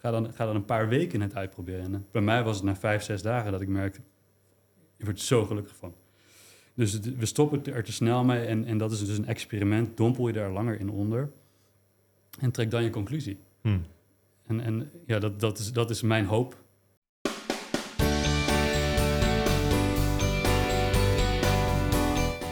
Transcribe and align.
Ga 0.00 0.10
dan, 0.10 0.32
ga 0.32 0.46
dan 0.46 0.54
een 0.56 0.64
paar 0.64 0.88
weken 0.88 1.20
het 1.20 1.34
uitproberen. 1.34 1.84
En, 1.84 1.94
eh, 1.94 2.00
bij 2.10 2.22
mij 2.22 2.42
was 2.42 2.56
het 2.56 2.64
na 2.64 2.76
vijf, 2.76 3.02
zes 3.02 3.22
dagen 3.22 3.52
dat 3.52 3.60
ik 3.60 3.68
merkte... 3.68 4.00
je 4.96 5.04
wordt 5.04 5.20
zo 5.20 5.44
gelukkig 5.46 5.76
van. 5.76 5.94
Dus 6.74 6.92
het- 6.92 7.16
we 7.16 7.26
stoppen 7.26 7.64
er 7.64 7.84
te 7.84 7.92
snel 7.92 8.24
mee 8.24 8.44
en, 8.46 8.64
en 8.64 8.78
dat 8.78 8.92
is 8.92 9.04
dus 9.06 9.18
een 9.18 9.26
experiment. 9.26 9.96
Dompel 9.96 10.26
je 10.26 10.32
daar 10.32 10.50
langer 10.50 10.80
in 10.80 10.90
onder 10.90 11.30
en 12.40 12.50
trek 12.50 12.70
dan 12.70 12.82
je 12.82 12.90
conclusie. 12.90 13.38
Hm. 13.60 13.78
En, 14.46 14.60
en 14.60 14.90
ja, 15.06 15.18
dat, 15.18 15.40
dat, 15.40 15.58
is, 15.58 15.72
dat 15.72 15.90
is 15.90 16.02
mijn 16.02 16.24
hoop. 16.24 16.56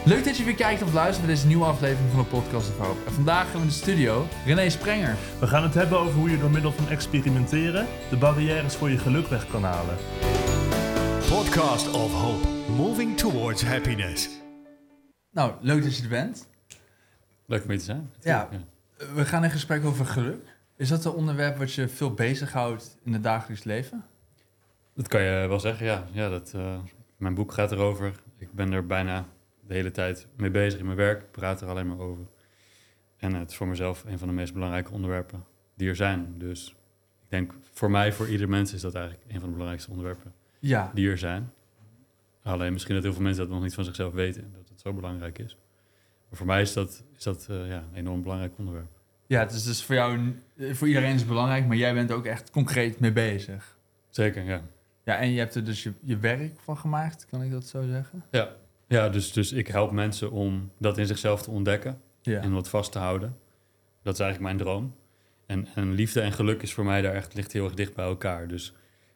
Leuk 0.08 0.24
dat 0.24 0.36
je 0.36 0.44
weer 0.44 0.54
kijkt 0.54 0.82
of 0.82 0.92
luistert 0.92 1.26
naar 1.26 1.34
deze 1.34 1.46
nieuwe 1.46 1.64
aflevering 1.64 2.10
van 2.10 2.22
de 2.22 2.28
Podcast 2.28 2.70
of 2.70 2.78
Hope. 2.78 3.04
En 3.06 3.12
vandaag 3.12 3.42
hebben 3.42 3.60
we 3.60 3.66
in 3.66 3.72
de 3.72 3.74
studio 3.74 4.26
René 4.44 4.70
Sprenger. 4.70 5.16
We 5.40 5.46
gaan 5.46 5.62
het 5.62 5.74
hebben 5.74 5.98
over 5.98 6.12
hoe 6.12 6.30
je 6.30 6.38
door 6.38 6.50
middel 6.50 6.72
van 6.72 6.88
experimenteren 6.88 7.86
de 8.10 8.16
barrières 8.16 8.76
voor 8.76 8.90
je 8.90 8.98
geluk 8.98 9.26
weg 9.26 9.50
kan 9.50 9.62
halen. 9.62 9.96
Podcast 11.28 11.92
of 11.92 12.12
Hope, 12.12 12.48
moving 12.76 13.16
towards 13.16 13.64
happiness. 13.64 14.28
Nou, 15.30 15.52
leuk 15.60 15.82
dat 15.82 15.96
je 15.96 16.02
er 16.02 16.08
bent. 16.08 16.48
Leuk 17.46 17.62
om 17.62 17.68
mee 17.68 17.78
te 17.78 17.84
zijn. 17.84 18.10
Ja. 18.20 18.48
We 19.14 19.24
gaan 19.24 19.44
in 19.44 19.50
gesprek 19.50 19.84
over 19.84 20.06
geluk. 20.06 20.56
Is 20.76 20.88
dat 20.88 21.04
een 21.04 21.12
onderwerp 21.12 21.56
wat 21.56 21.72
je 21.72 21.88
veel 21.88 22.14
bezighoudt 22.14 22.98
in 23.04 23.12
het 23.12 23.22
dagelijks 23.22 23.64
leven? 23.64 24.04
Dat 24.94 25.08
kan 25.08 25.22
je 25.22 25.48
wel 25.48 25.60
zeggen, 25.60 25.86
ja. 25.86 26.04
ja 26.12 26.28
dat, 26.28 26.52
eh, 26.54 26.78
mijn 27.16 27.34
boek 27.34 27.52
gaat 27.52 27.72
erover. 27.72 28.12
Ik 28.38 28.52
ben 28.52 28.72
er 28.72 28.86
bijna 28.86 29.24
de 29.68 29.74
hele 29.74 29.90
tijd 29.90 30.26
mee 30.36 30.50
bezig 30.50 30.78
in 30.80 30.84
mijn 30.84 30.96
werk. 30.96 31.22
Ik 31.22 31.30
praat 31.30 31.60
er 31.60 31.68
alleen 31.68 31.86
maar 31.86 31.98
over. 31.98 32.24
En 33.16 33.34
het 33.34 33.50
is 33.50 33.56
voor 33.56 33.68
mezelf 33.68 34.04
een 34.06 34.18
van 34.18 34.28
de 34.28 34.34
meest 34.34 34.52
belangrijke 34.52 34.92
onderwerpen 34.92 35.44
die 35.76 35.88
er 35.88 35.96
zijn. 35.96 36.34
Dus 36.38 36.68
ik 37.22 37.28
denk 37.30 37.52
voor 37.72 37.90
mij, 37.90 38.12
voor 38.12 38.28
ieder 38.28 38.48
mens, 38.48 38.72
is 38.72 38.80
dat 38.80 38.94
eigenlijk 38.94 39.24
een 39.28 39.34
van 39.40 39.44
de 39.44 39.50
belangrijkste 39.52 39.90
onderwerpen 39.90 40.32
Ja. 40.58 40.90
die 40.94 41.10
er 41.10 41.18
zijn. 41.18 41.52
Alleen 42.42 42.72
misschien 42.72 42.94
dat 42.94 43.04
heel 43.04 43.12
veel 43.12 43.22
mensen 43.22 43.42
dat 43.44 43.52
nog 43.52 43.62
niet 43.62 43.74
van 43.74 43.84
zichzelf 43.84 44.12
weten, 44.12 44.52
dat 44.56 44.68
het 44.68 44.80
zo 44.80 44.92
belangrijk 44.92 45.38
is. 45.38 45.56
Maar 46.28 46.38
voor 46.38 46.46
mij 46.46 46.60
is 46.62 46.72
dat, 46.72 47.04
is 47.16 47.22
dat 47.22 47.46
eh, 47.50 47.68
ja, 47.68 47.76
een 47.78 47.94
enorm 47.98 48.22
belangrijk 48.22 48.52
onderwerp. 48.58 48.88
Ja, 49.26 49.40
het 49.40 49.52
is 49.52 49.64
dus 49.64 49.84
voor 49.84 49.94
jou, 49.94 50.18
een- 50.56 50.74
voor 50.76 50.88
iedereen 50.88 51.12
is 51.14 51.18
het 51.20 51.28
belangrijk, 51.28 51.66
maar 51.66 51.76
jij 51.76 51.94
bent 51.94 52.12
ook 52.12 52.24
echt 52.24 52.50
concreet 52.50 53.00
mee 53.00 53.12
bezig. 53.12 53.76
Zeker, 54.08 54.42
ja. 54.44 54.62
Ja, 55.04 55.16
en 55.18 55.30
je 55.30 55.38
hebt 55.38 55.54
er 55.54 55.64
dus 55.64 55.82
je, 55.82 55.92
je 56.00 56.16
werk 56.18 56.60
van 56.60 56.76
gemaakt, 56.78 57.26
kan 57.26 57.42
ik 57.42 57.50
dat 57.50 57.66
zo 57.66 57.82
zeggen? 57.86 58.24
Ja, 58.30 58.48
ja 58.88 59.08
dus, 59.08 59.32
dus 59.32 59.52
ik 59.52 59.66
help 59.66 59.90
mensen 59.90 60.30
om 60.30 60.70
dat 60.78 60.98
in 60.98 61.06
zichzelf 61.06 61.42
te 61.42 61.50
ontdekken. 61.50 62.00
Ja. 62.22 62.40
en 62.40 62.52
wat 62.52 62.68
vast 62.68 62.92
te 62.92 62.98
houden. 62.98 63.36
Dat 64.02 64.14
is 64.14 64.20
eigenlijk 64.20 64.54
mijn 64.54 64.66
droom. 64.66 64.94
En, 65.46 65.68
en 65.74 65.92
liefde 65.92 66.20
en 66.20 66.32
geluk 66.32 66.62
is 66.62 66.72
voor 66.74 66.84
mij 66.84 67.02
daar 67.02 67.14
echt 67.14 67.34
ligt 67.34 67.52
heel 67.52 67.64
erg 67.64 67.74
dicht 67.74 67.94
bij 67.94 68.04
elkaar. 68.04 68.48
Dus 68.48 68.66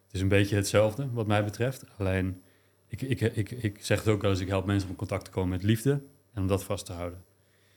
het 0.05 0.14
is 0.14 0.20
een 0.20 0.29
beetje 0.29 0.56
hetzelfde 0.56 1.11
wat 1.12 1.27
mij 1.27 1.45
betreft. 1.45 1.84
Alleen 1.98 2.42
ik, 2.89 3.03
ik, 3.03 3.20
ik, 3.20 3.51
ik 3.51 3.84
zeg 3.84 3.98
het 3.98 4.09
ook 4.09 4.23
wel 4.23 4.31
eens, 4.31 4.41
ik 4.41 4.48
help 4.48 4.67
mensen 4.67 4.84
om 4.84 4.91
in 4.91 4.98
contact 4.98 5.25
te 5.25 5.31
komen 5.31 5.51
met 5.51 5.62
liefde 5.62 5.91
en 6.33 6.42
om 6.42 6.47
dat 6.47 6.64
vast 6.64 6.86
te 6.86 6.92
houden. 6.92 7.25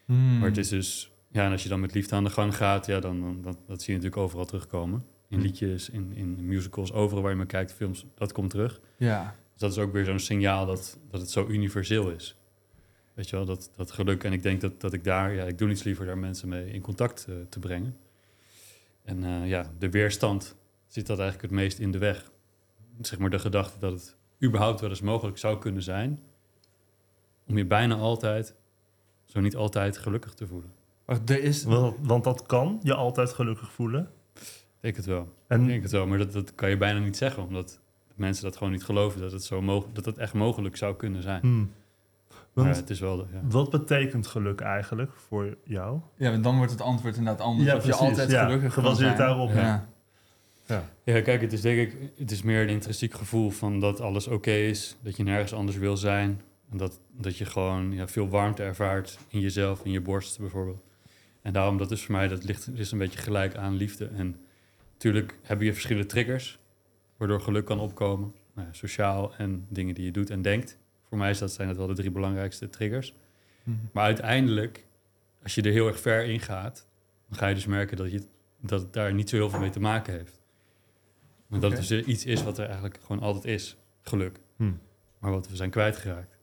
Hmm. 0.05 0.39
Maar 0.39 0.47
het 0.47 0.57
is 0.57 0.69
dus, 0.69 1.11
ja, 1.31 1.45
en 1.45 1.51
als 1.51 1.63
je 1.63 1.69
dan 1.69 1.79
met 1.79 1.93
liefde 1.93 2.15
aan 2.15 2.23
de 2.23 2.29
gang 2.29 2.55
gaat, 2.55 2.85
ja, 2.85 2.99
dan, 2.99 3.21
dan 3.21 3.41
dat, 3.41 3.57
dat 3.67 3.81
zie 3.81 3.93
je 3.93 3.99
natuurlijk 3.99 4.21
overal 4.21 4.45
terugkomen. 4.45 5.05
In 5.29 5.37
Hmm. 5.37 5.45
liedjes, 5.45 5.89
in, 5.89 6.11
in 6.15 6.45
musicals, 6.45 6.93
overal 6.93 7.21
waar 7.21 7.31
je 7.31 7.37
maar 7.37 7.45
kijkt, 7.45 7.73
films, 7.73 8.05
dat 8.15 8.31
komt 8.31 8.49
terug. 8.49 8.81
Ja. 8.97 9.35
Dus 9.55 9.63
dat 9.63 9.71
is 9.71 9.77
ook 9.77 9.93
weer 9.93 10.05
zo'n 10.05 10.19
signaal 10.19 10.65
dat, 10.65 10.97
dat 11.09 11.21
het 11.21 11.29
zo 11.29 11.47
universeel 11.47 12.09
is. 12.09 12.35
Weet 13.13 13.29
je 13.29 13.35
wel, 13.35 13.45
dat, 13.45 13.71
dat 13.75 13.91
geluk. 13.91 14.23
En 14.23 14.33
ik 14.33 14.43
denk 14.43 14.61
dat, 14.61 14.81
dat 14.81 14.93
ik 14.93 15.03
daar, 15.03 15.33
ja, 15.33 15.43
ik 15.43 15.57
doe 15.57 15.67
niets 15.67 15.83
liever 15.83 16.05
daar 16.05 16.17
mensen 16.17 16.49
mee 16.49 16.71
in 16.71 16.81
contact 16.81 17.25
eh, 17.29 17.35
te 17.49 17.59
brengen. 17.59 17.97
En 19.03 19.23
eh, 19.23 19.47
ja, 19.47 19.71
de 19.77 19.89
weerstand 19.89 20.55
zit 20.87 21.07
dat 21.07 21.19
eigenlijk 21.19 21.51
het 21.51 21.59
meest 21.61 21.79
in 21.79 21.91
de 21.91 21.97
weg. 21.97 22.31
Zeg 23.01 23.19
maar 23.19 23.29
de 23.29 23.39
gedachte 23.39 23.79
dat 23.79 23.91
het 23.93 24.15
überhaupt 24.43 24.81
wel 24.81 24.89
eens 24.89 25.01
mogelijk 25.01 25.37
zou 25.37 25.59
kunnen 25.59 25.83
zijn 25.83 26.19
om 27.47 27.57
je 27.57 27.65
bijna 27.65 27.95
altijd, 27.95 28.55
zo 29.25 29.39
niet 29.39 29.55
altijd, 29.55 29.97
gelukkig 29.97 30.33
te 30.33 30.47
voelen. 30.47 30.71
Wacht, 31.05 31.29
er 31.29 31.43
is... 31.43 31.63
Want, 31.63 31.95
want 32.01 32.23
dat 32.23 32.45
kan 32.45 32.79
je 32.83 32.93
altijd 32.93 33.33
gelukkig 33.33 33.71
voelen. 33.71 34.11
Ik 34.33 34.79
denk 34.79 34.95
het 34.95 35.05
wel. 35.05 35.21
Ik 35.21 35.29
En 35.47 35.67
denk 35.67 35.81
het 35.81 35.91
wel, 35.91 36.07
maar 36.07 36.17
dat, 36.17 36.33
dat 36.33 36.55
kan 36.55 36.69
je 36.69 36.77
bijna 36.77 36.99
niet 36.99 37.17
zeggen, 37.17 37.43
omdat 37.43 37.79
mensen 38.15 38.43
dat 38.43 38.57
gewoon 38.57 38.73
niet 38.73 38.83
geloven 38.83 39.21
dat 39.21 39.31
het, 39.31 39.43
zo 39.43 39.61
mogelijk, 39.61 39.95
dat 39.95 40.05
het 40.05 40.17
echt 40.17 40.33
mogelijk 40.33 40.77
zou 40.77 40.95
kunnen 40.95 41.21
zijn. 41.21 41.41
hm. 41.41 41.63
Maar 42.53 42.63
Want 42.65 42.75
het 42.77 42.89
is 42.89 42.99
wel, 42.99 43.17
de- 43.17 43.25
ja. 43.33 43.41
wat 43.49 43.69
betekent 43.69 44.27
geluk 44.27 44.61
eigenlijk 44.61 45.11
voor 45.15 45.57
jou? 45.63 45.99
Ja, 46.17 46.31
want 46.31 46.43
dan 46.43 46.57
wordt 46.57 46.71
het 46.71 46.81
antwoord 46.81 47.15
inderdaad 47.17 47.45
anders. 47.45 47.73
of 47.73 47.85
je 47.85 47.93
altijd 47.93 48.31
ja. 48.31 48.45
gelukkig 48.45 48.73
Gebaseerd 48.73 49.17
daarop. 49.17 49.53
Ja. 49.53 49.87
Ja. 50.67 50.83
Ja, 51.03 51.21
kijk, 51.21 51.41
het 51.41 51.53
is 51.53 51.61
denk 51.61 51.79
ik, 51.91 52.11
het 52.17 52.31
is 52.31 52.41
meer 52.41 52.61
een 52.61 52.69
intrinsiek 52.69 53.13
gevoel 53.13 53.49
van 53.49 53.79
dat 53.79 54.01
alles 54.01 54.27
oké 54.27 54.51
is, 54.51 54.95
dat 55.01 55.17
je 55.17 55.23
nergens 55.23 55.53
anders 55.53 55.77
wil 55.77 55.97
zijn. 55.97 56.41
En 56.71 56.77
dat, 56.77 56.99
dat 57.11 57.37
je 57.37 57.45
gewoon 57.45 57.91
ja, 57.91 58.07
veel 58.07 58.29
warmte 58.29 58.63
ervaart 58.63 59.17
in 59.27 59.39
jezelf, 59.39 59.85
in 59.85 59.91
je 59.91 60.01
borst 60.01 60.39
bijvoorbeeld. 60.39 60.83
En 61.41 61.53
daarom, 61.53 61.77
dat 61.77 61.91
is 61.91 62.03
voor 62.05 62.15
mij, 62.15 62.27
dat 62.27 62.43
ligt 62.43 62.69
is 62.73 62.91
een 62.91 62.97
beetje 62.97 63.19
gelijk 63.19 63.55
aan 63.55 63.75
liefde. 63.75 64.05
En 64.07 64.35
natuurlijk 64.93 65.37
heb 65.41 65.61
je 65.61 65.73
verschillende 65.73 66.07
triggers, 66.07 66.59
waardoor 67.17 67.41
geluk 67.41 67.65
kan 67.65 67.79
opkomen. 67.79 68.33
Nou 68.53 68.67
ja, 68.67 68.73
sociaal 68.73 69.35
en 69.35 69.65
dingen 69.69 69.95
die 69.95 70.05
je 70.05 70.11
doet 70.11 70.29
en 70.29 70.41
denkt. 70.41 70.77
Voor 71.09 71.17
mij 71.17 71.33
dat, 71.33 71.51
zijn 71.51 71.67
dat 71.67 71.77
wel 71.77 71.87
de 71.87 71.93
drie 71.93 72.11
belangrijkste 72.11 72.69
triggers. 72.69 73.13
Mhm. 73.63 73.77
Maar 73.91 74.03
uiteindelijk, 74.03 74.85
als 75.43 75.55
je 75.55 75.61
er 75.61 75.71
heel 75.71 75.87
erg 75.87 75.99
ver 75.99 76.23
in 76.25 76.39
gaat, 76.39 76.87
dan 77.27 77.37
ga 77.37 77.47
je 77.47 77.55
dus 77.55 77.65
merken 77.65 77.97
dat, 77.97 78.11
je, 78.11 78.21
dat 78.59 78.81
het 78.81 78.93
daar 78.93 79.13
niet 79.13 79.29
zo 79.29 79.35
heel 79.35 79.49
veel 79.49 79.59
mee 79.59 79.69
te 79.69 79.79
maken 79.79 80.13
heeft. 80.13 80.41
Maar 81.47 81.59
dat 81.59 81.71
het 81.71 81.87
dus 81.87 82.05
iets 82.05 82.25
is 82.25 82.43
wat 82.43 82.57
er 82.57 82.65
eigenlijk 82.65 82.99
gewoon 83.01 83.21
altijd 83.21 83.45
is, 83.45 83.77
geluk. 84.01 84.39
Hm. 84.55 84.71
Maar 85.19 85.31
wat 85.31 85.49
we 85.49 85.55
zijn 85.55 85.69
kwijtgeraakt. 85.69 86.37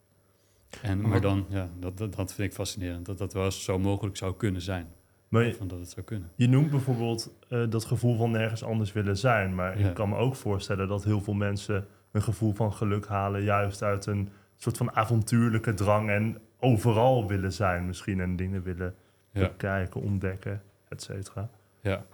En, 0.82 1.00
Maar 1.00 1.20
dan, 1.20 1.46
ja, 1.48 1.70
dat, 1.78 1.98
dat, 1.98 2.14
dat 2.14 2.34
vind 2.34 2.48
ik 2.48 2.54
fascinerend. 2.54 3.06
Dat 3.06 3.18
dat 3.18 3.32
wel 3.32 3.44
eens 3.44 3.64
zo 3.64 3.78
mogelijk 3.78 4.16
zou 4.16 4.36
kunnen 4.36 4.62
zijn. 4.62 4.92
Maar 5.32 5.44
je, 5.44 5.54
Van 5.54 5.68
dat 5.68 5.78
het 5.78 5.90
zou 5.90 6.06
kunnen. 6.06 6.30
je 6.34 6.48
noemt 6.48 6.70
bijvoorbeeld 6.70 7.32
eh, 7.48 7.64
dat 7.70 7.84
gevoel 7.84 8.16
van 8.16 8.30
nergens 8.30 8.62
anders 8.64 8.92
willen 8.92 9.16
zijn. 9.16 9.54
Maar 9.54 9.78
Ja. 9.78 9.88
ik 9.88 9.94
kan 9.94 10.08
me 10.08 10.16
ook 10.16 10.36
voorstellen 10.36 10.88
dat 10.88 11.04
heel 11.04 11.20
veel 11.20 11.34
mensen 11.34 11.86
een 12.12 12.22
gevoel 12.22 12.52
van 12.54 12.72
geluk 12.72 13.06
halen... 13.06 13.42
juist 13.42 13.82
uit 13.82 14.06
een 14.06 14.28
soort 14.56 14.76
van 14.76 14.92
avontuurlijke 14.96 15.74
drang 15.74 16.10
en 16.10 16.38
overal 16.58 17.26
willen 17.28 17.52
zijn 17.52 17.86
misschien... 17.86 18.20
en 18.20 18.36
dingen 18.36 18.62
willen 18.62 18.94
Ja, 19.32 19.40
bekijken, 19.40 20.00
ontdekken, 20.00 20.62
et 20.88 21.02
cetera. 21.02 21.48
ja. 21.80 22.04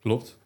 klopt. 0.00 0.38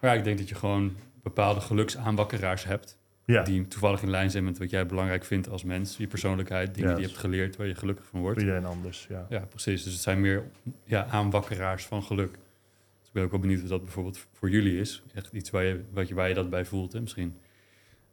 Maar 0.00 0.10
ja, 0.10 0.16
ik 0.18 0.24
denk 0.24 0.38
dat 0.38 0.48
je 0.48 0.54
gewoon 0.54 0.96
bepaalde 1.22 1.60
geluksaanwakkeraars 1.60 2.64
hebt. 2.64 2.98
Ja, 3.26 3.42
Die 3.42 3.68
toevallig 3.68 4.02
in 4.02 4.10
lijn 4.10 4.30
zijn 4.30 4.44
met 4.44 4.58
wat 4.58 4.70
jij 4.70 4.86
belangrijk 4.86 5.24
vindt 5.24 5.48
als 5.48 5.64
mens. 5.64 5.96
Je 5.96 6.06
persoonlijkheid, 6.06 6.74
dingen 6.74 6.90
die 6.94 7.00
je 7.00 7.08
hebt 7.08 7.20
geleerd 7.20 7.56
waar 7.56 7.66
je 7.66 7.74
gelukkig 7.74 8.06
van 8.06 8.20
wordt. 8.20 8.38
voor 8.38 8.46
iedereen 8.48 8.68
anders, 8.68 9.06
ja. 9.08 9.26
Ja, 9.28 9.38
precies. 9.40 9.82
Dus 9.82 9.92
het 9.92 10.02
zijn 10.02 10.20
meer 10.20 10.44
ja, 10.84 11.06
aanwakkeraars 11.06 11.84
van 11.84 12.02
geluk. 12.02 12.30
Dus 12.32 13.06
ik 13.06 13.12
ben 13.12 13.22
ook 13.22 13.30
wel 13.30 13.40
benieuwd 13.40 13.60
wat 13.60 13.68
dat 13.68 13.82
bijvoorbeeld 13.82 14.26
voor 14.32 14.50
jullie 14.50 14.80
is. 14.80 15.02
Echt 15.14 15.32
iets 15.32 15.50
waar 15.50 15.64
je, 15.64 15.84
wat 15.90 16.08
je, 16.08 16.14
waar 16.14 16.28
je 16.28 16.34
dat 16.34 16.50
bij 16.50 16.64
voelt. 16.64 16.92
Hè? 16.92 17.00
Misschien, 17.00 17.36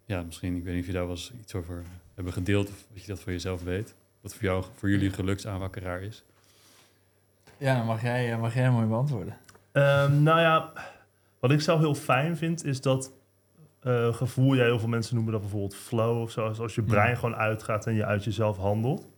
ja, 0.06 0.22
misschien, 0.22 0.56
ik 0.56 0.64
weet 0.64 0.74
niet 0.74 0.82
of 0.82 0.88
je 0.88 0.94
daar 0.94 1.06
wel 1.06 1.16
eens 1.16 1.32
iets 1.40 1.56
over 1.56 1.84
hebben 2.16 2.34
gedeeld... 2.34 2.70
of 2.70 2.86
dat 2.94 3.02
je 3.02 3.08
dat 3.08 3.20
voor 3.20 3.32
jezelf 3.32 3.64
weet. 3.64 3.96
Wat 4.22 4.34
voor 4.34 4.44
jou, 4.44 4.66
voor 4.76 4.90
jullie 4.90 5.08
een 5.08 5.14
geluksaanwakkeraar 5.14 6.02
is. 6.02 6.24
Ja, 7.58 7.76
dan 7.76 7.86
mag 7.86 8.02
jij, 8.02 8.38
mag 8.38 8.54
jij 8.54 8.72
mooi 8.72 8.86
beantwoorden. 8.88 9.38
Ehm, 9.72 10.24
nou 10.24 10.40
ja, 10.40 10.74
wat 11.40 11.52
ik 11.52 11.62
zelf 11.62 11.80
heel 11.80 11.96
fijn 11.96 12.38
vind, 12.38 12.66
is 12.66 12.82
dat 12.82 13.12
eh, 13.82 14.14
gevoel, 14.14 14.54
ja, 14.54 14.64
heel 14.64 14.80
veel 14.80 14.88
mensen 14.90 15.16
noemen 15.16 15.32
dat 15.34 15.42
bijvoorbeeld 15.42 15.76
flow 15.76 16.22
of 16.22 16.32
zo, 16.32 16.46
als- 16.46 16.60
als 16.60 16.76
je 16.76 16.84
brein 16.84 17.10
Ja. 17.10 17.16
gewoon 17.16 17.36
uitgaat 17.36 17.88
en 17.88 17.94
je 17.94 18.06
uit 18.06 18.24
jezelf 18.24 18.58
handelt. 18.58 19.10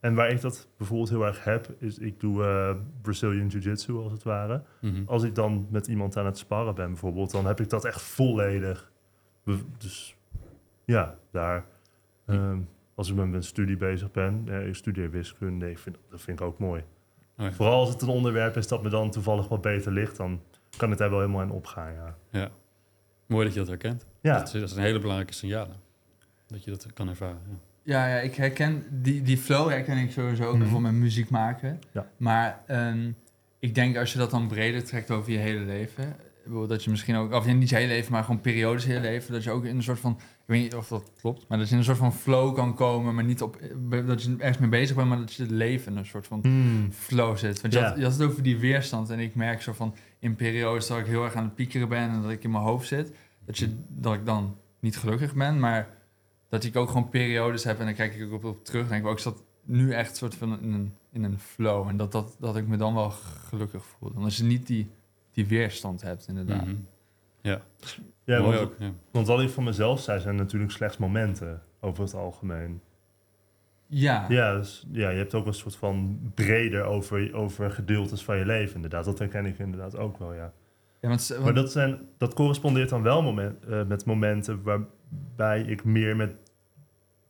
En 0.00 0.14
waar 0.14 0.30
ik 0.30 0.40
dat 0.40 0.68
bijvoorbeeld 0.76 1.08
heel 1.10 1.26
erg 1.26 1.44
heb, 1.44 1.74
is 1.78 1.98
ik 1.98 2.20
doe 2.20 2.44
eh, 2.44 2.74
Brazilian 3.02 3.46
Jiu-Jitsu 3.48 3.94
als 3.96 4.12
het 4.12 4.22
ware. 4.22 4.62
Mhm. 4.80 5.02
Als 5.06 5.22
ik 5.22 5.34
dan 5.34 5.66
met 5.70 5.86
iemand 5.86 6.16
aan 6.16 6.26
het 6.26 6.38
sparren 6.38 6.74
ben 6.74 6.86
bijvoorbeeld, 6.88 7.30
dan 7.30 7.46
heb 7.46 7.60
ik 7.60 7.68
dat 7.70 7.84
echt 7.84 8.02
volledig. 8.02 8.90
Dus 9.78 10.16
ja, 10.84 11.14
daar. 11.30 11.64
ehm, 12.26 12.58
als 12.94 13.10
ik 13.10 13.16
met 13.16 13.28
mijn 13.28 13.42
studie 13.42 13.76
bezig 13.76 14.10
ben, 14.10 14.42
eh, 14.48 14.66
ik 14.66 14.74
studeer 14.74 15.10
wiskunde, 15.10 15.70
ik 15.70 15.78
vind, 15.78 15.96
dat 16.10 16.20
vind 16.20 16.40
ik 16.40 16.46
ook 16.46 16.58
mooi. 16.58 16.80
Oh 17.38 17.46
ja. 17.46 17.52
Vooral 17.52 17.80
als 17.80 17.88
het 17.88 18.02
een 18.02 18.08
onderwerp 18.08 18.56
is 18.56 18.68
dat 18.68 18.82
me 18.82 18.88
dan 18.88 19.10
toevallig 19.10 19.48
wat 19.48 19.60
beter 19.60 19.92
ligt, 19.92 20.16
dan 20.16 20.40
kan 20.76 20.90
het 20.90 20.98
daar 20.98 21.10
wel 21.10 21.20
helemaal 21.20 21.42
in 21.42 21.50
opgaan. 21.50 21.92
Ja, 21.92 22.16
Ja. 22.30 22.48
Mooi 23.30 23.44
dat 23.44 23.52
je 23.54 23.58
dat 23.60 23.68
herkent. 23.68 24.06
ja. 24.20 24.38
Dat, 24.38 24.46
is, 24.46 24.52
dat 24.60 24.70
is 24.70 24.76
een 24.76 24.82
hele 24.82 24.98
belangrijke 24.98 25.34
signalen. 25.34 25.76
Dat 26.46 26.64
je 26.64 26.70
dat 26.70 26.86
kan 26.94 27.08
ervaren. 27.08 27.40
Ja. 27.48 27.56
Ja, 27.82 28.06
ja 28.14 28.20
ik 28.20 28.34
herken 28.34 28.84
die, 28.90 29.22
die 29.22 29.38
flow 29.38 29.68
herken 29.68 29.96
ik 29.98 30.10
sowieso 30.10 30.42
ook 30.44 30.50
Mhm. 30.50 30.58
bijvoorbeeld 30.62 30.92
met 30.92 31.02
muziek 31.02 31.30
maken. 31.30 31.78
Ja. 31.92 32.06
Maar 32.16 32.60
ehm, 32.66 33.10
ik 33.58 33.74
denk 33.74 33.96
als 33.96 34.12
je 34.12 34.18
dat 34.18 34.30
dan 34.30 34.48
breder 34.48 34.84
trekt 34.84 35.10
over 35.10 35.32
je 35.32 35.38
hele 35.38 35.60
leven, 35.64 36.16
dat 36.68 36.84
je 36.84 36.90
misschien 36.90 37.16
ook, 37.16 37.32
of 37.32 37.46
niet 37.46 37.68
je 37.68 37.76
hele 37.76 37.88
leven, 37.88 38.12
maar 38.12 38.24
gewoon 38.24 38.40
periodes 38.40 38.84
in 38.86 38.94
je 38.94 39.00
leven, 39.00 39.32
dat 39.32 39.44
je 39.44 39.50
ook 39.50 39.64
in 39.64 39.76
een 39.76 39.82
soort 39.82 39.98
van, 39.98 40.12
ik 40.20 40.44
weet 40.46 40.62
niet 40.62 40.74
of 40.74 40.88
dat 40.88 41.10
klopt, 41.20 41.44
maar 41.48 41.58
dat 41.58 41.66
je 41.66 41.72
in 41.72 41.78
een 41.78 41.84
soort 41.86 41.98
van 41.98 42.14
flow 42.14 42.54
kan 42.54 42.74
komen, 42.74 43.14
maar 43.14 43.24
niet 43.24 43.42
op, 43.42 43.58
dat 44.06 44.22
je 44.22 44.34
ergens 44.38 44.58
mee 44.58 44.68
bezig 44.68 44.96
bent, 44.96 45.08
maar 45.08 45.18
dat 45.18 45.32
je 45.34 45.42
het 45.42 45.50
leven 45.50 45.92
in 45.92 45.98
een 45.98 46.06
soort 46.06 46.26
van 46.26 46.38
Hmm. 46.42 46.92
flow 46.92 47.36
zit. 47.36 47.60
Want 47.60 47.72
je, 47.72 47.78
Ja. 47.78 47.88
had, 47.88 47.96
je 47.96 48.02
had 48.02 48.12
het 48.12 48.22
over 48.22 48.42
die 48.42 48.58
weerstand 48.58 49.10
en 49.10 49.18
ik 49.18 49.34
merk 49.34 49.62
zo 49.62 49.72
van, 49.72 49.94
in 50.20 50.34
periodes 50.34 50.86
dat 50.86 50.98
ik 50.98 51.06
heel 51.06 51.24
erg 51.24 51.34
aan 51.34 51.44
het 51.44 51.54
piekeren 51.54 51.88
ben 51.88 52.10
en 52.10 52.22
dat 52.22 52.30
ik 52.30 52.44
in 52.44 52.50
mijn 52.50 52.64
hoofd 52.64 52.88
zit, 52.88 53.12
dat, 53.44 53.58
je, 53.58 53.76
dat 53.88 54.14
ik 54.14 54.26
dan 54.26 54.56
niet 54.80 54.96
gelukkig 54.96 55.34
ben, 55.34 55.58
maar 55.58 55.88
dat 56.48 56.64
ik 56.64 56.76
ook 56.76 56.88
gewoon 56.88 57.08
periodes 57.08 57.64
heb 57.64 57.78
en 57.78 57.84
dan 57.84 57.94
kijk 57.94 58.14
ik 58.14 58.24
ook 58.24 58.32
op, 58.32 58.44
op 58.44 58.64
terug 58.64 58.82
en 58.82 58.88
denk 58.88 59.02
ik, 59.02 59.08
ook, 59.08 59.16
ik 59.16 59.22
zat 59.22 59.42
nu 59.64 59.92
echt 59.92 60.16
soort 60.16 60.34
van 60.34 60.60
in 60.62 60.72
een, 60.72 60.94
in 61.12 61.24
een 61.24 61.38
flow 61.38 61.88
en 61.88 61.96
dat, 61.96 62.12
dat, 62.12 62.36
dat 62.40 62.56
ik 62.56 62.66
me 62.66 62.76
dan 62.76 62.94
wel 62.94 63.10
gelukkig 63.10 63.84
voel. 63.84 64.12
Dan 64.12 64.24
als 64.24 64.36
je 64.36 64.44
niet 64.44 64.66
die, 64.66 64.90
die 65.32 65.46
weerstand 65.46 66.02
hebt, 66.02 66.28
inderdaad. 66.28 66.66
Mhm. 66.66 66.76
Ja, 67.42 67.62
Mooi 68.24 68.42
want, 68.42 68.70
ook. 68.70 68.74
Ja. 68.78 68.92
want 69.10 69.26
wat 69.26 69.40
ik 69.40 69.50
van 69.50 69.64
mezelf 69.64 70.00
zei, 70.00 70.20
zijn 70.20 70.36
natuurlijk 70.36 70.72
slechts 70.72 70.96
momenten 70.96 71.62
over 71.80 72.04
het 72.04 72.14
algemeen. 72.14 72.80
Ja, 73.92 74.26
Ja, 74.28 74.56
dus, 74.56 74.86
ja, 74.92 75.10
je 75.10 75.16
hebt 75.16 75.34
ook 75.34 75.46
een 75.46 75.54
soort 75.54 75.76
van 75.76 76.20
breder 76.34 76.82
over, 76.84 77.34
over 77.34 77.70
gedeeltes 77.70 78.24
van 78.24 78.36
je 78.38 78.46
leven, 78.46 78.74
inderdaad. 78.74 79.04
Dat 79.04 79.18
herken 79.18 79.46
ik 79.46 79.58
inderdaad 79.58 79.96
ook 79.96 80.18
wel, 80.18 80.34
ja. 80.34 80.52
ja 81.00 81.08
want, 81.08 81.28
want- 81.28 81.44
Maar 81.44 81.54
dat, 81.54 81.72
zijn, 81.72 81.98
dat 82.18 82.34
correspondeert 82.34 82.88
dan 82.88 83.02
wel 83.02 83.22
moment, 83.22 83.64
eh, 83.64 83.82
met 83.86 84.04
momenten 84.04 84.62
waarbij 84.62 85.60
ik 85.62 85.84
meer 85.84 86.16
met 86.16 86.34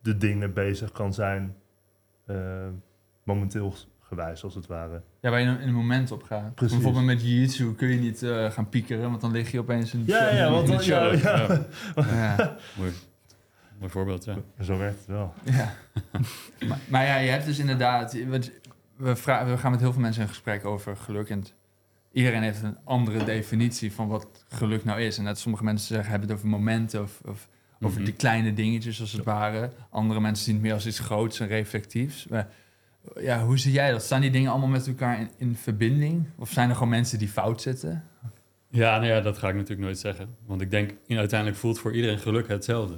de 0.01 0.17
dingen 0.17 0.53
bezig 0.53 0.91
kan 0.91 1.13
zijn, 1.13 1.55
eh, 2.25 2.35
momenteel 3.23 3.73
gewijs 3.99 4.43
als 4.43 4.55
het 4.55 4.67
ware. 4.67 5.01
ja, 5.21 5.29
waar 5.29 5.39
je 5.39 5.45
in 5.45 5.67
een 5.67 5.73
moment 5.73 6.11
op 6.11 6.23
gaat. 6.23 6.55
Precies. 6.55 6.73
Bijvoorbeeld 6.75 7.05
met 7.05 7.21
jiu-jitsu 7.21 7.75
kun 7.75 7.87
je 7.87 7.99
niet 7.99 8.23
eh, 8.23 8.51
gaan 8.51 8.69
piekeren, 8.69 9.09
want 9.09 9.21
dan 9.21 9.31
lig 9.31 9.51
je 9.51 9.59
opeens 9.59 9.93
in 9.93 10.03
Ja, 10.05 10.29
ja, 10.29 10.51
want 10.51 10.67
dan, 10.67 10.77
de 10.77 10.83
ja, 10.85 11.15
show. 11.15 11.21
ja. 11.23 11.65
Ja. 11.95 12.55
Mooi. 13.81 13.91
Voorbeeld, 13.93 14.25
ja. 14.25 14.37
Zo 14.61 14.77
werkt 14.77 14.97
het 14.97 15.07
wel. 15.07 15.33
Ja. 15.43 15.73
maar, 16.67 16.79
maar 16.89 17.05
ja, 17.05 17.17
je 17.17 17.29
hebt 17.29 17.45
dus 17.45 17.59
inderdaad... 17.59 18.23
want 18.25 18.51
We, 18.95 19.15
vra- 19.15 19.45
we 19.45 19.57
gaan 19.57 19.71
met 19.71 19.79
heel 19.79 19.91
veel 19.93 20.01
mensen 20.01 20.21
in 20.21 20.27
gesprek 20.27 20.65
over 20.65 20.97
geluk. 20.97 21.29
En 21.29 21.43
iedereen 22.11 22.41
heeft 22.41 22.63
een 22.63 22.77
andere 22.83 23.23
definitie 23.23 23.91
van 23.93 24.07
wat 24.07 24.45
geluk 24.49 24.83
nou 24.83 25.01
is. 25.01 25.17
En 25.17 25.23
net 25.23 25.37
sommige 25.39 25.63
mensen 25.63 25.87
zeggen, 25.87 26.09
hebben 26.09 26.29
het 26.29 26.37
over 26.37 26.49
momenten 26.49 27.01
of, 27.01 27.21
of 27.25 27.47
over 27.81 27.95
Mhm. 27.97 28.05
die 28.05 28.13
kleine 28.13 28.53
dingetjes 28.53 29.01
als 29.01 29.11
het 29.11 29.23
ware. 29.23 29.71
Andere 29.89 30.19
mensen 30.19 30.45
zien 30.45 30.53
het 30.53 30.63
meer 30.63 30.73
als 30.73 30.87
iets 30.87 30.99
groots 30.99 31.39
en 31.39 31.47
reflectiefs. 31.47 32.27
Maar, 32.27 32.47
ja, 33.19 33.43
hoe 33.45 33.57
zie 33.59 33.71
jij 33.71 33.91
dat? 33.91 34.03
Staan 34.03 34.21
die 34.21 34.31
dingen 34.31 34.51
allemaal 34.51 34.69
met 34.69 34.87
elkaar 34.87 35.19
in, 35.19 35.29
in 35.37 35.55
verbinding? 35.55 36.25
Of 36.37 36.49
zijn 36.51 36.69
er 36.69 36.75
gewoon 36.75 36.89
mensen 36.89 37.19
die 37.19 37.27
fout 37.29 37.61
zitten? 37.61 38.03
Ja, 38.69 38.95
nou 38.97 39.07
ja, 39.07 39.21
dat 39.21 39.37
ga 39.37 39.47
ik 39.49 39.53
natuurlijk 39.55 39.81
nooit 39.81 39.99
zeggen. 39.99 40.35
Want 40.45 40.61
ik 40.61 40.71
denk, 40.71 40.91
in- 41.05 41.17
uiteindelijk 41.17 41.59
voelt 41.59 41.79
voor 41.79 41.93
iedereen 41.93 42.19
geluk 42.19 42.47
hetzelfde. 42.47 42.95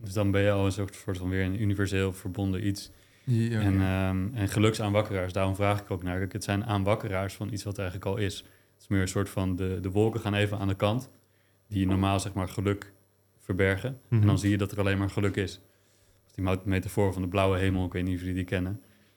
Dus 0.00 0.12
dan 0.12 0.30
ben 0.30 0.42
je 0.42 0.50
al 0.50 0.64
een 0.66 0.72
soort, 0.72 0.96
van 0.96 1.28
weer 1.28 1.44
een 1.44 1.62
universeel 1.62 2.12
verbonden 2.12 2.66
iets. 2.66 2.90
En, 3.26 3.80
ehm 3.80 4.34
en 4.34 4.48
geluksaanwakkeraars, 4.48 5.32
daarom 5.32 5.54
vraag 5.54 5.80
ik 5.80 5.90
ook 5.90 6.02
naar. 6.02 6.18
Kijk, 6.18 6.32
het 6.32 6.44
zijn 6.44 6.64
aanwakkeraars 6.64 7.34
van 7.34 7.52
iets 7.52 7.62
wat 7.62 7.78
eigenlijk 7.78 8.08
al 8.08 8.16
is. 8.16 8.36
Het 8.36 8.82
is 8.82 8.88
meer 8.88 9.00
een 9.00 9.08
soort 9.08 9.28
van, 9.28 9.56
de, 9.56 9.78
de 9.80 9.90
wolken 9.90 10.20
gaan 10.20 10.34
even 10.34 10.58
aan 10.58 10.68
de 10.68 10.74
kant. 10.74 11.10
Die 11.68 11.86
normaal 11.86 12.20
zeg 12.20 12.32
maar 12.34 12.48
geluk 12.48 12.92
verbergen. 13.40 13.98
Mhm. 14.08 14.20
En 14.20 14.26
dan 14.26 14.38
zie 14.38 14.50
je 14.50 14.56
dat 14.58 14.72
er 14.72 14.78
alleen 14.78 14.98
maar 14.98 15.10
geluk 15.10 15.36
is. 15.36 15.60
Dus 16.24 16.32
die 16.34 16.58
metafoor 16.64 17.12
van 17.12 17.22
de 17.22 17.28
blauwe 17.28 17.58
hemel, 17.58 17.86
ik 17.86 17.92
weet 17.92 18.04
niet 18.04 18.14
of 18.14 18.20
jullie 18.20 18.34
die 18.34 18.44
kennen. 18.44 18.72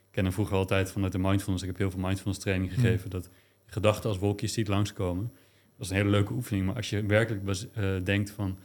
Ik 0.06 0.12
ken 0.12 0.24
hem 0.24 0.34
vroeger 0.34 0.56
altijd 0.56 0.92
vanuit 0.92 1.12
de 1.12 1.20
mindfulness. 1.20 1.64
Ik 1.64 1.70
heb 1.70 1.78
heel 1.78 1.92
veel 1.92 2.00
mindfulness 2.00 2.40
training 2.40 2.72
Mhm. 2.72 2.82
gegeven. 2.82 3.10
Dat 3.10 3.30
je 3.66 3.72
gedachten 3.72 4.10
als 4.10 4.20
wolkjes 4.20 4.54
ziet 4.54 4.68
langskomen. 4.68 5.32
Dat 5.78 5.86
is 5.86 5.90
een 5.90 5.96
hele 5.96 6.10
leuke 6.10 6.34
oefening. 6.34 6.66
Maar 6.66 6.76
als 6.76 6.90
je 6.90 7.06
werkelijk 7.06 7.48
eh, 7.74 7.96
denkt 8.04 8.32
van... 8.32 8.58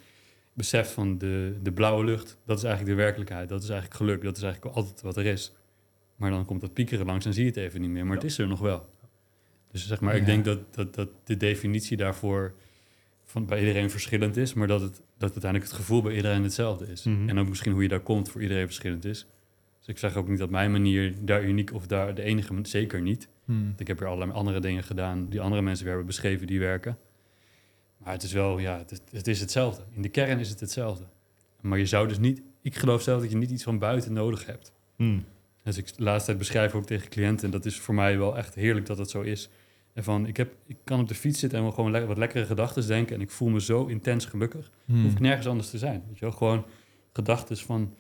Beseft 0.55 0.91
van 0.91 1.19
de, 1.19 1.57
de 1.63 1.73
blauwe 1.73 2.05
lucht, 2.05 2.39
dat 2.47 2.59
is 2.59 2.65
eigenlijk 2.65 2.97
de 2.97 3.03
werkelijkheid. 3.03 3.49
Dat 3.49 3.63
is 3.63 3.69
eigenlijk 3.69 4.01
geluk. 4.01 4.23
Dat 4.23 4.37
is 4.37 4.43
eigenlijk 4.43 4.77
altijd 4.77 5.01
wat 5.03 5.17
er 5.17 5.27
is. 5.27 5.53
Maar 6.17 6.31
dan 6.31 6.45
komt 6.45 6.61
dat 6.61 6.73
piekeren 6.73 7.07
langs 7.07 7.27
en 7.27 7.33
zie 7.35 7.43
je 7.43 7.49
het 7.49 7.59
even 7.59 7.81
niet 7.81 7.91
meer. 7.91 8.07
Maar 8.07 8.17
het 8.17 8.25
is 8.25 8.39
er 8.39 8.47
nog 8.49 8.61
wel. 8.61 8.89
Dus 9.71 9.87
zeg 9.87 10.01
maar, 10.01 10.15
ik 10.15 10.21
Ja. 10.21 10.27
denk 10.27 10.45
dat, 10.45 10.75
dat, 10.75 10.95
dat 10.95 11.09
de 11.25 11.37
definitie 11.37 11.97
daarvoor 11.97 12.55
van 13.25 13.47
bij 13.47 13.59
iedereen 13.59 13.91
verschillend 13.91 14.37
is, 14.37 14.55
maar 14.55 14.67
dat, 14.67 14.81
het, 14.81 15.03
dat 15.19 15.31
uiteindelijk 15.33 15.71
het 15.71 15.81
gevoel 15.81 16.03
bij 16.03 16.15
iedereen 16.17 16.43
hetzelfde 16.43 16.87
is. 16.87 17.03
Mhm. 17.05 17.29
En 17.29 17.39
ook 17.39 17.49
misschien 17.49 17.73
hoe 17.73 17.83
je 17.83 17.89
daar 17.89 18.01
komt 18.01 18.29
voor 18.29 18.43
iedereen 18.43 18.67
verschillend 18.67 19.05
is. 19.05 19.27
Dus 19.79 19.89
ik 19.89 19.99
zeg 19.99 20.17
ook 20.17 20.29
niet 20.29 20.39
dat 20.39 20.51
mijn 20.51 20.71
manier 20.71 21.15
daar 21.21 21.45
uniek 21.45 21.73
of 21.73 21.87
daar 21.87 22.15
de 22.15 22.23
enige, 22.23 22.55
zeker 22.63 23.01
niet. 23.01 23.29
Hmm. 23.45 23.65
Want 23.65 23.81
Ik 23.81 23.87
heb 23.87 24.01
er 24.01 24.07
allerlei 24.07 24.31
andere 24.33 24.61
dingen 24.61 24.83
gedaan 24.83 25.27
die 25.29 25.41
andere 25.41 25.63
mensen 25.63 25.85
weer 25.85 25.95
hebben 25.95 26.13
beschreven 26.15 26.47
die 26.47 26.59
werken. 26.59 26.99
Maar 28.05 28.13
het 28.13 28.23
is 28.23 28.33
wel, 28.33 28.59
ja, 28.59 28.79
het 28.79 28.91
is, 28.91 29.01
het 29.11 29.27
is 29.27 29.41
hetzelfde. 29.41 29.83
In 29.91 30.03
de 30.03 30.09
kern 30.09 30.39
is 30.39 30.49
het 30.49 30.61
hetzelfde. 30.61 31.05
Maar 31.61 31.79
je 31.79 31.87
zou 31.87 32.09
dus 32.09 32.19
niet, 32.19 32.43
ik 32.63 32.77
geloof 32.77 33.03
zelf 33.03 33.21
dat 33.21 33.31
je 33.31 33.37
niet 33.37 33.51
iets 33.51 33.63
van 33.63 33.79
buiten 33.79 34.13
nodig 34.13 34.47
hebt. 34.47 34.73
Hmm. 34.97 35.25
Dus 35.63 35.77
ik 35.77 35.97
de 35.97 36.03
laatste 36.03 36.27
tijd 36.27 36.39
beschrijf 36.39 36.75
ook 36.75 36.87
tegen 36.87 37.09
cliënten, 37.09 37.45
en 37.45 37.51
dat 37.51 37.65
is 37.65 37.81
voor 37.81 37.95
mij 37.95 38.19
wel 38.19 38.37
echt 38.37 38.55
heerlijk 38.55 38.87
dat 38.87 38.99
het 38.99 39.11
zo 39.11 39.21
is. 39.21 39.49
En 39.93 40.05
van, 40.05 40.27
ik, 40.27 40.37
heb, 40.37 40.55
ik 40.67 40.77
kan 40.85 41.01
op 41.01 41.09
de 41.09 41.15
fiets 41.15 41.39
zitten 41.39 41.59
en 41.59 41.65
wel 41.65 41.73
gewoon 41.75 41.91
le- 41.91 42.07
wat 42.07 42.19
lekkere 42.19 42.47
gedachten 42.47 42.87
denken 42.87 43.15
en 43.15 43.21
ik 43.21 43.31
voel 43.31 43.49
me 43.49 43.61
zo 43.61 43.87
intens 43.87 44.25
gelukkig. 44.25 44.71
Hmm. 44.85 45.03
Hoef 45.03 45.13
ik 45.13 45.21
nergens 45.21 45.47
anders 45.47 45.71
te 45.71 45.79
zijn. 45.79 46.03
Weet 46.07 46.19
je 46.19 46.25
wel? 46.25 46.35
Gewoon 46.35 46.65
gedachten 47.13 47.57
van, 47.57 47.95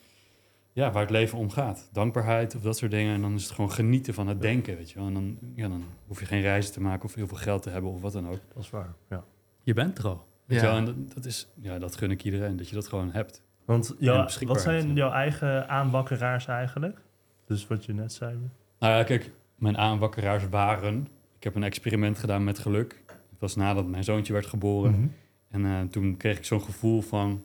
ja, 0.73 0.93
waar 0.93 1.03
het 1.03 1.11
leven 1.11 1.39
om 1.39 1.51
gaat. 1.51 1.89
Dankbaarheid 1.93 2.55
of 2.55 2.63
dat 2.63 2.77
soort 2.77 2.91
dingen. 2.91 3.15
En 3.15 3.21
dan 3.21 3.35
is 3.35 3.43
het 3.43 3.53
gewoon 3.53 3.73
genieten 3.73 4.15
van 4.15 4.27
het 4.27 4.41
denken, 4.41 4.77
weet 4.77 4.91
je 4.91 4.99
wel. 4.99 5.07
En 5.07 5.15
dan, 5.15 5.39
ja, 5.55 5.69
dan 5.69 5.85
hoef 6.07 6.21
je 6.21 6.27
geen 6.27 6.41
reizen 6.41 6.73
te 6.73 6.81
maken 6.81 7.05
of 7.05 7.15
heel 7.15 7.29
veel 7.29 7.37
geld 7.37 7.63
te 7.63 7.71
hebben 7.71 7.91
of 7.91 8.01
wat 8.01 8.13
dan 8.13 8.29
ook. 8.29 8.41
Dat 8.55 8.63
is 8.63 8.71
waar, 8.71 8.95
ja. 9.11 9.25
Je 9.65 9.75
bent 9.75 9.99
er 9.99 10.07
al. 10.07 10.27
Ja. 10.47 10.77
En 10.77 10.85
dat, 10.85 11.15
dat 11.15 11.25
is, 11.25 11.49
ja, 11.61 11.79
dat 11.79 11.97
gun 11.97 12.11
ik 12.11 12.25
iedereen, 12.25 12.57
dat 12.57 12.69
je 12.69 12.75
dat 12.75 12.89
gewoon 12.89 13.11
hebt. 13.11 13.43
Want 13.65 13.95
jou, 13.99 14.29
wat 14.41 14.61
zijn 14.61 14.95
jouw 14.95 15.11
eigen 15.11 15.69
aanwakkeraars 15.69 16.47
eigenlijk? 16.47 17.01
Dus 17.47 17.67
wat 17.67 17.85
je 17.85 17.95
net 17.95 18.13
zei. 18.13 18.39
Nou 18.79 18.93
ja, 18.93 19.03
kijk, 19.03 19.31
mijn 19.55 19.79
aanwakkeraars 19.79 20.49
waren... 20.49 21.09
Ik 21.37 21.45
heb 21.45 21.55
een 21.55 21.69
experiment 21.69 22.19
gedaan 22.19 22.45
met 22.45 22.59
geluk. 22.59 23.03
Het 23.07 23.41
was 23.41 23.57
nadat 23.57 23.87
mijn 23.87 24.05
zoontje 24.05 24.33
werd 24.33 24.47
geboren. 24.47 24.91
Mhm. 24.91 25.07
En 25.49 25.65
eh, 25.65 25.81
toen 25.81 26.17
kreeg 26.17 26.37
ik 26.37 26.45
zo'n 26.45 26.63
gevoel 26.63 27.01
van... 27.01 27.45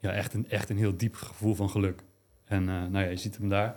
Ja, 0.00 0.10
echt 0.10 0.34
een, 0.34 0.50
echt 0.50 0.70
een 0.70 0.76
heel 0.76 0.96
diep 0.96 1.14
gevoel 1.14 1.54
van 1.54 1.70
geluk. 1.70 2.02
En 2.44 2.68
eh, 2.68 2.74
nou 2.74 3.04
ja, 3.04 3.10
je 3.10 3.16
ziet 3.16 3.38
hem 3.38 3.48
daar. 3.48 3.76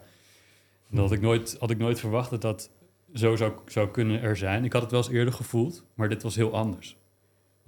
En 0.90 0.96
dat 0.96 1.00
had 1.00 1.12
ik 1.12 1.22
nooit, 1.22 1.56
had 1.60 1.70
ik 1.70 1.78
nooit 1.78 2.00
verwacht 2.00 2.30
dat 2.30 2.42
dat 2.42 2.72
zo 3.14 3.36
zou, 3.36 3.54
zou 3.66 3.90
kunnen 3.90 4.22
er 4.22 4.38
zijn. 4.38 4.64
Ik 4.64 4.74
had 4.74 4.82
het 4.82 4.92
wel 4.92 5.00
eens 5.00 5.10
eerder 5.10 5.34
gevoeld, 5.34 5.86
maar 5.94 6.10
dit 6.10 6.24
was 6.24 6.36
heel 6.36 6.54
anders. 6.54 6.98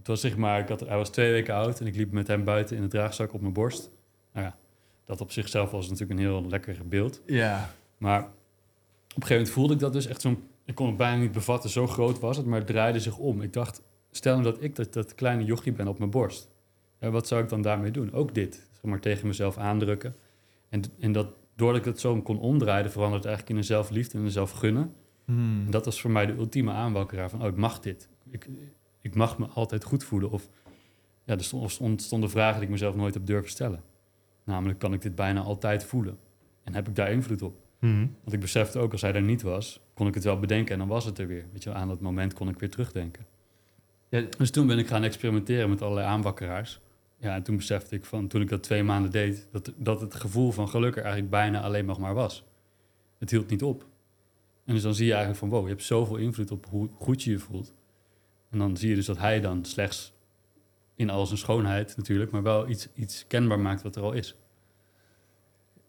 Het 0.03 0.11
was 0.11 0.21
zeg 0.21 0.37
maar, 0.37 0.59
ik 0.59 0.67
had, 0.67 0.79
hij 0.79 0.97
was 0.97 1.09
twee 1.09 1.31
weken 1.31 1.53
oud 1.53 1.79
en 1.79 1.87
ik 1.87 1.95
liep 1.95 2.11
met 2.11 2.27
hem 2.27 2.43
buiten 2.43 2.75
in 2.75 2.81
de 2.81 2.87
draagzak 2.87 3.33
op 3.33 3.41
mijn 3.41 3.53
borst. 3.53 3.89
Nou 4.33 4.45
ja, 4.45 4.57
dat 5.05 5.21
op 5.21 5.31
zichzelf 5.31 5.71
was 5.71 5.89
natuurlijk 5.89 6.19
een 6.19 6.25
heel 6.25 6.45
lekker 6.47 6.77
beeld. 6.87 7.21
Ja. 7.25 7.73
Maar 7.97 8.19
op 8.19 8.27
een 8.27 8.31
gegeven 9.13 9.35
moment 9.35 9.49
voelde 9.49 9.73
ik 9.73 9.79
dat 9.79 9.93
dus 9.93 10.05
echt 10.05 10.21
zo'n... 10.21 10.43
Ik 10.65 10.75
kon 10.75 10.87
het 10.87 10.97
bijna 10.97 11.21
niet 11.21 11.31
bevatten, 11.31 11.69
zo 11.69 11.87
groot 11.87 12.19
was 12.19 12.37
het, 12.37 12.45
maar 12.45 12.57
het 12.57 12.67
draaide 12.67 12.99
zich 12.99 13.17
om. 13.17 13.41
Ik 13.41 13.53
dacht, 13.53 13.81
stel 14.11 14.39
nou 14.39 14.53
dat 14.53 14.63
ik 14.63 14.75
dat, 14.75 14.93
dat 14.93 15.15
kleine 15.15 15.43
jochie 15.43 15.71
ben 15.71 15.87
op 15.87 15.97
mijn 15.97 16.11
borst. 16.11 16.49
Ja, 16.99 17.09
wat 17.09 17.27
zou 17.27 17.43
ik 17.43 17.49
dan 17.49 17.61
daarmee 17.61 17.91
doen? 17.91 18.13
Ook 18.13 18.33
dit, 18.33 18.53
zeg 18.71 18.81
maar 18.81 18.99
tegen 18.99 19.27
mezelf 19.27 19.57
aandrukken. 19.57 20.15
En, 20.69 20.83
en 20.99 21.11
dat, 21.11 21.27
doordat 21.55 21.79
ik 21.79 21.85
het 21.85 21.99
zo 21.99 22.21
kon 22.21 22.39
omdraaien, 22.39 22.91
veranderde 22.91 23.27
het 23.27 23.37
eigenlijk 23.37 23.49
in 23.49 23.57
een 23.57 23.77
zelfliefde 23.77 24.17
en 24.17 24.23
een 24.23 24.31
zelfgunnen. 24.31 24.93
Hmm. 25.25 25.63
En 25.65 25.71
dat 25.71 25.85
was 25.85 26.01
voor 26.01 26.11
mij 26.11 26.25
de 26.25 26.33
ultieme 26.33 26.71
aanwakkeraar 26.71 27.29
van, 27.29 27.41
oh, 27.41 27.47
ik 27.47 27.55
mag 27.55 27.79
dit. 27.79 28.09
Ik, 28.29 28.49
ik 29.03 29.15
mag 29.15 29.37
me 29.37 29.45
altijd 29.45 29.83
goed 29.83 30.03
voelen. 30.03 30.29
Of 30.31 30.49
ja, 31.23 31.33
er 31.33 31.43
stond- 31.43 31.77
ontstonden 31.79 32.29
vragen 32.29 32.55
die 32.55 32.63
ik 32.63 32.69
mezelf 32.69 32.95
nooit 32.95 33.13
heb 33.13 33.25
durven 33.25 33.49
stellen. 33.49 33.83
Namelijk, 34.43 34.79
kan 34.79 34.93
ik 34.93 35.01
dit 35.01 35.15
bijna 35.15 35.41
altijd 35.41 35.83
voelen? 35.83 36.17
En 36.63 36.73
heb 36.73 36.87
ik 36.87 36.95
daar 36.95 37.11
invloed 37.11 37.41
op? 37.41 37.55
Mhm. 37.79 37.97
Want 38.21 38.33
ik 38.33 38.39
besefte 38.39 38.79
ook, 38.79 38.91
als 38.91 39.01
hij 39.01 39.13
er 39.13 39.21
niet 39.21 39.41
was, 39.41 39.79
kon 39.93 40.07
ik 40.07 40.13
het 40.13 40.23
wel 40.23 40.39
bedenken 40.39 40.73
en 40.73 40.79
dan 40.79 40.87
was 40.87 41.05
het 41.05 41.17
er 41.19 41.27
weer. 41.27 41.45
Weet 41.51 41.63
je, 41.63 41.73
aan 41.73 41.87
dat 41.87 41.99
moment 42.01 42.33
kon 42.33 42.49
ik 42.49 42.59
weer 42.59 42.69
terugdenken. 42.69 43.25
Ja, 44.09 44.21
Dus 44.37 44.51
toen 44.51 44.67
ben 44.67 44.77
ik 44.79 44.87
gaan 44.87 45.03
experimenteren 45.03 45.69
met 45.69 45.81
allerlei 45.81 46.07
aanwakkeraars. 46.07 46.79
Ja, 47.17 47.35
en 47.35 47.43
toen 47.43 47.55
besefte 47.55 47.95
ik 47.95 48.05
van, 48.05 48.27
toen 48.27 48.41
ik 48.41 48.49
dat 48.49 48.63
twee 48.63 48.83
maanden 48.83 49.11
deed, 49.11 49.47
dat, 49.51 49.73
dat 49.77 50.01
het 50.01 50.15
gevoel 50.15 50.51
van 50.51 50.69
geluk 50.69 50.95
er 50.95 51.01
eigenlijk 51.01 51.31
bijna 51.31 51.61
alleen 51.61 51.85
nog 51.85 51.99
maar 51.99 52.13
was. 52.13 52.43
Het 53.17 53.29
hield 53.29 53.49
niet 53.49 53.63
op. 53.63 53.85
En 54.65 54.73
dus 54.73 54.83
dan 54.83 54.93
zie 54.93 55.05
je 55.05 55.11
eigenlijk 55.11 55.39
van, 55.39 55.49
wow, 55.49 55.63
je 55.63 55.69
hebt 55.69 55.83
zoveel 55.83 56.15
invloed 56.15 56.51
op 56.51 56.65
hoe 56.69 56.89
goed 56.99 57.23
je 57.23 57.31
je 57.31 57.39
voelt. 57.39 57.73
En 58.53 58.59
dan 58.59 58.77
zie 58.77 58.89
je 58.89 58.95
dus 58.95 59.05
dat 59.05 59.17
hij 59.17 59.39
dan 59.41 59.65
slechts 59.65 60.13
in 60.95 61.09
al 61.09 61.25
zijn 61.25 61.39
schoonheid 61.39 61.97
natuurlijk, 61.97 62.31
maar 62.31 62.43
wel 62.43 62.69
iets, 62.69 62.87
iets 62.93 63.25
kenbaar 63.27 63.59
maakt 63.59 63.81
wat 63.81 63.95
er 63.95 64.01
al 64.03 64.11
is. 64.11 64.35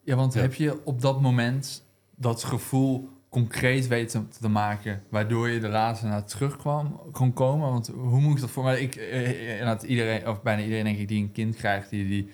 Ja, 0.03 0.15
want 0.15 0.33
Ja. 0.33 0.41
heb 0.41 0.53
je 0.53 0.85
op 0.85 1.01
dat 1.01 1.21
moment 1.21 1.85
dat 2.15 2.43
gevoel 2.43 3.09
concreet 3.29 3.87
weten 3.87 4.29
te 4.29 4.47
maken, 4.49 5.03
waardoor 5.09 5.49
je 5.49 5.59
er 5.61 5.69
later 5.69 6.07
naar 6.07 6.25
terug 6.25 6.57
kwam, 6.57 7.01
kon 7.11 7.33
komen? 7.33 7.69
Want 7.69 7.87
hoe 7.87 8.21
moet 8.21 8.35
ik 8.35 8.41
dat 8.41 8.49
voor 8.49 8.63
mij? 8.63 8.81
Ik, 8.81 8.95
eh, 8.95 9.71
eh, 9.71 9.79
iedereen, 9.89 10.27
of 10.27 10.41
bijna 10.41 10.61
iedereen 10.63 10.83
denk 10.83 10.97
ik 10.97 11.07
die 11.07 11.21
een 11.23 11.31
kind 11.31 11.55
krijgt, 11.55 11.89
die, 11.89 12.07
die 12.07 12.29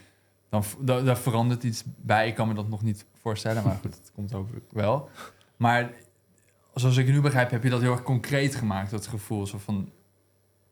dan 0.49 0.63
daar 0.85 1.17
verandert 1.17 1.63
iets 1.63 1.83
bij. 1.85 2.27
Ik 2.27 2.35
kan 2.35 2.47
me 2.47 2.53
dat 2.53 2.69
nog 2.69 2.81
niet 2.81 3.05
voorstellen, 3.21 3.63
maar 3.63 3.75
goed, 3.81 3.91
dat 3.91 4.11
komt 4.15 4.33
ook 4.33 4.49
wel. 4.69 5.09
Maar 5.57 5.91
zoals 6.73 6.97
ik 6.97 7.07
nu 7.07 7.21
begrijp, 7.21 7.51
heb 7.51 7.63
je 7.63 7.69
dat 7.69 7.81
heel 7.81 7.91
erg 7.91 8.03
concreet 8.03 8.55
gemaakt, 8.55 8.91
dat 8.91 9.07
gevoel. 9.07 9.47
Zo 9.47 9.57
van, 9.57 9.91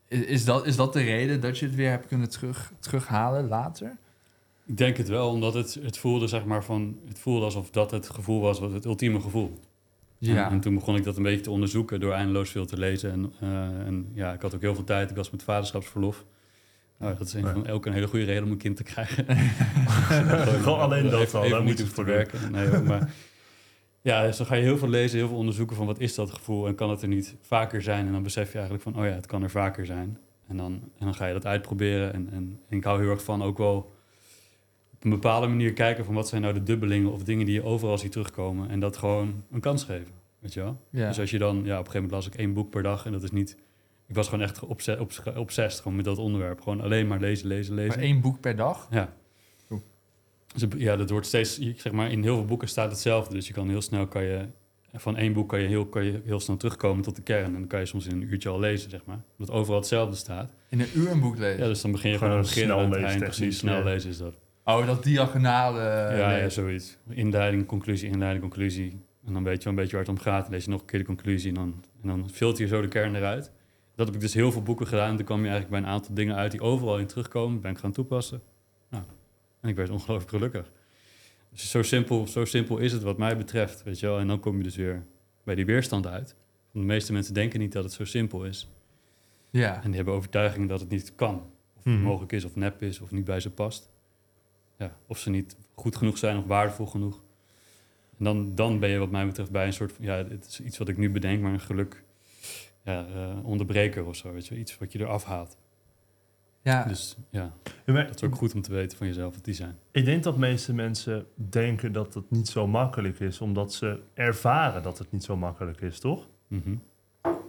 is, 0.09 0.45
dat, 0.45 0.65
is 0.65 0.75
dat 0.75 0.93
de 0.93 1.01
reden 1.01 1.41
dat 1.41 1.59
je 1.59 1.65
het 1.65 1.75
weer 1.75 1.89
hebt 1.89 2.07
kunnen 2.07 2.29
terug, 2.29 2.71
terughalen 2.79 3.47
later? 3.47 3.97
Ik 4.65 4.77
denk 4.77 4.97
het 4.97 5.07
wel, 5.07 5.29
omdat 5.29 5.53
het, 5.53 5.79
het 5.81 5.97
voelde 5.97 6.27
zeg 6.27 6.45
maar 6.45 6.63
van, 6.63 6.97
het 7.07 7.19
voelde 7.19 7.45
alsof 7.45 7.69
dat 7.69 7.91
het 7.91 8.09
gevoel 8.09 8.41
was, 8.41 8.59
wat 8.59 8.71
het 8.71 8.85
ultieme 8.85 9.21
gevoel. 9.21 9.59
Ja. 10.17 10.45
En, 10.45 10.51
en 10.51 10.59
toen 10.59 10.73
begon 10.73 10.95
ik 10.95 11.03
dat 11.03 11.17
een 11.17 11.23
beetje 11.23 11.41
te 11.41 11.51
onderzoeken 11.51 11.99
door 11.99 12.13
eindeloos 12.13 12.49
veel 12.49 12.65
te 12.65 12.77
lezen. 12.77 13.11
En, 13.11 13.33
eh, 13.39 13.87
en 13.87 14.11
ja, 14.13 14.33
ik 14.33 14.41
had 14.41 14.55
ook 14.55 14.61
heel 14.61 14.75
veel 14.75 14.83
tijd. 14.83 15.09
Ik 15.09 15.15
was 15.15 15.29
met 15.29 15.43
vaderschapsverlof. 15.43 16.25
Nou, 16.97 17.17
dat 17.17 17.27
is 17.27 17.33
een 17.33 17.41
Ja. 17.45 17.51
van 17.51 17.65
elke 17.65 17.87
een 17.87 17.93
hele 17.93 18.07
goede 18.07 18.25
reden 18.25 18.43
om 18.43 18.51
een 18.51 18.57
kind 18.57 18.75
te 18.77 18.83
krijgen. 18.83 19.25
Gewoon 20.63 20.79
alleen 20.79 21.09
dat 21.09 21.33
al, 21.33 21.49
daar 21.49 21.63
moet 21.63 21.77
je 21.77 21.85
voor 21.85 22.05
werken. 22.05 22.51
Nee, 22.51 22.81
maar 22.81 23.13
ja, 24.09 24.23
dus 24.25 24.37
dan 24.37 24.45
ga 24.45 24.55
je 24.55 24.61
heel 24.61 24.77
veel 24.77 24.87
lezen, 24.89 25.17
heel 25.17 25.27
veel 25.27 25.37
onderzoeken 25.37 25.75
van 25.75 25.85
wat 25.85 25.99
is 25.99 26.15
dat 26.15 26.31
gevoel 26.31 26.67
en 26.67 26.75
kan 26.75 26.89
het 26.89 27.01
er 27.01 27.07
niet 27.07 27.35
vaker 27.41 27.81
zijn. 27.81 28.05
En 28.05 28.11
dan 28.11 28.23
besef 28.23 28.47
je 28.47 28.53
eigenlijk 28.53 28.83
van, 28.83 28.95
oh 28.97 29.05
ja, 29.05 29.11
het 29.11 29.25
kan 29.25 29.43
er 29.43 29.49
vaker 29.49 29.85
zijn. 29.85 30.17
En 30.47 30.57
dan, 30.57 30.73
en 30.73 31.05
dan 31.05 31.15
ga 31.15 31.25
je 31.25 31.33
dat 31.33 31.45
uitproberen. 31.45 32.13
En, 32.13 32.29
en, 32.31 32.59
en 32.69 32.77
ik 32.77 32.83
hou 32.83 33.01
heel 33.01 33.09
erg 33.09 33.23
van 33.23 33.43
ook 33.43 33.57
wel 33.57 33.75
op 34.93 35.03
een 35.03 35.09
bepaalde 35.09 35.47
manier 35.47 35.73
kijken 35.73 36.05
van 36.05 36.13
wat 36.13 36.27
zijn 36.27 36.41
nou 36.41 36.53
de 36.53 36.63
dubbelingen 36.63 37.11
of 37.11 37.23
dingen 37.23 37.45
die 37.45 37.55
je 37.55 37.63
overal 37.63 37.97
ziet 37.97 38.11
terugkomen. 38.11 38.69
En 38.69 38.79
dat 38.79 38.97
gewoon 38.97 39.43
een 39.51 39.59
kans 39.59 39.83
geven, 39.83 40.13
weet 40.39 40.53
je 40.53 40.59
wel. 40.61 40.77
Ja. 40.89 41.07
Dus 41.07 41.19
als 41.19 41.31
je 41.31 41.37
dan, 41.37 41.55
ja, 41.55 41.61
op 41.61 41.65
een 41.65 41.75
gegeven 41.75 41.93
moment 41.93 42.11
las 42.11 42.27
ik 42.27 42.35
één 42.35 42.53
boek 42.53 42.69
per 42.69 42.83
dag 42.83 43.05
en 43.05 43.11
dat 43.11 43.23
is 43.23 43.31
niet... 43.31 43.57
Ik 44.07 44.15
was 44.15 44.27
gewoon 44.27 44.43
echt 44.43 44.59
obse- 44.59 44.97
obs- 44.99 45.23
obsessed 45.35 45.81
gewoon 45.81 45.95
met 45.95 46.05
dat 46.05 46.17
onderwerp. 46.17 46.61
Gewoon 46.61 46.81
alleen 46.81 47.07
maar 47.07 47.19
lezen, 47.19 47.47
lezen, 47.47 47.75
lezen. 47.75 47.89
Maar 47.95 48.05
één 48.05 48.21
boek 48.21 48.39
per 48.39 48.55
dag? 48.55 48.87
Ja. 48.91 49.13
Dus 50.53 50.65
ja, 50.77 50.95
dat 50.95 51.09
wordt 51.09 51.27
steeds, 51.27 51.57
zeg 51.57 51.91
maar, 51.91 52.11
in 52.11 52.23
heel 52.23 52.35
veel 52.35 52.45
boeken 52.45 52.67
staat 52.67 52.91
hetzelfde. 52.91 53.33
Dus 53.33 53.47
je 53.47 53.53
kan 53.53 53.69
heel 53.69 53.81
snel, 53.81 54.07
kan 54.07 54.23
je, 54.23 54.45
van 54.93 55.17
één 55.17 55.33
boek 55.33 55.49
kan 55.49 55.61
je, 55.61 55.67
heel, 55.67 55.85
kan 55.85 56.05
je 56.05 56.21
heel 56.25 56.39
snel 56.39 56.57
terugkomen 56.57 57.03
tot 57.03 57.15
de 57.15 57.21
kern. 57.21 57.45
En 57.45 57.53
dan 57.53 57.67
kan 57.67 57.79
je 57.79 57.85
soms 57.85 58.07
in 58.07 58.21
een 58.21 58.31
uurtje 58.31 58.49
al 58.49 58.59
lezen, 58.59 58.89
zeg 58.89 59.05
maar. 59.05 59.21
Omdat 59.37 59.55
overal 59.55 59.79
hetzelfde 59.79 60.15
staat. 60.15 60.53
In 60.69 60.79
een 60.79 60.89
uur 60.95 61.11
een 61.11 61.19
boek 61.19 61.37
lezen? 61.37 61.59
Ja, 61.59 61.67
dus 61.67 61.81
dan 61.81 61.91
begin 61.91 62.11
je 62.11 62.17
Gewoon 62.17 62.31
gewoon 62.31 62.45
aan 62.45 62.49
het 62.49 62.55
begin 62.55 62.69
snel 62.69 62.85
aan 62.85 62.91
het 62.91 63.01
leestechniek, 63.01 63.37
Precies, 63.37 63.57
snel 63.57 63.77
ja. 63.77 63.83
lezen 63.83 64.09
is 64.09 64.17
dat. 64.17 64.33
Oh, 64.63 64.85
dat 64.85 65.03
diagonale 65.03 65.79
ja, 65.79 66.17
ja, 66.17 66.27
lezen. 66.27 66.51
zoiets. 66.51 66.97
Inleiding, 67.09 67.65
conclusie, 67.65 68.09
inleiding, 68.09 68.41
conclusie. 68.41 69.01
En 69.25 69.33
dan 69.33 69.43
weet 69.43 69.57
je 69.57 69.63
wel 69.63 69.73
een 69.73 69.79
beetje 69.79 69.95
waar 69.97 70.05
het 70.05 70.15
om 70.15 70.19
gaat. 70.19 70.43
Dan 70.43 70.51
lees 70.51 70.63
je 70.63 70.69
nog 70.69 70.79
een 70.79 70.85
keer 70.85 70.99
de 70.99 71.05
conclusie 71.05 71.49
en 71.49 71.55
dan, 71.55 71.83
en 72.01 72.07
dan 72.07 72.29
filter 72.29 72.61
je 72.61 72.67
zo 72.67 72.81
de 72.81 72.87
kern 72.87 73.15
eruit. 73.15 73.51
Dat 73.95 74.05
heb 74.05 74.15
ik 74.15 74.21
dus 74.21 74.33
heel 74.33 74.51
veel 74.51 74.63
boeken 74.63 74.87
gedaan. 74.87 75.15
Toen 75.15 75.25
kwam 75.25 75.43
je 75.43 75.49
eigenlijk 75.49 75.71
bij 75.71 75.79
een 75.89 75.95
aantal 75.95 76.15
dingen 76.15 76.35
uit 76.35 76.51
die 76.51 76.61
overal 76.61 76.99
in 76.99 77.07
terugkomen. 77.07 77.61
Ben 77.61 77.71
ik 77.71 77.77
gaan 77.77 77.91
toepassen. 77.91 78.41
Nou, 78.89 79.03
en 79.61 79.69
ik 79.69 79.75
werd 79.75 79.89
ongelooflijk 79.89 80.29
gelukkig. 80.29 80.71
Dus 81.51 81.69
zo 81.69 81.81
simpel, 81.83 82.27
zo 82.27 82.45
simpel 82.45 82.77
is 82.77 82.91
het 82.91 83.01
wat 83.01 83.17
mij 83.17 83.37
betreft, 83.37 83.83
weet 83.83 83.99
je 83.99 84.05
wel. 84.05 84.19
En 84.19 84.27
dan 84.27 84.39
kom 84.39 84.57
je 84.57 84.63
dus 84.63 84.75
weer 84.75 85.03
bij 85.43 85.55
die 85.55 85.65
weerstand 85.65 86.07
uit. 86.07 86.35
Want 86.71 86.85
de 86.87 86.93
meeste 86.93 87.13
mensen 87.13 87.33
denken 87.33 87.59
niet 87.59 87.71
dat 87.71 87.83
het 87.83 87.93
zo 87.93 88.05
simpel 88.05 88.45
is. 88.45 88.69
Ja. 89.49 89.75
En 89.75 89.85
die 89.87 89.95
hebben 89.95 90.13
overtuiging 90.13 90.69
dat 90.69 90.79
het 90.79 90.89
niet 90.89 91.15
kan. 91.15 91.51
Of 91.77 91.83
Mhm. 91.85 92.01
mogelijk 92.01 92.31
is, 92.31 92.45
of 92.45 92.55
nep 92.55 92.81
is, 92.81 92.99
of 92.99 93.11
niet 93.11 93.23
bij 93.25 93.39
ze 93.39 93.49
past. 93.51 93.89
Ja, 94.77 94.97
of 95.07 95.17
ze 95.17 95.29
niet 95.29 95.55
goed 95.75 95.95
genoeg 95.95 96.17
zijn 96.17 96.37
of 96.37 96.45
waardevol 96.45 96.85
genoeg. 96.85 97.21
En 98.17 98.23
dan, 98.25 98.55
dan 98.55 98.79
ben 98.79 98.89
je 98.89 98.97
wat 98.97 99.11
mij 99.11 99.25
betreft 99.25 99.51
bij 99.51 99.65
een 99.65 99.73
soort 99.73 99.91
van... 99.91 100.05
Ja, 100.05 100.15
het 100.15 100.45
is 100.45 100.61
iets 100.61 100.77
wat 100.77 100.87
ik 100.87 100.97
nu 100.97 101.09
bedenk, 101.11 101.41
maar 101.41 101.53
een 101.53 101.59
geluk... 101.59 102.03
Ja, 102.83 103.07
eh, 103.07 103.45
onderbreker 103.45 104.05
of 104.05 104.15
zo, 104.15 104.31
weet 104.33 104.47
je. 104.47 104.57
Iets 104.57 104.77
wat 104.77 104.91
je 104.91 104.99
eraf 104.99 105.23
haalt. 105.23 105.57
Ja. 106.61 106.83
Dus 106.83 107.17
ja, 107.29 107.53
Ja, 107.85 107.93
maar 107.93 108.07
dat 108.07 108.15
is 108.15 108.23
ook 108.23 108.35
goed 108.35 108.53
om 108.53 108.61
te 108.61 108.71
weten 108.71 108.97
van 108.97 109.07
jezelf 109.07 109.33
wat 109.33 109.45
die 109.45 109.53
zijn. 109.53 109.77
Ik 109.91 110.05
denk 110.05 110.23
dat 110.23 110.37
meeste 110.37 110.73
mensen 110.73 111.25
denken 111.35 111.91
dat 111.91 112.13
het 112.13 112.31
niet 112.31 112.47
zo 112.47 112.67
makkelijk 112.67 113.19
is, 113.19 113.41
omdat 113.41 113.73
ze 113.73 113.99
ervaren 114.13 114.83
dat 114.83 114.97
het 114.97 115.11
niet 115.11 115.23
zo 115.23 115.37
makkelijk 115.37 115.81
is, 115.81 115.99
toch? 115.99 116.27
Mhm. 116.47 116.75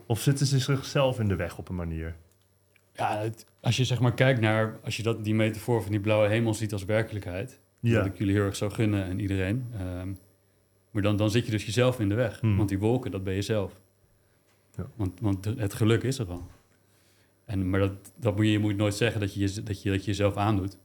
Of 0.07 0.21
zitten 0.21 0.47
ze 0.47 0.59
zichzelf 0.59 1.19
in 1.21 1.29
de 1.29 1.37
weg 1.37 1.59
op 1.59 1.69
een 1.69 1.75
manier? 1.75 2.17
Ja, 2.93 3.17
het- 3.19 3.47
als 3.61 3.77
je 3.77 3.85
zeg 3.85 4.01
maar 4.01 4.15
kijkt 4.15 4.41
naar... 4.41 4.79
Als 4.85 4.97
je 4.97 5.03
dat, 5.03 5.25
die 5.25 5.35
metafoor 5.35 5.83
van 5.83 5.91
die 5.91 6.01
blauwe 6.01 6.29
hemel 6.29 6.55
ziet 6.55 6.73
als 6.73 6.85
werkelijkheid... 6.85 7.61
Ja. 7.81 7.97
Dat 7.97 8.07
ik 8.07 8.19
jullie 8.19 8.35
heel 8.35 8.45
erg 8.45 8.57
zou 8.57 8.71
gunnen 8.71 9.05
en 9.05 9.19
iedereen. 9.21 9.67
Ehm, 9.79 10.13
maar 10.91 11.03
dan, 11.03 11.17
dan 11.17 11.31
zit 11.31 11.45
je 11.45 11.51
dus 11.51 11.65
jezelf 11.65 12.01
in 12.01 12.09
de 12.09 12.15
weg. 12.15 12.41
Hmm. 12.41 12.57
Want 12.57 12.69
die 12.69 12.79
wolken, 12.79 13.11
dat 13.11 13.25
ben 13.25 13.35
je 13.35 13.43
zelf. 13.43 13.81
Ja. 14.77 14.87
Want, 14.97 15.21
want 15.21 15.45
het 15.45 15.75
geluk 15.75 16.03
is 16.03 16.19
er 16.19 16.27
al. 16.29 16.47
En, 17.51 17.71
maar 17.71 17.81
dat, 17.81 18.13
dat 18.17 18.37
moet 18.37 18.45
je, 18.45 18.51
je 18.53 18.59
moet 18.59 18.77
nooit 18.77 18.95
zeggen 18.95 19.21
dat 19.21 19.35
je, 19.35 19.41
je- 19.41 19.63
dat, 19.63 19.83
je, 19.83 19.91
dat 19.91 20.01
je 20.01 20.07
jezelf 20.07 20.37
aandoet. 20.37 20.79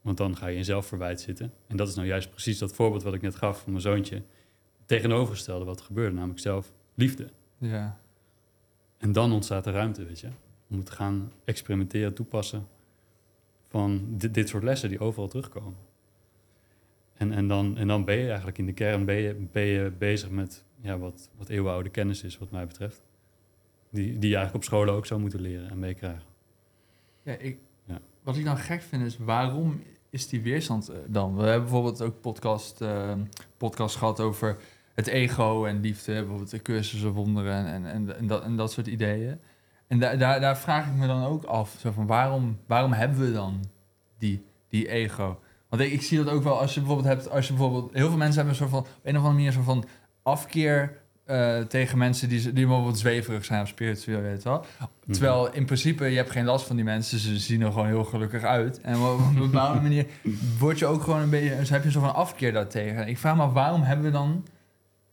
Want 0.00 0.16
dan 0.16 0.36
ga 0.36 0.46
je 0.46 0.56
in 0.56 0.64
zelfverwijt 0.64 1.20
zitten. 1.20 1.52
En 1.66 1.76
dat 1.76 1.88
is 1.88 1.94
nou 1.94 2.06
juist 2.06 2.30
precies 2.30 2.58
dat 2.58 2.74
voorbeeld 2.74 3.02
wat 3.02 3.14
ik 3.14 3.20
net 3.22 3.34
gaf 3.34 3.60
van 3.62 3.70
mijn 3.70 3.82
zoontje. 3.82 4.22
Tegenovergestelde 4.86 5.64
wat 5.64 5.78
er 5.78 5.84
gebeurde, 5.84 6.14
namelijk 6.14 6.40
zelf 6.40 6.72
liefde. 6.94 7.28
ja. 7.58 8.00
En 8.98 9.12
dan 9.12 9.32
ontstaat 9.32 9.66
er 9.66 9.72
ruimte, 9.72 10.04
weet 10.04 10.20
je. 10.20 10.28
Om 10.70 10.84
te 10.84 10.92
gaan 10.92 11.32
experimenteren, 11.44 12.14
toepassen 12.14 12.66
van 13.68 14.04
dit, 14.08 14.34
dit 14.34 14.48
soort 14.48 14.62
lessen 14.62 14.88
die 14.88 15.00
overal 15.00 15.28
terugkomen. 15.28 15.76
En, 17.14 17.32
en, 17.32 17.48
dan, 17.48 17.76
en 17.76 17.88
dan 17.88 18.04
ben 18.04 18.16
je 18.16 18.26
eigenlijk 18.26 18.58
in 18.58 18.66
de 18.66 18.72
kern 18.72 19.04
ben 19.04 19.16
je, 19.16 19.34
ben 19.52 19.62
je 19.62 19.90
bezig 19.98 20.30
met 20.30 20.64
ja, 20.80 20.98
wat, 20.98 21.30
wat 21.36 21.48
eeuwenoude 21.48 21.88
kennis 21.90 22.22
is, 22.22 22.38
wat 22.38 22.50
mij 22.50 22.66
betreft. 22.66 23.02
Die, 23.92 24.18
die 24.18 24.30
je 24.30 24.36
eigenlijk 24.36 24.54
op 24.54 24.64
scholen 24.64 24.94
ook 24.94 25.06
zou 25.06 25.20
moeten 25.20 25.40
leren 25.40 25.70
en 25.70 25.78
meekrijgen. 25.78 26.22
Ja, 27.22 27.32
ik, 27.32 27.58
Ja. 27.84 28.00
Wat 28.22 28.36
ik 28.36 28.44
dan 28.44 28.56
gek 28.56 28.82
vind 28.82 29.02
is, 29.02 29.18
waarom 29.18 29.82
is 30.10 30.28
die 30.28 30.42
weerstand 30.42 30.88
eh, 30.88 30.96
dan? 31.06 31.36
We 31.36 31.42
hebben 31.42 31.62
bijvoorbeeld 31.62 32.02
ook 32.02 32.20
podcast, 32.20 32.80
eh, 32.80 33.12
podcast 33.56 33.96
gehad 33.96 34.20
over 34.20 34.56
het 34.94 35.06
ego 35.06 35.64
en 35.64 35.80
liefde. 35.80 36.12
Bijvoorbeeld 36.12 36.50
de 36.50 36.62
cursussen 36.62 37.10
wonderen 37.10 37.66
en, 37.66 37.84
en, 37.84 37.86
en, 37.86 38.16
en 38.16 38.26
dat, 38.26 38.42
en 38.42 38.56
dat 38.56 38.72
soort 38.72 38.86
ideeën. 38.86 39.40
En 39.86 39.98
da, 39.98 40.16
daar, 40.16 40.40
daar 40.40 40.58
vraag 40.58 40.86
ik 40.86 40.94
me 40.94 41.06
dan 41.06 41.24
ook 41.24 41.44
af, 41.44 41.76
zo 41.78 41.90
van 41.90 42.06
waarom, 42.06 42.58
waarom 42.66 42.92
hebben 42.92 43.18
we 43.18 43.32
dan 43.32 43.64
die, 44.18 44.44
die 44.68 44.88
ego? 44.88 45.40
Want 45.68 45.82
ik, 45.82 45.92
ik 45.92 46.02
zie 46.02 46.24
dat 46.24 46.34
ook 46.34 46.42
wel 46.42 46.60
als 46.60 46.74
je 46.74 46.80
bijvoorbeeld 46.80 47.08
hebt, 47.08 47.30
als 47.30 47.46
je 47.46 47.52
bijvoorbeeld, 47.52 47.92
heel 47.92 48.08
veel 48.08 48.16
mensen 48.16 48.36
hebben 48.36 48.52
een 48.52 48.68
soort 48.68 48.70
van, 48.70 48.80
op 48.80 49.00
een 49.02 49.16
of 49.16 49.16
andere 49.16 49.32
manier 49.32 49.46
een 49.46 49.52
soort 49.52 49.64
van 49.64 49.84
afkeer 50.22 51.01
eh, 51.24 51.60
tegen 51.60 51.98
mensen 51.98 52.28
die, 52.28 52.40
die 52.40 52.66
bijvoorbeeld 52.66 52.98
zweverig 52.98 53.44
zijn 53.44 53.62
of 53.62 53.68
spiritueel, 53.68 54.20
weet 54.20 54.42
je 54.42 54.48
wel. 54.48 54.64
Mhm. 54.78 55.12
Terwijl 55.12 55.52
in 55.52 55.64
principe, 55.64 56.04
je 56.04 56.16
hebt 56.16 56.30
geen 56.30 56.44
last 56.44 56.66
van 56.66 56.76
die 56.76 56.84
mensen. 56.84 57.18
Ze 57.18 57.38
zien 57.38 57.62
er 57.62 57.72
gewoon 57.72 57.86
heel 57.86 58.04
gelukkig 58.04 58.42
uit. 58.42 58.80
En 58.80 58.96
op 58.96 59.18
een 59.18 59.34
bepaalde 59.34 59.80
manier 59.88 60.06
word 60.58 60.78
je 60.78 60.86
ook 60.86 61.02
gewoon 61.02 61.20
een 61.20 61.30
beetje... 61.30 61.56
Dus 61.56 61.70
heb 61.70 61.84
je 61.84 61.90
soort 61.90 62.04
van 62.04 62.14
afkeer 62.14 62.52
daartegen. 62.52 63.08
Ik 63.08 63.18
vraag 63.18 63.36
me 63.36 63.42
af, 63.42 63.52
waarom 63.52 63.82
hebben 63.82 64.06
we 64.06 64.12
dan 64.12 64.46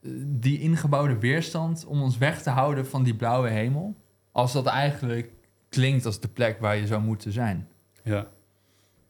eh, 0.01 0.11
die 0.25 0.59
ingebouwde 0.59 1.17
weerstand... 1.17 1.85
om 1.85 2.01
ons 2.01 2.17
weg 2.17 2.41
te 2.41 2.49
houden 2.49 2.87
van 2.87 3.03
die 3.03 3.15
blauwe 3.15 3.49
hemel? 3.49 3.95
Als 4.31 4.53
dat 4.53 4.65
eigenlijk 4.65 5.31
klinkt 5.69 6.05
als 6.05 6.19
de 6.19 6.27
plek 6.27 6.59
waar 6.59 6.75
je 6.75 6.87
zou 6.87 7.01
moeten 7.01 7.31
zijn. 7.31 7.67
Ja. 8.03 8.27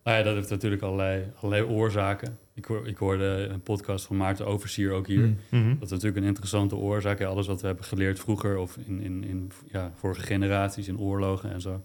Nou 0.03 0.18
ja, 0.18 0.24
dat 0.24 0.36
heeft 0.36 0.50
natuurlijk 0.50 0.82
allerlei, 0.82 1.32
allerlei 1.41 1.63
oorzaken. 1.63 2.38
Ik, 2.60 2.66
hoor, 2.66 2.88
ik 2.88 2.98
hoorde 2.98 3.48
een 3.51 3.62
podcast 3.62 4.06
van 4.06 4.18
Maarten 4.18 4.46
Oversier 4.48 4.92
ook 4.92 5.08
hier. 5.08 5.25
Mm. 5.25 5.38
Mhm. 5.50 5.74
Dat 5.74 5.84
is 5.84 5.89
natuurlijk 5.89 6.18
een 6.22 6.28
interessante 6.28 6.75
oorzaak. 6.75 7.20
hè. 7.20 7.25
Alles 7.25 7.48
wat 7.48 7.62
we 7.62 7.68
hebben 7.68 7.86
geleerd 7.86 8.20
vroeger 8.20 8.58
of 8.58 8.78
in, 8.78 9.01
in, 9.01 9.24
in 9.24 9.51
ja, 9.72 9.92
vorige 9.96 10.22
generaties, 10.22 10.88
in 10.88 11.00
oorlogen 11.00 11.51
en 11.51 11.62
zo. 11.62 11.84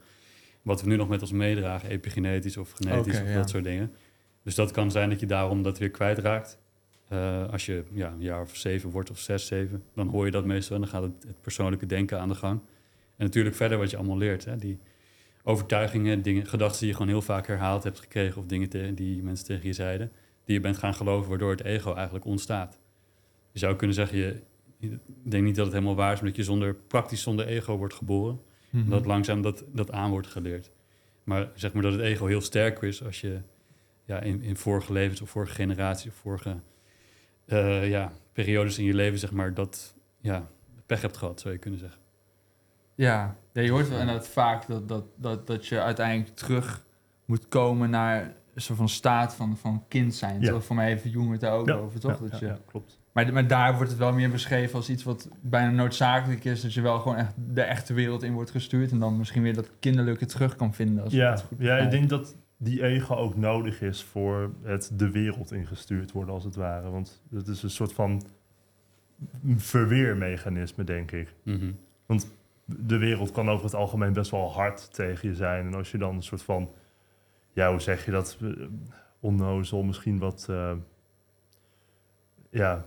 Wat 0.62 0.82
we 0.82 0.88
nu 0.88 0.96
nog 0.96 1.08
met 1.08 1.20
ons 1.20 1.32
meedragen, 1.32 1.88
epigenetisch 1.88 2.56
of 2.56 2.70
genetisch 2.70 3.20
of 3.20 3.28
ja. 3.28 3.34
dat 3.34 3.50
soort 3.50 3.64
dingen. 3.64 3.92
Dus 4.42 4.54
dat 4.54 4.70
kan 4.70 4.90
zijn 4.90 5.10
dat 5.10 5.20
je 5.20 5.26
daarom 5.26 5.62
dat 5.62 5.78
weer 5.78 5.90
kwijtraakt. 5.90 6.58
Eh 7.08 7.48
als 7.50 7.66
je 7.66 7.82
ja, 7.92 8.10
een 8.12 8.20
jaar 8.22 8.40
of 8.40 8.56
zeven 8.56 8.90
wordt 8.90 9.10
of 9.10 9.18
zes, 9.18 9.46
zeven, 9.46 9.82
dan 9.94 10.08
hoor 10.08 10.24
je 10.24 10.30
dat 10.30 10.44
meestal 10.44 10.74
en 10.76 10.82
dan 10.82 10.90
gaat 10.90 11.02
het, 11.02 11.24
het 11.26 11.40
persoonlijke 11.40 11.86
denken 11.86 12.20
aan 12.20 12.28
de 12.28 12.34
gang. 12.34 12.60
En 13.16 13.24
natuurlijk 13.24 13.56
verder 13.56 13.78
wat 13.78 13.90
je 13.90 13.96
allemaal 13.96 14.18
leert. 14.18 14.44
Hè? 14.44 14.56
Die 14.56 14.78
overtuigingen, 15.42 16.22
dingen, 16.22 16.46
gedachten 16.46 16.78
die 16.78 16.88
je 16.88 16.94
gewoon 16.94 17.08
heel 17.08 17.22
vaak 17.22 17.46
herhaald 17.46 17.84
hebt 17.84 18.00
gekregen 18.00 18.40
of 18.40 18.46
dingen 18.46 18.68
te- 18.68 18.92
die 18.94 19.22
mensen 19.22 19.46
tegen 19.46 19.66
je 19.66 19.72
zeiden, 19.72 20.10
die 20.44 20.54
je 20.54 20.60
bent 20.60 20.78
gaan 20.78 20.94
geloven, 20.94 21.28
waardoor 21.28 21.50
het 21.50 21.64
ego 21.64 21.94
eigenlijk 21.94 22.24
ontstaat. 22.24 22.78
Je 23.52 23.58
zou 23.58 23.76
kunnen 23.76 23.96
zeggen, 23.96 24.18
je, 24.18 24.42
ik 24.78 24.98
denk 25.22 25.44
niet 25.44 25.56
dat 25.56 25.64
het 25.64 25.74
helemaal 25.74 25.96
waar 25.96 26.12
is, 26.12 26.20
omdat 26.20 26.36
je 26.36 26.44
zonder, 26.44 26.74
praktisch 26.74 27.22
zonder 27.22 27.46
ego 27.46 27.76
wordt 27.76 27.94
geboren. 27.94 28.40
Mhm. 28.70 28.90
Dat 28.90 29.06
langzaam 29.06 29.42
dat, 29.42 29.64
dat 29.72 29.92
aan 29.92 30.10
wordt 30.10 30.26
geleerd. 30.26 30.70
Maar 31.24 31.50
zeg 31.54 31.72
maar 31.72 31.82
dat 31.82 31.92
het 31.92 32.00
ego 32.00 32.26
heel 32.26 32.40
sterk 32.40 32.82
is 32.82 33.04
als 33.04 33.20
je 33.20 33.40
ja, 34.04 34.20
in, 34.20 34.42
in 34.42 34.56
vorige 34.56 34.92
levens 34.92 35.20
of 35.20 35.30
vorige 35.30 35.54
generaties 35.54 36.10
of 36.10 36.14
vorige 36.14 36.56
eh, 37.46 37.88
ja, 37.88 38.12
periodes 38.32 38.78
in 38.78 38.84
je 38.84 38.94
leven, 38.94 39.18
zeg 39.18 39.30
maar, 39.30 39.54
dat 39.54 39.94
ja, 40.20 40.48
pech 40.86 41.00
hebt 41.00 41.16
gehad, 41.16 41.40
zou 41.40 41.54
je 41.54 41.60
kunnen 41.60 41.80
zeggen. 41.80 42.00
Ja, 42.94 43.36
ja 43.52 43.62
je 43.62 43.70
hoort 43.70 43.88
wel 43.88 43.98
inderdaad 43.98 44.28
vaak 44.28 44.66
dat, 44.66 44.88
dat, 44.88 45.04
dat, 45.16 45.46
dat 45.46 45.66
je 45.66 45.80
uiteindelijk 45.80 46.36
terug 46.36 46.84
moet 47.24 47.48
komen 47.48 47.90
naar 47.90 48.34
soort 48.54 48.78
van 48.78 48.88
staat 48.88 49.34
van, 49.34 49.56
van 49.56 49.84
kind 49.88 50.14
zijn. 50.14 50.40
Ja. 50.40 50.50
Toch? 50.50 50.64
Voor 50.64 50.76
mij 50.76 50.86
heeft 50.86 51.12
Jung 51.12 51.30
het 51.30 51.40
daar 51.40 51.52
ook 51.52 51.66
Ja, 51.66 51.74
over, 51.74 52.00
toch? 52.00 52.10
Ja, 52.10 52.28
dat 52.28 52.40
ja, 52.40 52.46
je, 52.46 52.46
ja, 52.46 52.58
klopt. 52.66 52.98
Maar, 53.12 53.32
maar 53.32 53.46
daar 53.46 53.74
wordt 53.74 53.90
het 53.90 53.98
wel 53.98 54.12
meer 54.12 54.30
beschreven 54.30 54.74
als 54.74 54.90
iets 54.90 55.02
wat 55.02 55.28
bijna 55.40 55.70
noodzakelijk 55.70 56.44
is. 56.44 56.60
Dat 56.60 56.74
je 56.74 56.80
wel 56.80 56.98
gewoon 56.98 57.16
echt 57.16 57.34
de 57.52 57.62
echte 57.62 57.94
wereld 57.94 58.22
in 58.22 58.32
wordt 58.32 58.50
gestuurd. 58.50 58.90
En 58.90 58.98
dan 58.98 59.18
misschien 59.18 59.42
weer 59.42 59.54
dat 59.54 59.70
kinderlijke 59.80 60.26
terug 60.26 60.56
kan 60.56 60.74
vinden. 60.74 61.04
Als 61.04 61.12
Ja, 61.12 61.30
het 61.30 61.40
goed 61.40 61.58
ja, 61.60 61.76
ik 61.76 61.90
denk 61.90 62.08
dat 62.08 62.36
die 62.56 62.82
ego 62.82 63.14
ook 63.14 63.36
nodig 63.36 63.80
is 63.80 64.02
voor 64.02 64.50
het 64.62 64.90
de 64.92 65.10
wereld 65.10 65.52
ingestuurd 65.52 66.12
worden, 66.12 66.34
als 66.34 66.44
het 66.44 66.54
ware. 66.56 66.90
Want 66.90 67.22
het 67.30 67.46
is 67.46 67.62
een 67.62 67.70
soort 67.70 67.92
van 67.92 68.22
verweermechanisme, 69.56 70.84
denk 70.84 71.12
ik. 71.12 71.34
Mhm. 71.42 71.70
de 72.66 72.98
wereld 72.98 73.30
kan 73.30 73.50
over 73.50 73.64
het 73.64 73.74
algemeen 73.74 74.12
best 74.12 74.30
wel 74.30 74.52
hard 74.52 74.94
tegen 74.94 75.28
je 75.28 75.34
zijn. 75.34 75.66
En 75.66 75.74
als 75.74 75.90
je 75.90 75.98
dan 75.98 76.14
een 76.14 76.22
soort 76.22 76.42
van, 76.42 76.70
ja, 77.54 77.70
hoe 77.70 77.80
zeg 77.80 78.04
je 78.04 78.10
dat? 78.10 78.38
Eh, 78.42 78.48
Onnozel, 79.20 79.82
misschien 79.82 80.18
wat, 80.18 80.46
eh, 80.50 80.72
ja, 82.50 82.86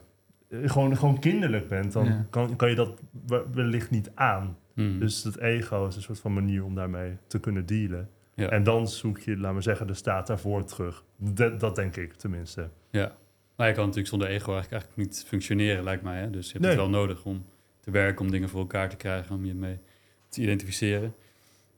eh, 0.50 0.60
gewoon, 0.70 0.98
gewoon 0.98 1.20
kinderlijk 1.20 1.68
bent, 1.68 1.92
dan 1.94 2.06
Ja. 2.06 2.26
kan, 2.30 2.56
kan 2.56 2.70
je 2.70 2.76
dat 2.76 3.02
we- 3.26 3.46
wellicht 3.54 3.90
niet 3.90 4.12
aan. 4.16 4.58
Mhm. 4.74 5.00
Dus 5.00 5.24
het 5.24 5.38
ego 5.38 5.88
is 5.88 5.96
een 5.96 6.02
soort 6.02 6.20
van 6.20 6.34
manier 6.34 6.64
om 6.64 6.76
daarmee 6.76 7.18
te 7.28 7.40
kunnen 7.40 7.66
dealen. 7.66 8.10
ja. 8.34 8.50
En 8.50 8.64
dan 8.64 8.88
zoek 8.88 9.20
je, 9.20 9.38
laat 9.38 9.54
maar 9.54 9.64
zeggen, 9.64 9.88
de 9.88 9.94
staat 9.94 10.28
daarvoor 10.28 10.64
terug. 10.66 11.04
Dat, 11.18 11.60
dat 11.60 11.76
denk 11.76 11.96
ik 11.96 12.14
tenminste. 12.14 12.70
Ja. 12.92 13.16
Maar 13.56 13.68
je 13.68 13.74
kan 13.74 13.82
natuurlijk 13.84 14.10
zonder 14.10 14.28
ego 14.28 14.52
eigenlijk, 14.54 14.72
eigenlijk 14.72 15.10
niet 15.10 15.24
functioneren, 15.28 15.84
lijkt 15.84 16.04
mij. 16.04 16.20
Hè? 16.20 16.30
Dus 16.30 16.46
je 16.46 16.52
hebt 16.52 16.64
Nee. 16.64 16.72
het 16.72 16.82
wel 16.82 16.90
nodig 16.90 17.26
om 17.26 17.46
te 17.80 17.92
werken, 17.92 18.26
om 18.26 18.32
dingen 18.32 18.50
voor 18.50 18.60
elkaar 18.60 18.90
te 18.90 18.96
krijgen, 18.96 19.36
om 19.36 19.46
je 19.46 19.54
mee 19.54 19.80
te 20.30 20.42
identificeren. 20.42 21.14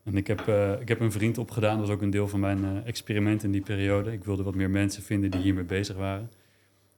En 0.09 0.17
ik 0.17 0.27
heb, 0.27 0.47
eh, 0.47 0.79
ik 0.79 0.87
heb 0.87 0.99
een 0.99 1.11
vriend 1.11 1.37
opgedaan, 1.37 1.77
dat 1.77 1.87
was 1.87 1.95
ook 1.95 2.01
een 2.01 2.09
deel 2.09 2.27
van 2.27 2.39
mijn 2.39 2.63
eh, 2.63 2.87
experiment 2.87 3.43
in 3.43 3.51
die 3.51 3.61
periode. 3.61 4.11
Ik 4.11 4.23
wilde 4.23 4.43
wat 4.43 4.55
meer 4.55 4.69
mensen 4.69 5.03
vinden 5.03 5.31
die 5.31 5.41
hiermee 5.41 5.63
bezig 5.63 5.95
waren. 5.95 6.29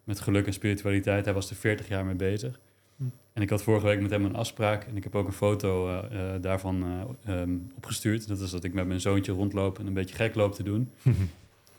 Met 0.03 0.19
geluk 0.19 0.45
en 0.45 0.53
spiritualiteit. 0.53 1.25
Hij 1.25 1.33
was 1.33 1.49
er 1.49 1.55
40 1.55 1.87
jaar 1.87 2.05
mee 2.05 2.15
bezig. 2.15 2.59
Hm. 2.97 3.03
En 3.33 3.41
ik 3.41 3.49
had 3.49 3.63
vorige 3.63 3.85
week 3.85 4.01
met 4.01 4.11
hem 4.11 4.25
een 4.25 4.35
afspraak 4.35 4.83
en 4.83 4.97
ik 4.97 5.03
heb 5.03 5.15
ook 5.15 5.27
een 5.27 5.33
foto 5.33 5.89
eh, 5.89 6.29
daarvan 6.41 6.83
eh, 6.83 7.41
ehm, 7.41 7.57
opgestuurd. 7.75 8.27
Dat 8.27 8.39
is 8.39 8.51
dat 8.51 8.63
ik 8.63 8.73
met 8.73 8.87
mijn 8.87 9.01
zoontje 9.01 9.31
rondloop 9.31 9.79
en 9.79 9.87
een 9.87 9.93
beetje 9.93 10.15
gek 10.15 10.35
loop 10.35 10.53
te 10.53 10.63
doen. 10.63 10.89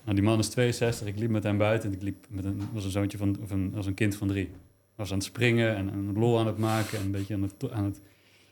Nou, 0.05 0.17
die 0.17 0.25
man 0.25 0.39
is 0.39 0.49
62. 0.49 1.07
Ik 1.07 1.19
liep 1.19 1.31
met 1.31 1.43
hem 1.43 1.59
buiten. 1.59 1.91
En 1.91 1.97
ik 1.97 2.03
liep 2.03 2.27
met 2.29 2.45
een, 2.45 2.63
was 2.73 2.85
een 2.85 2.91
zoontje 2.91 3.19
van, 3.19 3.37
of 3.43 3.51
een, 3.51 3.71
was 3.71 3.87
een 3.87 3.95
kind 3.95 4.17
van 4.17 4.29
drie. 4.29 4.51
Was 4.95 5.11
aan 5.11 5.17
het 5.17 5.27
springen 5.27 5.77
en 5.77 5.89
een 5.89 6.19
lol 6.19 6.39
aan 6.39 6.47
het 6.47 6.59
maken 6.59 6.99
en 6.99 7.05
een 7.05 7.11
beetje 7.11 7.35
aan 7.35 7.43
het, 7.43 7.71
aan 7.71 7.85
het 7.85 8.01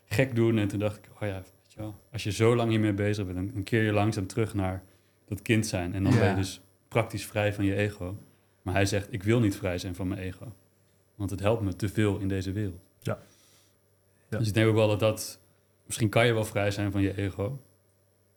gek 0.05 0.35
doen. 0.35 0.59
En 0.59 0.69
toen 0.69 0.79
dacht 0.79 0.97
ik, 0.97 1.09
oh 1.21 1.29
ja, 1.29 1.43
weet 1.71 1.79
je 1.79 1.81
wel, 1.81 2.01
als 2.13 2.23
je 2.23 2.33
zo 2.33 2.57
lang 2.57 2.71
hiermee 2.71 2.93
bezig 2.93 3.25
bent, 3.25 3.37
dan, 3.37 3.51
dan 3.53 3.63
keer 3.63 3.83
je 3.83 3.93
langzaam 3.93 4.27
terug 4.27 4.55
naar 4.55 4.83
dat 5.25 5.43
kind 5.43 5.67
zijn. 5.67 5.95
En 5.95 6.03
dan 6.03 6.13
Ja. 6.13 6.19
ben 6.19 6.29
je 6.29 6.35
dus 6.35 6.61
praktisch 6.89 7.27
vrij 7.27 7.55
van 7.55 7.65
je 7.65 7.75
ego. 7.75 8.17
Maar 8.63 8.75
hij 8.75 8.87
zegt, 8.87 9.13
ik 9.13 9.23
wil 9.23 9.41
niet 9.41 9.57
vrij 9.57 9.79
zijn 9.79 9.95
van 9.95 10.09
mijn 10.09 10.21
ego. 10.21 10.53
Want 11.15 11.31
het 11.31 11.41
helpt 11.41 11.63
me 11.63 11.77
te 11.77 11.89
veel 11.89 12.19
in 12.19 12.29
deze 12.29 12.53
wereld. 12.53 12.81
Ja. 12.99 13.19
Ja. 14.29 14.39
Dus 14.39 14.49
ik 14.49 14.55
denk 14.55 14.69
ook 14.69 14.75
wel 14.75 14.89
dat 14.89 15.01
dat... 15.01 15.41
Misschien 15.87 16.09
kan 16.09 16.27
je 16.27 16.33
wel 16.33 16.45
vrij 16.45 16.71
zijn 16.71 16.93
van 16.93 17.03
je 17.03 17.17
ego. 17.17 17.61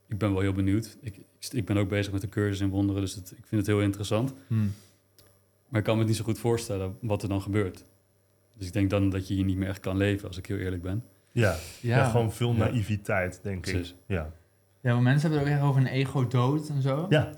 Ik 0.07 0.17
ben 0.17 0.31
wel 0.33 0.41
heel 0.41 0.53
benieuwd. 0.53 0.97
Ik, 1.01 1.17
ik, 1.39 1.47
ik 1.51 1.65
ben 1.65 1.77
ook 1.77 1.89
bezig 1.89 2.11
met 2.11 2.21
de 2.21 2.29
cursus 2.29 2.59
in 2.59 2.69
wonderen, 2.69 3.01
dus 3.01 3.15
het, 3.15 3.31
ik 3.31 3.45
vind 3.45 3.61
het 3.61 3.67
heel 3.67 3.81
interessant. 3.81 4.33
Hm. 4.47 4.55
Maar 5.67 5.79
ik 5.79 5.83
kan 5.83 5.97
me 5.97 6.03
niet 6.03 6.15
zo 6.15 6.23
goed 6.23 6.39
voorstellen 6.39 6.97
wat 7.01 7.23
er 7.23 7.29
dan 7.29 7.41
gebeurt. 7.41 7.85
Dus 8.57 8.67
ik 8.67 8.73
denk 8.73 8.89
dan 8.89 9.09
dat 9.09 9.27
je 9.27 9.33
hier 9.33 9.43
niet 9.43 9.57
meer 9.57 9.67
echt 9.67 9.79
kan 9.79 9.97
leven, 9.97 10.27
als 10.27 10.37
ik 10.37 10.45
heel 10.45 10.57
eerlijk 10.57 10.81
ben. 10.81 11.03
Ja, 11.33 11.55
ja. 11.79 11.97
Ja. 11.97 12.09
gewoon 12.09 12.31
veel 12.31 12.51
Ja. 12.51 12.57
naïviteit, 12.57 13.39
denk 13.43 13.65
ik. 13.65 13.73
Precies. 13.73 13.95
Ja. 14.07 14.29
ja, 14.81 14.93
maar 14.93 15.01
mensen 15.01 15.21
hebben 15.31 15.39
het 15.39 15.47
ook 15.49 15.55
echt 15.61 15.69
over 15.69 15.81
een 15.81 15.87
ego-dood 15.87 16.69
en 16.69 16.81
zo. 16.81 17.05
ja, 17.09 17.29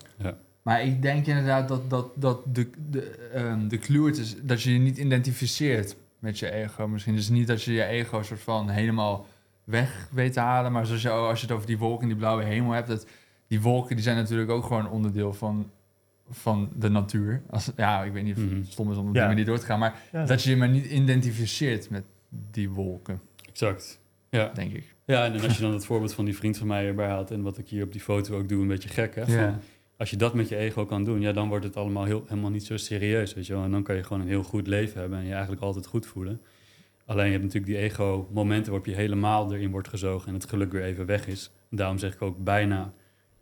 Maar 0.62 0.84
ik 0.84 1.02
denk 1.02 1.26
inderdaad 1.26 1.68
dat, 1.68 1.90
dat, 1.90 2.08
dat 2.16 2.42
de, 2.56 2.70
de, 2.90 3.30
ehm, 3.34 3.68
de 3.68 3.78
clue 3.78 4.12
is 4.12 4.36
dat 4.42 4.62
je 4.62 4.74
je 4.74 4.80
niet 4.80 4.98
identificeert 4.98 5.96
met 6.20 6.40
je 6.40 6.52
ego. 6.52 6.88
Misschien 6.88 7.16
dus 7.16 7.30
niet 7.30 7.48
dat 7.48 7.64
je 7.64 7.74
je 7.74 7.84
ego 7.84 8.22
soort 8.24 8.40
van 8.40 8.70
helemaal 8.70 9.26
weg 9.64 10.08
weet 10.12 10.34
te 10.34 10.40
halen. 10.40 10.72
Maar 10.72 10.86
zoals 10.86 11.02
je, 11.02 11.10
als 11.10 11.40
je 11.42 11.46
het 11.46 11.56
over 11.56 11.68
die 11.68 11.78
wolken 11.78 12.02
en 12.02 12.08
die 12.08 12.18
blauwe 12.18 12.44
hemel 12.44 12.72
hebt, 12.72 12.88
dat, 12.88 13.08
die 13.48 13.62
wolken 13.62 13.96
die 13.96 14.04
zijn 14.04 14.16
natuurlijk 14.18 14.50
ook 14.50 14.64
gewoon 14.66 14.90
onderdeel 14.90 15.34
van, 15.34 15.70
van 16.30 16.70
de 16.76 16.90
natuur. 16.90 17.42
Als, 17.50 17.72
ja, 17.78 18.04
ik 18.04 18.12
weet 18.14 18.24
niet 18.24 18.36
of 18.36 18.42
het 18.44 18.52
Mhm. 18.52 18.64
stom 18.64 18.92
is 18.92 18.98
om 18.98 19.08
op 19.08 19.14
Ja. 19.16 19.20
die 19.20 19.30
manier 19.30 19.46
door 19.46 19.60
te 19.60 19.66
gaan, 19.66 19.80
maar 19.80 20.02
ja. 20.12 20.26
dat 20.26 20.44
je 20.44 20.50
je 20.50 20.56
maar 20.58 20.70
niet 20.70 20.86
identificeert 20.86 21.90
met 21.90 22.04
die 22.52 22.70
wolken, 22.70 23.22
Exact. 23.56 24.00
Ja. 24.30 24.52
denk 24.54 24.74
ik. 24.74 24.96
ja, 25.06 25.26
en 25.26 25.42
als 25.42 25.56
je 25.56 25.62
dan 25.62 25.74
het 25.74 25.86
voorbeeld 25.86 26.14
van 26.14 26.26
die 26.26 26.36
vriend 26.36 26.58
van 26.58 26.68
mij 26.68 26.86
erbij 26.86 27.08
haalt... 27.08 27.32
en 27.32 27.42
wat 27.42 27.58
ik 27.58 27.68
hier 27.68 27.84
op 27.84 27.92
die 27.92 28.02
foto 28.02 28.38
ook 28.38 28.50
doe, 28.50 28.62
een 28.62 28.68
beetje 28.68 28.90
gek, 28.90 29.16
hè? 29.16 29.26
Van, 29.26 29.34
Ja. 29.34 29.60
Als 29.98 30.10
je 30.10 30.18
dat 30.18 30.34
met 30.34 30.50
je 30.50 30.56
ego 30.56 30.86
kan 30.86 31.04
doen, 31.04 31.22
ja, 31.22 31.32
dan 31.32 31.48
wordt 31.50 31.66
het 31.66 31.76
allemaal 31.76 32.04
heel, 32.04 32.24
helemaal 32.28 32.50
niet 32.50 32.66
zo 32.66 32.78
serieus, 32.78 33.34
weet 33.34 33.48
je 33.48 33.54
wel. 33.54 33.64
En 33.64 33.72
dan 33.72 33.84
kan 33.84 33.96
je 33.96 34.04
gewoon 34.04 34.22
een 34.22 34.28
heel 34.28 34.44
goed 34.44 34.68
leven 34.68 35.00
hebben 35.00 35.20
en 35.20 35.26
je 35.26 35.32
eigenlijk 35.32 35.62
altijd 35.62 35.86
goed 35.86 36.06
voelen. 36.06 36.42
Alleen 37.06 37.26
je 37.26 37.32
hebt 37.32 37.44
natuurlijk 37.44 37.72
die 37.72 37.82
ego-momenten 37.82 38.72
waarop 38.72 38.90
je 38.90 38.96
helemaal 38.96 39.54
erin 39.54 39.72
wordt 39.72 39.88
gezogen... 39.88 40.28
en 40.28 40.34
het 40.34 40.50
geluk 40.50 40.72
weer 40.72 40.84
even 40.84 41.06
weg 41.06 41.28
is. 41.28 41.52
En 41.70 41.78
daarom 41.78 41.98
zeg 41.98 42.14
ik 42.14 42.22
ook 42.22 42.44
bijna. 42.44 42.94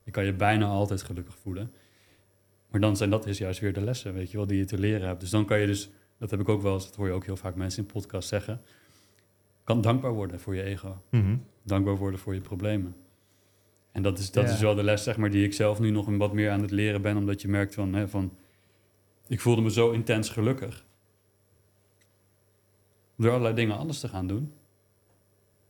Je 0.03 0.11
kan 0.11 0.25
je 0.25 0.33
bijna 0.33 0.65
altijd 0.65 1.01
gelukkig 1.01 1.35
voelen. 1.41 1.71
Maar 2.69 2.81
dan 2.81 2.97
zijn 2.97 3.09
dat 3.09 3.25
is 3.25 3.37
juist 3.37 3.59
weer 3.59 3.73
de 3.73 3.81
lessen, 3.81 4.13
weet 4.13 4.31
je 4.31 4.37
wel, 4.37 4.47
die 4.47 4.57
je 4.57 4.65
te 4.65 4.79
leren 4.79 5.07
hebt. 5.07 5.19
Dus 5.19 5.29
dan 5.29 5.45
kan 5.45 5.59
je 5.59 5.65
dus, 5.65 5.89
dat 6.19 6.31
heb 6.31 6.39
ik 6.39 6.49
ook 6.49 6.61
wel 6.61 6.73
eens, 6.73 6.85
dat 6.85 6.95
hoor 6.95 7.07
je 7.07 7.13
ook 7.13 7.25
heel 7.25 7.37
vaak 7.37 7.55
mensen 7.55 7.83
in 7.83 7.91
podcasts 7.91 8.29
zeggen... 8.29 8.61
kan 9.63 9.81
dankbaar 9.81 10.13
worden 10.13 10.39
voor 10.39 10.55
je 10.55 10.63
ego. 10.63 11.01
Mhm. 11.09 11.37
Dankbaar 11.63 11.95
worden 11.95 12.19
voor 12.19 12.33
je 12.33 12.41
problemen. 12.41 12.95
En 13.91 14.01
dat 14.01 14.19
is, 14.19 14.31
dat 14.31 14.47
Ja. 14.47 14.53
is 14.53 14.59
wel 14.61 14.75
de 14.75 14.83
les, 14.83 15.03
zeg 15.03 15.17
maar, 15.17 15.29
die 15.29 15.45
ik 15.45 15.53
zelf 15.53 15.79
nu 15.79 15.89
nog 15.89 16.07
een 16.07 16.17
wat 16.17 16.33
meer 16.33 16.51
aan 16.51 16.61
het 16.61 16.71
leren 16.71 17.01
ben. 17.01 17.17
Omdat 17.17 17.41
je 17.41 17.47
merkt 17.47 17.73
van, 17.73 17.93
hè, 17.93 18.07
van... 18.07 18.37
Ik 19.27 19.39
voelde 19.41 19.61
me 19.61 19.71
zo 19.71 19.91
intens 19.91 20.29
gelukkig. 20.29 20.85
Door 23.17 23.29
allerlei 23.29 23.55
dingen 23.55 23.77
anders 23.77 23.99
te 23.99 24.07
gaan 24.07 24.27
doen. 24.27 24.53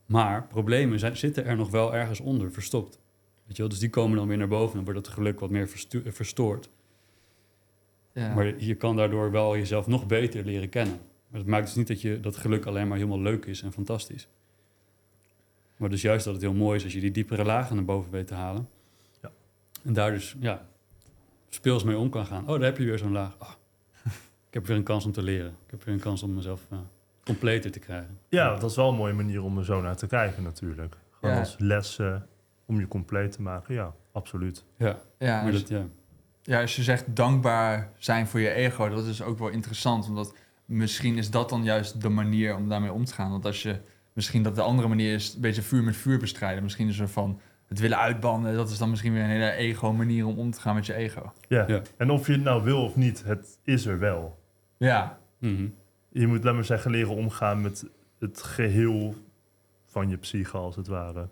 Maar 0.06 0.46
problemen 0.46 0.98
zijn, 0.98 1.16
zitten 1.16 1.44
er 1.44 1.56
nog 1.56 1.70
wel 1.70 1.94
ergens 1.94 2.20
onder, 2.20 2.52
verstopt. 2.52 3.00
Weet 3.46 3.56
je 3.56 3.62
wel? 3.62 3.70
Dus 3.70 3.78
die 3.78 3.90
komen 3.90 4.16
dan 4.16 4.28
weer 4.28 4.36
naar 4.36 4.48
boven 4.48 4.78
en 4.78 4.84
wordt 4.84 4.98
het 4.98 5.08
geluk 5.08 5.40
wat 5.40 5.50
meer 5.50 5.68
verstoord. 6.04 6.70
Ja. 8.12 8.34
Maar 8.34 8.62
je 8.62 8.74
kan 8.74 8.96
daardoor 8.96 9.30
wel 9.30 9.56
jezelf 9.56 9.86
nog 9.86 10.06
beter 10.06 10.44
leren 10.44 10.68
kennen. 10.68 10.98
Maar 11.34 11.42
dat 11.42 11.52
maakt 11.52 11.66
dus 11.66 11.74
niet 11.74 11.86
dat 11.88 12.00
je 12.00 12.20
dat 12.20 12.36
geluk 12.36 12.66
alleen 12.66 12.88
maar 12.88 12.96
helemaal 12.96 13.20
leuk 13.20 13.44
is 13.44 13.62
en 13.62 13.72
fantastisch. 13.72 14.28
Maar 15.76 15.88
dus 15.90 16.02
juist 16.02 16.24
dat 16.24 16.34
het 16.34 16.42
heel 16.42 16.54
mooi 16.54 16.76
is 16.76 16.84
als 16.84 16.92
je 16.92 17.00
die 17.00 17.10
diepere 17.10 17.44
lagen 17.44 17.76
naar 17.76 17.84
boven 17.84 18.10
weet 18.10 18.26
te 18.26 18.34
halen. 18.34 18.68
Ja. 19.22 19.30
En 19.82 19.92
daar 19.92 20.10
dus 20.10 20.36
ja, 20.40 20.66
speels 21.48 21.84
mee 21.84 21.96
om 21.98 22.08
kan 22.10 22.26
gaan. 22.26 22.42
Oh, 22.42 22.48
daar 22.54 22.62
heb 22.62 22.78
je 22.78 22.84
weer 22.84 22.98
zo'n 22.98 23.12
laag. 23.12 23.34
Ah, 23.38 23.50
ik 24.48 24.54
heb 24.54 24.66
weer 24.66 24.76
een 24.76 24.82
kans 24.82 25.04
om 25.04 25.12
te 25.12 25.22
leren. 25.22 25.50
Ik 25.50 25.70
heb 25.70 25.84
weer 25.84 25.94
een 25.94 26.00
kans 26.00 26.22
om 26.22 26.34
mezelf 26.34 26.60
eh, 26.70 26.78
completer 27.24 27.70
te 27.70 27.78
krijgen. 27.78 28.18
ja, 28.28 28.56
dat 28.56 28.70
is 28.70 28.76
wel 28.76 28.88
een 28.88 28.96
mooie 28.96 29.12
manier 29.14 29.42
om 29.42 29.58
er 29.58 29.64
zo 29.64 29.80
naar 29.80 29.96
te 29.96 30.06
kijken 30.06 30.42
natuurlijk. 30.42 30.96
Gewoon 31.10 31.34
Ja. 31.34 31.40
als 31.40 31.56
lessen 31.58 32.26
om 32.66 32.80
je 32.80 32.88
compleet 32.88 33.32
te 33.32 33.42
maken. 33.42 33.74
Ja, 33.74 33.94
absoluut. 34.12 34.64
Ja, 34.76 34.98
ja, 35.18 35.42
maar 35.42 35.52
dus- 35.52 35.60
dat, 35.60 35.68
ja. 35.68 35.86
Ja, 36.42 36.60
als 36.60 36.76
je 36.76 36.82
zegt 36.82 37.16
dankbaar 37.16 37.92
zijn 37.98 38.26
voor 38.26 38.40
je 38.40 38.50
ego, 38.50 38.88
dat 38.88 39.06
is 39.06 39.22
ook 39.22 39.38
wel 39.38 39.48
interessant. 39.48 40.08
Omdat 40.08 40.34
misschien 40.64 41.16
is 41.18 41.30
dat 41.30 41.48
dan 41.48 41.64
juist 41.64 42.00
de 42.02 42.08
manier 42.08 42.56
om 42.56 42.68
daarmee 42.68 42.92
om 42.92 43.04
te 43.04 43.14
gaan. 43.14 43.30
Want 43.30 43.44
als 43.46 43.62
je 43.62 43.76
misschien 44.12 44.42
dat 44.42 44.54
de 44.54 44.62
andere 44.62 44.88
manier 44.88 45.14
is, 45.14 45.34
een 45.34 45.40
beetje 45.40 45.62
vuur 45.62 45.82
met 45.82 45.96
vuur 45.96 46.18
bestrijden. 46.18 46.62
Misschien 46.62 46.88
is 46.88 46.98
er 46.98 47.08
van 47.08 47.40
het 47.66 47.78
willen 47.78 47.98
uitbannen, 47.98 48.54
dat 48.56 48.70
is 48.70 48.78
dan 48.78 48.90
misschien 48.90 49.12
weer 49.12 49.22
een 49.22 49.28
hele 49.28 49.50
ego-manier 49.50 50.26
om 50.26 50.38
om 50.38 50.50
te 50.50 50.60
gaan 50.60 50.74
met 50.74 50.86
je 50.86 50.94
ego. 50.94 51.32
Ja. 51.48 51.64
Ja. 51.68 51.82
En 51.96 52.10
of 52.10 52.26
je 52.26 52.32
het 52.32 52.42
nou 52.42 52.62
wil 52.64 52.84
of 52.84 52.96
niet, 52.96 53.24
het 53.24 53.58
is 53.64 53.86
er 53.86 53.98
wel. 53.98 54.38
Ja, 54.76 55.18
Mhm. 55.38 55.66
Je 56.08 56.26
moet, 56.26 56.44
laat 56.44 56.54
maar 56.54 56.64
zeggen, 56.64 56.90
leren 56.90 57.14
omgaan 57.16 57.60
met 57.60 57.86
het 58.18 58.42
geheel 58.42 59.14
van 59.86 60.08
je 60.08 60.16
psyche, 60.16 60.56
als 60.56 60.76
het 60.76 60.86
ware. 60.86 61.28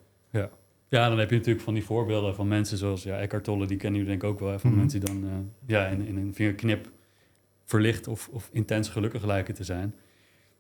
Ja, 0.88 1.08
dan 1.08 1.18
heb 1.18 1.30
je 1.30 1.36
natuurlijk 1.36 1.64
van 1.64 1.74
die 1.74 1.84
voorbeelden 1.84 2.34
van 2.34 2.48
mensen 2.48 2.78
zoals 2.78 3.02
ja, 3.02 3.18
Eckhart 3.18 3.44
Tolle, 3.44 3.66
die 3.66 3.76
kennen 3.76 4.00
jullie 4.00 4.18
denk 4.18 4.22
ik 4.22 4.28
ook 4.34 4.40
wel. 4.40 4.50
Hè, 4.50 4.58
van 4.58 4.70
Mhm. 4.70 4.78
mensen 4.78 5.00
die 5.00 5.08
dan 5.08 5.24
eh, 5.24 5.30
ja, 5.66 5.86
in, 5.86 6.06
in 6.06 6.16
een 6.16 6.34
vingerknip 6.34 6.90
verlicht 7.64 8.08
of, 8.08 8.28
of 8.32 8.48
intens 8.52 8.88
gelukkig 8.88 9.24
lijken 9.24 9.54
te 9.54 9.64
zijn. 9.64 9.94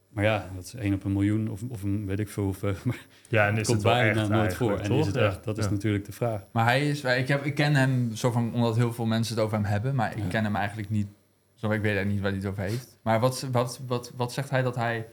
Maar 0.08 0.24
ja, 0.24 0.50
dat 0.54 0.64
is 0.64 0.74
één 0.74 0.94
op 0.94 1.04
een 1.04 1.12
miljoen 1.12 1.48
of, 1.50 1.60
of 1.68 1.82
een 1.82 2.06
weet 2.06 2.18
ik 2.18 2.28
veel 2.28 2.44
hoeveel. 2.44 2.74
Maar 2.84 3.06
Ja, 3.28 3.46
en 3.48 3.56
is 3.56 3.66
komt 3.66 3.82
het 3.82 3.86
wel 3.92 4.02
bijna 4.02 4.20
echt 4.20 4.28
nooit 4.30 4.54
voor. 4.54 4.78
En 4.78 4.92
is 4.92 5.06
het 5.06 5.16
echt? 5.16 5.44
Dat 5.44 5.58
is 5.58 5.64
Ja. 5.64 5.70
natuurlijk 5.70 6.04
de 6.04 6.12
vraag. 6.12 6.44
maar 6.52 6.64
hij 6.64 6.88
is, 6.88 7.04
ik, 7.04 7.28
heb, 7.28 7.44
ik 7.44 7.54
ken 7.54 7.74
hem 7.74 8.14
zo 8.14 8.30
van, 8.30 8.54
omdat 8.54 8.76
heel 8.76 8.92
veel 8.92 9.06
mensen 9.06 9.34
het 9.34 9.44
over 9.44 9.56
hem 9.56 9.66
hebben. 9.66 9.94
Maar 9.94 10.10
ik 10.16 10.22
Ja. 10.22 10.28
ken 10.28 10.44
hem 10.44 10.56
eigenlijk 10.56 10.90
niet, 10.90 11.06
zo, 11.54 11.66
ik 11.66 11.70
weet 11.72 11.80
eigenlijk 11.96 12.10
niet 12.12 12.20
waar 12.20 12.30
hij 12.30 12.40
het 12.40 12.48
over 12.50 12.62
heeft. 12.62 12.98
Maar 13.02 13.20
wat, 13.20 13.48
wat, 13.52 13.80
wat, 13.86 14.12
wat 14.16 14.32
zegt 14.32 14.50
hij 14.50 14.62
dat 14.62 14.74
hij, 14.76 15.06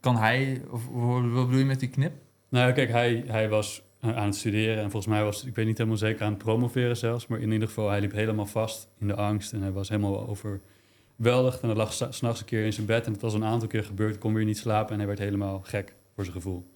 kan 0.00 0.16
hij, 0.16 0.62
of 0.70 0.86
wat 0.88 1.22
bedoel 1.22 1.58
je 1.58 1.64
met 1.64 1.80
die 1.80 1.88
knip? 1.90 2.12
Nou, 2.48 2.72
kijk, 2.72 2.90
hij, 2.90 3.24
hij 3.26 3.48
was 3.48 3.82
eh, 4.00 4.16
aan 4.16 4.26
het 4.26 4.36
studeren 4.36 4.76
en 4.76 4.90
volgens 4.90 5.06
mij 5.14 5.22
was, 5.24 5.44
ik 5.44 5.54
weet 5.54 5.66
niet 5.66 5.76
helemaal 5.78 5.98
zeker, 5.98 6.24
aan 6.24 6.32
het 6.32 6.42
promoveren 6.42 6.96
zelfs. 6.96 7.26
Maar 7.26 7.38
in 7.40 7.52
ieder 7.52 7.68
geval, 7.68 7.88
hij 7.90 8.00
liep 8.00 8.12
helemaal 8.12 8.46
vast 8.46 8.88
in 8.98 9.06
de 9.06 9.14
angst 9.14 9.52
en 9.52 9.60
hij 9.62 9.72
was 9.72 9.88
helemaal 9.88 10.26
overweldigd. 11.18 11.60
En 11.60 11.68
hij 11.68 11.76
lag 11.76 11.92
s'nachts 11.92 12.40
een 12.40 12.46
keer 12.46 12.64
in 12.64 12.72
zijn 12.72 12.86
bed 12.86 13.06
en 13.06 13.12
het 13.12 13.20
was 13.20 13.34
een 13.34 13.44
aantal 13.44 13.68
keer 13.68 13.84
gebeurd, 13.84 14.18
kon 14.18 14.34
weer 14.34 14.44
niet 14.44 14.58
slapen 14.58 14.90
en 14.92 14.98
hij 14.98 15.06
werd 15.06 15.18
helemaal 15.18 15.60
gek 15.60 15.94
voor 16.14 16.24
zijn 16.24 16.36
gevoel. 16.36 16.66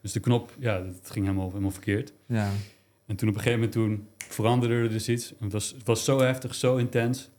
Dus 0.00 0.12
de 0.12 0.20
knop, 0.20 0.50
ja, 0.58 0.84
het 0.84 1.10
ging 1.10 1.24
helemaal, 1.24 1.48
helemaal 1.48 1.70
verkeerd. 1.70 2.12
Ja, 2.26 2.50
En 3.06 3.16
toen 3.16 3.28
op 3.28 3.34
een 3.34 3.40
gegeven 3.40 3.58
moment 3.68 3.72
toen 3.72 4.08
veranderde 4.18 4.74
er 4.74 4.88
dus 4.88 5.08
iets. 5.08 5.30
En 5.30 5.36
het, 5.44 5.52
was, 5.52 5.70
het 5.70 5.86
was 5.86 6.04
zo 6.04 6.18
heftig, 6.20 6.54
zo 6.54 6.76
intens, 6.76 7.30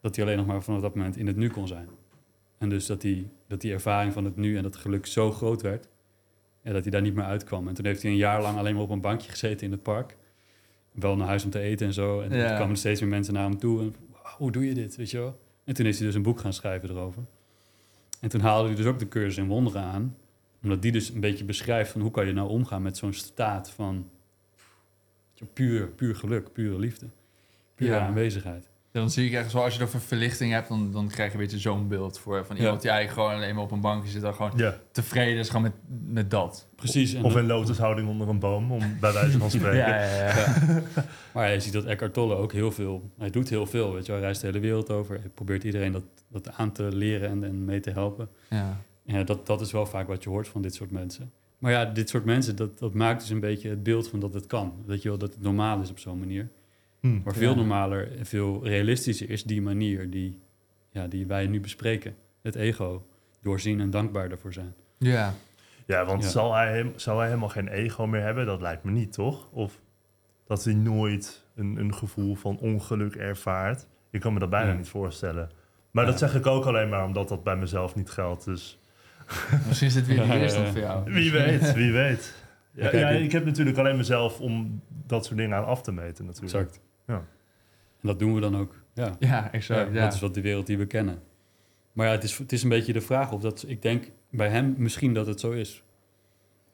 dat 0.00 0.16
hij 0.16 0.24
alleen 0.24 0.36
nog 0.36 0.46
maar 0.46 0.62
vanaf 0.62 0.80
dat 0.80 0.94
moment 0.94 1.16
in 1.16 1.26
het 1.26 1.36
nu 1.36 1.48
kon 1.50 1.66
zijn. 1.66 1.88
En 2.58 2.68
dus 2.68 2.86
dat 2.86 3.00
die, 3.00 3.28
dat 3.48 3.60
die 3.60 3.72
ervaring 3.72 4.12
van 4.12 4.24
het 4.24 4.36
nu 4.36 4.56
en 4.56 4.62
dat 4.62 4.76
geluk 4.76 5.06
zo 5.06 5.32
groot 5.32 5.62
werd, 5.62 5.88
ja, 6.62 6.72
dat 6.72 6.82
hij 6.82 6.90
daar 6.90 7.02
niet 7.02 7.14
meer 7.14 7.24
uitkwam. 7.24 7.68
En 7.68 7.74
toen 7.74 7.84
heeft 7.86 8.02
hij 8.02 8.10
een 8.10 8.16
jaar 8.16 8.42
lang 8.42 8.58
alleen 8.58 8.74
maar 8.74 8.82
op 8.82 8.90
een 8.90 9.00
bankje 9.00 9.30
gezeten 9.30 9.66
in 9.66 9.72
het 9.72 9.82
park. 9.82 10.16
Wel 10.92 11.16
naar 11.16 11.26
huis 11.26 11.44
om 11.44 11.50
te 11.50 11.58
eten 11.60 11.86
en 11.86 11.92
zo. 11.92 12.20
En 12.20 12.30
Ja. 12.36 12.50
er 12.50 12.56
kwamen 12.56 12.76
steeds 12.76 13.00
meer 13.00 13.10
mensen 13.10 13.34
naar 13.34 13.42
hem 13.44 13.58
toe. 13.58 13.80
En, 13.80 13.94
"Wow, 14.06 14.07
hoe 14.36 14.52
doe 14.52 14.66
je 14.66 14.74
dit, 14.74 14.96
weet 14.96 15.10
je 15.10 15.18
wel? 15.18 15.40
En 15.64 15.74
toen 15.74 15.86
is 15.86 15.96
hij 15.98 16.06
dus 16.06 16.14
een 16.14 16.22
boek 16.22 16.40
gaan 16.40 16.52
schrijven 16.52 16.90
erover. 16.90 17.22
En 18.20 18.28
toen 18.28 18.40
haalde 18.40 18.66
hij 18.68 18.76
dus 18.76 18.86
ook 18.86 18.98
de 18.98 19.08
cursus 19.08 19.36
in 19.36 19.46
wonderen 19.46 19.82
aan. 19.82 20.16
Omdat 20.62 20.82
die 20.82 20.92
dus 20.92 21.08
een 21.10 21.20
beetje 21.20 21.44
beschrijft 21.44 21.90
van 21.92 22.00
hoe 22.00 22.10
kan 22.10 22.26
je 22.26 22.32
nou 22.32 22.48
omgaan 22.48 22.82
met 22.82 22.96
zo'n 22.96 23.12
staat 23.12 23.70
van 23.70 24.10
Puur, 25.52 25.88
puur 25.88 26.14
geluk, 26.16 26.52
pure 26.52 26.78
liefde. 26.78 27.06
Pure 27.74 27.90
Ja. 27.92 28.06
aanwezigheid. 28.06 28.68
Dan 28.98 29.10
zie 29.10 29.26
ik 29.26 29.32
echt 29.32 29.50
zo, 29.50 29.58
als 29.58 29.72
je 29.74 29.78
het 29.78 29.88
over 29.88 30.00
verlichting 30.00 30.52
hebt, 30.52 30.68
dan, 30.68 30.92
dan 30.92 31.08
krijg 31.08 31.32
je 31.32 31.38
een 31.38 31.42
beetje 31.44 31.58
zo'n 31.58 31.88
beeld 31.88 32.18
voor. 32.18 32.46
Van 32.46 32.56
iemand 32.56 32.80
die 32.82 32.90
eigenlijk 32.90 33.20
gewoon 33.20 33.36
alleen 33.40 33.54
maar 33.54 33.64
op 33.64 33.70
een 33.70 33.80
bankje 33.80 34.10
zit 34.10 34.22
en 34.22 34.34
gewoon 34.34 34.52
Ja. 34.56 34.76
tevreden 34.92 35.38
is 35.38 35.46
gewoon 35.48 35.62
met, 35.62 35.72
met 36.12 36.30
dat. 36.30 36.68
Precies. 36.76 37.14
En 37.14 37.24
Of 37.24 37.32
dat- 37.32 37.40
in 37.42 37.46
lotushouding 37.48 38.08
onder 38.08 38.28
een 38.28 38.38
boom, 38.38 38.72
om 38.72 38.96
bij 39.00 39.12
wijze 39.12 39.38
van 39.38 39.50
spreken. 39.56 39.76
Ja, 39.78 40.02
ja, 40.02 40.36
ja. 40.36 40.54
Maar 41.34 41.52
je 41.52 41.60
ziet 41.60 41.72
dat 41.72 41.84
Eckhart 41.84 42.12
Tolle 42.12 42.34
ook 42.34 42.52
heel 42.52 42.72
veel... 42.72 43.10
Hij 43.18 43.30
doet 43.30 43.48
heel 43.48 43.66
veel, 43.66 43.92
weet 43.92 44.06
je. 44.06 44.12
Hij 44.12 44.20
reist 44.20 44.40
de 44.40 44.46
hele 44.46 44.58
wereld 44.60 44.90
over. 44.90 45.18
Hij 45.20 45.28
probeert 45.28 45.64
iedereen 45.64 45.92
dat, 45.92 46.02
dat 46.28 46.52
aan 46.56 46.72
te 46.72 46.82
leren 46.82 47.28
en, 47.30 47.44
en 47.44 47.64
mee 47.64 47.80
te 47.80 47.90
helpen. 47.90 48.28
ja. 48.50 48.80
Ja, 49.04 49.22
dat, 49.22 49.46
dat 49.46 49.60
is 49.60 49.72
wel 49.72 49.86
vaak 49.86 50.06
wat 50.06 50.22
je 50.22 50.28
hoort 50.28 50.48
van 50.48 50.62
dit 50.62 50.74
soort 50.74 50.90
mensen. 50.90 51.32
Maar 51.58 51.72
ja, 51.72 51.84
dit 51.84 52.08
soort 52.08 52.24
mensen, 52.24 52.56
dat, 52.56 52.78
dat 52.78 52.94
maakt 52.94 53.20
dus 53.20 53.30
een 53.30 53.40
beetje 53.40 53.68
het 53.68 53.82
beeld 53.82 54.08
van 54.08 54.20
dat 54.20 54.34
het 54.34 54.46
kan. 54.46 54.72
Dat 54.86 55.02
je 55.02 55.08
wel, 55.08 55.18
dat 55.18 55.34
het 55.34 55.42
normaal 55.42 55.80
is 55.80 55.90
op 55.90 55.98
zo'n 55.98 56.18
manier. 56.18 56.48
Hm. 57.16 57.20
Maar 57.24 57.34
veel 57.34 57.50
Ja. 57.50 57.56
normaler 57.56 58.18
en 58.18 58.26
veel 58.26 58.64
realistischer 58.66 59.30
is 59.30 59.44
die 59.44 59.62
manier 59.62 60.10
die, 60.10 60.38
ja, 60.90 61.06
die 61.06 61.26
wij 61.26 61.46
nu 61.46 61.60
bespreken. 61.60 62.14
Het 62.42 62.54
ego. 62.54 63.06
Doorzien 63.42 63.80
en 63.80 63.90
dankbaar 63.90 64.28
daarvoor 64.28 64.52
zijn. 64.52 64.74
ja. 64.98 65.34
Ja, 65.86 66.04
want 66.04 66.22
Ja. 66.22 66.28
Zal, 66.28 66.54
hij, 66.54 66.76
hem- 66.76 66.92
zou 66.96 67.18
hij 67.18 67.26
helemaal 67.26 67.48
geen 67.48 67.68
ego 67.68 68.06
meer 68.06 68.22
hebben? 68.22 68.46
Dat 68.46 68.60
lijkt 68.60 68.84
me 68.84 68.90
niet, 68.90 69.12
toch? 69.12 69.48
Of 69.50 69.80
dat 70.46 70.64
hij 70.64 70.74
nooit 70.74 71.44
een, 71.54 71.76
een 71.76 71.94
gevoel 71.94 72.34
van 72.34 72.58
ongeluk 72.58 73.14
ervaart. 73.14 73.86
Ik 74.10 74.20
kan 74.20 74.32
me 74.32 74.38
dat 74.38 74.50
bijna 74.50 74.70
Ja. 74.70 74.76
niet 74.76 74.88
voorstellen. 74.88 75.50
Maar 75.90 76.04
Ja. 76.04 76.10
dat 76.10 76.18
zeg 76.18 76.34
ik 76.34 76.46
ook 76.46 76.64
alleen 76.64 76.88
maar 76.88 77.04
omdat 77.04 77.28
dat 77.28 77.44
bij 77.44 77.56
mezelf 77.56 77.94
niet 77.94 78.10
geldt. 78.10 78.44
Dus 78.44 78.78
Misschien 79.66 79.88
is 79.88 79.94
dit 79.94 80.06
weer 80.06 80.16
de 80.16 80.50
voor 80.72 80.78
jou. 80.80 81.12
wie 81.12 81.32
weet, 81.32 81.72
wie 81.74 81.92
weet. 81.92 82.34
Ja, 82.72 82.96
Ja, 82.96 83.08
ik 83.08 83.32
heb 83.32 83.44
natuurlijk 83.44 83.78
alleen 83.78 83.96
mezelf 83.96 84.40
om 84.40 84.82
dat 85.06 85.24
soort 85.24 85.38
dingen 85.38 85.56
aan 85.56 85.64
af 85.64 85.82
te 85.82 85.92
meten 85.92 86.24
natuurlijk. 86.24 86.54
Exact. 86.54 86.80
Ja. 87.08 87.14
En 88.00 88.08
dat 88.08 88.18
doen 88.18 88.34
we 88.34 88.40
dan 88.40 88.56
ook. 88.56 88.74
Ja, 88.94 89.16
Ja, 89.18 89.52
exact. 89.52 89.94
Ja, 89.94 90.00
Dat 90.04 90.14
is 90.14 90.20
wat 90.20 90.34
de 90.34 90.40
wereld 90.40 90.66
die 90.66 90.78
we 90.78 90.86
kennen. 90.86 91.22
Maar 91.92 92.06
ja, 92.06 92.12
het 92.12 92.24
is, 92.24 92.38
het 92.38 92.52
is 92.52 92.62
een 92.62 92.68
beetje 92.68 92.92
de 92.92 93.00
vraag 93.00 93.32
of 93.32 93.40
dat... 93.40 93.64
Ik 93.66 93.82
denk 93.82 94.10
bij 94.30 94.48
hem 94.48 94.74
misschien 94.76 95.14
dat 95.14 95.26
het 95.26 95.40
zo 95.40 95.50
is. 95.50 95.82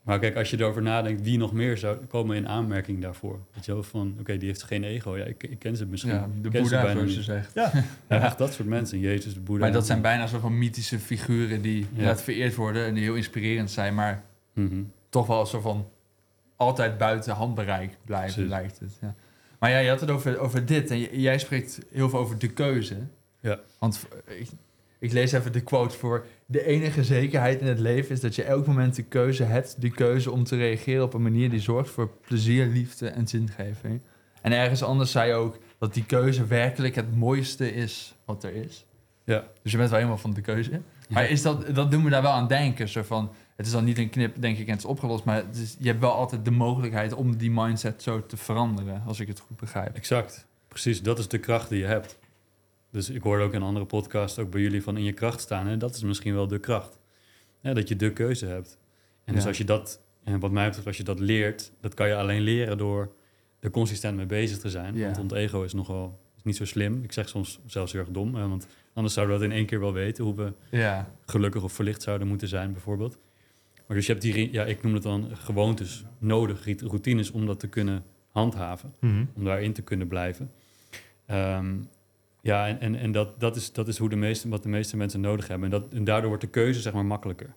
Maar 0.02 0.18
kijk, 0.18 0.36
als 0.36 0.50
je 0.50 0.58
erover 0.58 0.82
nadenkt, 0.82 1.22
wie 1.22 1.38
nog 1.38 1.52
meer 1.52 1.78
zou 1.78 1.96
komen 1.96 2.36
in 2.36 2.48
aanmerking 2.48 3.02
daarvoor? 3.02 3.38
Weet 3.54 3.64
je 3.64 3.72
wel, 3.72 3.82
van, 3.82 4.16
oké, 4.20 4.36
die 4.36 4.48
heeft 4.48 4.62
geen 4.62 4.84
ego. 4.84 5.16
Ja, 5.16 5.24
ik, 5.24 5.42
ik 5.42 5.58
ken 5.58 5.76
ze 5.76 5.86
misschien. 5.86 6.12
Ja, 6.12 6.28
de 6.42 6.50
Boeddha, 6.50 6.92
zoals 6.92 7.14
je 7.14 7.22
zegt. 7.22 7.54
Ja, 7.54 7.70
Ja, 8.08 8.20
echt 8.22 8.38
dat 8.38 8.52
soort 8.52 8.68
mensen. 8.68 8.98
Jezus, 8.98 9.34
de 9.34 9.40
Boeddha. 9.40 9.64
Maar 9.64 9.72
dat 9.72 9.86
zijn 9.86 10.00
bijna 10.00 10.26
zo 10.26 10.38
van 10.38 10.58
mythische 10.58 10.98
figuren 10.98 11.62
die 11.62 11.86
Ja. 11.94 12.16
vereerd 12.16 12.54
worden 12.54 12.86
en 12.86 12.94
die 12.94 13.02
heel 13.02 13.14
inspirerend 13.14 13.70
zijn, 13.70 13.94
maar 13.94 14.22
Mhm. 14.52 14.82
toch 15.08 15.26
wel 15.26 15.46
zo 15.46 15.60
van 15.60 15.88
altijd 16.56 16.98
buiten 16.98 17.34
handbereik 17.34 17.96
blijven, 18.04 18.32
Precies. 18.34 18.50
lijkt 18.50 18.78
het. 18.80 18.98
Ja. 19.00 19.14
Maar 19.64 19.72
ja, 19.72 19.78
je 19.78 19.88
had 19.88 20.00
het 20.00 20.10
over, 20.10 20.38
over 20.38 20.66
dit 20.66 20.90
en 20.90 21.20
jij 21.20 21.38
spreekt 21.38 21.80
heel 21.92 22.08
veel 22.08 22.18
over 22.18 22.38
de 22.38 22.48
keuze. 22.48 22.96
Ja. 23.40 23.60
Want 23.78 24.06
ik, 24.26 24.48
ik 24.98 25.12
lees 25.12 25.32
even 25.32 25.52
de 25.52 25.60
quote 25.60 25.96
voor. 25.96 26.26
De 26.46 26.66
enige 26.66 27.04
zekerheid 27.04 27.60
in 27.60 27.66
het 27.66 27.78
leven 27.78 28.10
is 28.10 28.20
dat 28.20 28.34
je 28.34 28.42
elk 28.42 28.66
moment 28.66 28.94
de 28.96 29.02
keuze 29.02 29.42
hebt, 29.42 29.80
de 29.80 29.90
keuze 29.90 30.30
om 30.30 30.44
te 30.44 30.56
reageren 30.56 31.04
op 31.04 31.14
een 31.14 31.22
manier 31.22 31.50
die 31.50 31.60
zorgt 31.60 31.90
voor 31.90 32.10
plezier, 32.26 32.66
liefde 32.66 33.08
en 33.08 33.28
zingeving. 33.28 34.00
En 34.42 34.52
ergens 34.52 34.82
anders 34.82 35.10
zei 35.10 35.28
je 35.28 35.34
ook 35.34 35.58
dat 35.78 35.94
die 35.94 36.04
keuze 36.04 36.46
werkelijk 36.46 36.94
het 36.94 37.16
mooiste 37.16 37.72
is 37.74 38.14
wat 38.24 38.44
er 38.44 38.54
is. 38.54 38.86
Ja. 39.24 39.44
Dus 39.62 39.72
je 39.72 39.78
bent 39.78 39.90
wel 39.90 39.98
helemaal 39.98 40.20
van 40.20 40.34
de 40.34 40.40
keuze. 40.40 40.80
Maar 41.08 41.28
is 41.28 41.42
dat, 41.42 41.74
dat 41.74 41.90
doen 41.90 42.04
we 42.04 42.10
daar 42.10 42.22
wel 42.22 42.32
aan 42.32 42.48
denken. 42.48 42.88
Zo 42.88 43.02
van, 43.02 43.30
het 43.56 43.66
is 43.66 43.72
dan 43.72 43.84
niet 43.84 43.98
een 43.98 44.10
knip, 44.10 44.40
denk 44.40 44.58
ik, 44.58 44.66
en 44.66 44.72
het 44.72 44.80
is 44.80 44.88
opgelost. 44.88 45.24
Maar 45.24 45.36
het 45.36 45.56
is, 45.56 45.76
je 45.78 45.88
hebt 45.88 46.00
wel 46.00 46.12
altijd 46.12 46.44
de 46.44 46.50
mogelijkheid 46.50 47.12
om 47.12 47.36
die 47.36 47.50
mindset 47.50 48.02
zo 48.02 48.26
te 48.26 48.36
veranderen, 48.36 49.02
als 49.06 49.20
ik 49.20 49.28
het 49.28 49.40
goed 49.40 49.56
begrijp. 49.56 49.96
Exact. 49.96 50.46
Precies, 50.68 51.02
dat 51.02 51.18
is 51.18 51.28
de 51.28 51.38
kracht 51.38 51.68
die 51.68 51.78
je 51.78 51.86
hebt. 51.86 52.18
Dus 52.90 53.10
ik 53.10 53.22
hoorde 53.22 53.44
ook 53.44 53.52
in 53.52 53.60
een 53.60 53.66
andere 53.66 53.86
podcast, 53.86 54.38
ook 54.38 54.50
bij 54.50 54.60
jullie, 54.60 54.82
van 54.82 54.96
in 54.96 55.04
je 55.04 55.12
kracht 55.12 55.40
staan. 55.40 55.68
En 55.68 55.78
dat 55.78 55.94
is 55.94 56.02
misschien 56.02 56.34
wel 56.34 56.46
de 56.46 56.58
kracht. 56.58 56.98
Ja, 57.60 57.74
dat 57.74 57.88
je 57.88 57.96
de 57.96 58.12
keuze 58.12 58.46
hebt. 58.46 58.78
En 59.24 59.34
dus 59.34 59.46
als 59.46 59.58
je 59.58 59.64
dat, 59.64 60.00
en 60.24 60.40
wat 60.40 60.50
mij 60.50 60.66
betreft, 60.66 60.86
als 60.86 60.96
je 60.96 61.02
dat 61.02 61.20
leert, 61.20 61.72
dat 61.80 61.94
kan 61.94 62.08
je 62.08 62.14
alleen 62.14 62.40
leren 62.40 62.78
door 62.78 63.12
er 63.60 63.70
consistent 63.70 64.16
mee 64.16 64.26
bezig 64.26 64.58
te 64.58 64.70
zijn. 64.70 64.94
Ja. 64.94 65.04
Want 65.04 65.18
ons 65.18 65.32
ego 65.32 65.62
is 65.62 65.72
nogal 65.72 66.20
is 66.36 66.42
niet 66.42 66.56
zo 66.56 66.64
slim. 66.64 67.02
Ik 67.02 67.12
zeg 67.12 67.28
soms 67.28 67.60
zelfs 67.66 67.92
heel 67.92 68.00
erg 68.00 68.10
dom, 68.10 68.34
hè, 68.34 68.48
want 68.48 68.66
anders 68.92 69.14
zouden 69.14 69.34
we 69.34 69.42
dat 69.42 69.50
in 69.50 69.56
één 69.56 69.66
keer 69.66 69.80
wel 69.80 69.92
weten, 69.92 70.24
hoe 70.24 70.34
we 70.34 70.52
Ja, 70.70 71.10
gelukkig 71.26 71.62
of 71.62 71.72
verlicht 71.72 72.02
zouden 72.02 72.28
moeten 72.28 72.48
zijn, 72.48 72.72
bijvoorbeeld. 72.72 73.18
Maar 73.86 73.96
dus 73.96 74.06
je 74.06 74.12
hebt 74.12 74.24
die, 74.24 74.52
ja, 74.52 74.64
ik 74.64 74.82
noem 74.82 74.94
het 74.94 75.02
dan 75.02 75.36
gewoontes 75.36 76.04
nodig, 76.18 76.80
routines, 76.80 77.30
om 77.30 77.46
dat 77.46 77.60
te 77.60 77.68
kunnen 77.68 78.04
handhaven 78.30 78.94
Mhm. 79.00 79.24
om 79.34 79.44
daarin 79.44 79.72
te 79.72 79.82
kunnen 79.82 80.08
blijven. 80.08 80.50
Ehm, 81.26 81.76
ja, 82.40 82.66
en, 82.68 82.80
en, 82.80 82.94
en 82.94 83.12
dat, 83.12 83.40
dat, 83.40 83.56
is, 83.56 83.72
dat 83.72 83.88
is 83.88 83.98
hoe 83.98 84.08
de 84.08 84.16
meeste, 84.16 84.48
wat 84.48 84.62
de 84.62 84.68
meeste 84.68 84.96
mensen 84.96 85.20
nodig 85.20 85.48
hebben. 85.48 85.72
En, 85.72 85.80
dat, 85.80 85.92
en 85.92 86.04
daardoor 86.04 86.28
wordt 86.28 86.42
de 86.44 86.50
keuze 86.50 86.80
zeg 86.80 86.92
maar 86.92 87.04
makkelijker. 87.04 87.54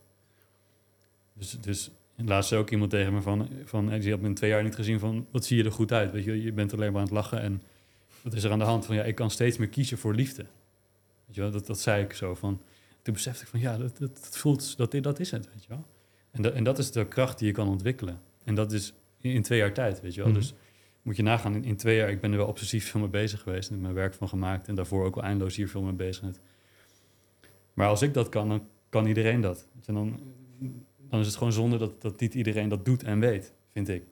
Dus, 1.33 1.57
dus 1.61 1.91
laatst 2.15 2.49
zei 2.49 2.61
ook 2.61 2.69
iemand 2.69 2.89
tegen 2.91 3.13
me 3.13 3.21
van, 3.21 3.49
van 3.65 3.99
die 3.99 4.11
had 4.11 4.19
me 4.21 4.27
in 4.27 4.33
twee 4.33 4.49
jaar 4.49 4.63
niet 4.63 4.75
gezien 4.75 4.99
van, 4.99 5.27
wat 5.31 5.45
zie 5.45 5.57
je 5.57 5.63
er 5.63 5.71
goed 5.71 5.91
uit? 5.91 6.11
Weet 6.11 6.23
je, 6.23 6.41
je 6.43 6.51
bent 6.51 6.73
alleen 6.73 6.91
maar 6.91 7.01
aan 7.01 7.07
het 7.07 7.15
lachen 7.15 7.41
en 7.41 7.61
wat 8.21 8.33
is 8.33 8.43
er 8.43 8.51
aan 8.51 8.59
de 8.59 8.65
hand? 8.65 8.85
Van 8.85 8.95
ja, 8.95 9.03
ik 9.03 9.15
kan 9.15 9.31
steeds 9.31 9.57
meer 9.57 9.67
kiezen 9.69 9.97
voor 9.97 10.15
liefde. 10.15 10.45
Weet 11.25 11.35
je 11.35 11.41
wel, 11.41 11.51
dat, 11.51 11.65
dat 11.65 11.79
zei 11.79 12.03
ik 12.03 12.13
zo 12.13 12.35
van. 12.35 12.61
Toen 13.01 13.13
besefte 13.13 13.43
ik 13.43 13.49
van 13.49 13.59
ja, 13.59 13.77
dat, 13.77 13.97
dat, 13.97 14.15
dat 14.23 14.37
voelt, 14.37 14.77
dat, 14.77 14.91
dat 15.01 15.19
is 15.19 15.31
het, 15.31 15.49
weet 15.53 15.63
je 15.63 15.69
wel. 15.69 15.85
En, 16.37 16.43
dat, 16.43 16.53
en 16.53 16.63
dat 16.63 16.77
is 16.77 16.91
de 16.91 17.07
kracht 17.07 17.39
die 17.39 17.47
je 17.47 17.53
kan 17.53 17.67
ontwikkelen. 17.67 18.19
En 18.43 18.55
dat 18.55 18.71
is 18.71 18.93
in, 19.21 19.31
in 19.31 19.41
twee 19.41 19.59
jaar 19.59 19.73
tijd, 19.73 20.01
weet 20.01 20.13
je 20.13 20.21
wel. 20.21 20.29
Mhm. 20.29 20.39
Dus 20.39 20.53
moet 21.01 21.15
je 21.15 21.23
nagaan, 21.23 21.55
in, 21.55 21.63
in 21.63 21.75
twee 21.75 21.97
jaar, 21.97 22.09
ik 22.09 22.21
ben 22.21 22.31
er 22.31 22.37
wel 22.37 22.47
obsessief 22.47 22.89
veel 22.89 22.99
mee 22.99 23.09
bezig 23.09 23.41
geweest 23.41 23.67
en 23.67 23.73
heb 23.73 23.83
mijn 23.83 23.93
werk 23.93 24.13
van 24.13 24.29
gemaakt 24.29 24.67
en 24.67 24.75
daarvoor 24.75 25.05
ook 25.05 25.15
al 25.15 25.23
eindeloos 25.23 25.55
hier 25.55 25.69
veel 25.69 25.81
mee 25.81 25.93
bezig. 25.93 26.19
geweest. 26.19 26.39
Maar 27.73 27.87
als 27.87 28.01
ik 28.01 28.13
dat 28.13 28.29
kan, 28.29 28.49
dan 28.49 28.67
kan 28.89 29.05
iedereen 29.05 29.41
dat. 29.41 29.67
Je, 29.85 29.93
dan, 29.93 30.19
dan 31.09 31.19
is 31.19 31.25
het 31.25 31.35
gewoon 31.35 31.53
zonde 31.53 31.77
dat, 31.77 32.01
dat 32.01 32.19
niet 32.19 32.33
iedereen 32.33 32.69
dat 32.69 32.85
doet 32.85 33.03
en 33.03 33.19
weet, 33.19 33.53
vind 33.71 33.89
ik. 33.89 34.03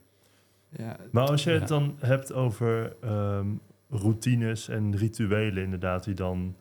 ja, 0.69 0.97
Maar 1.11 1.27
als 1.27 1.43
je 1.43 1.49
het 1.49 1.67
dan 1.67 1.95
hebt 1.99 2.33
over 2.33 2.95
ehm, 3.01 3.47
routines 3.89 4.67
en 4.67 4.97
rituelen 4.97 5.63
inderdaad, 5.63 6.03
die 6.03 6.13
dan 6.13 6.55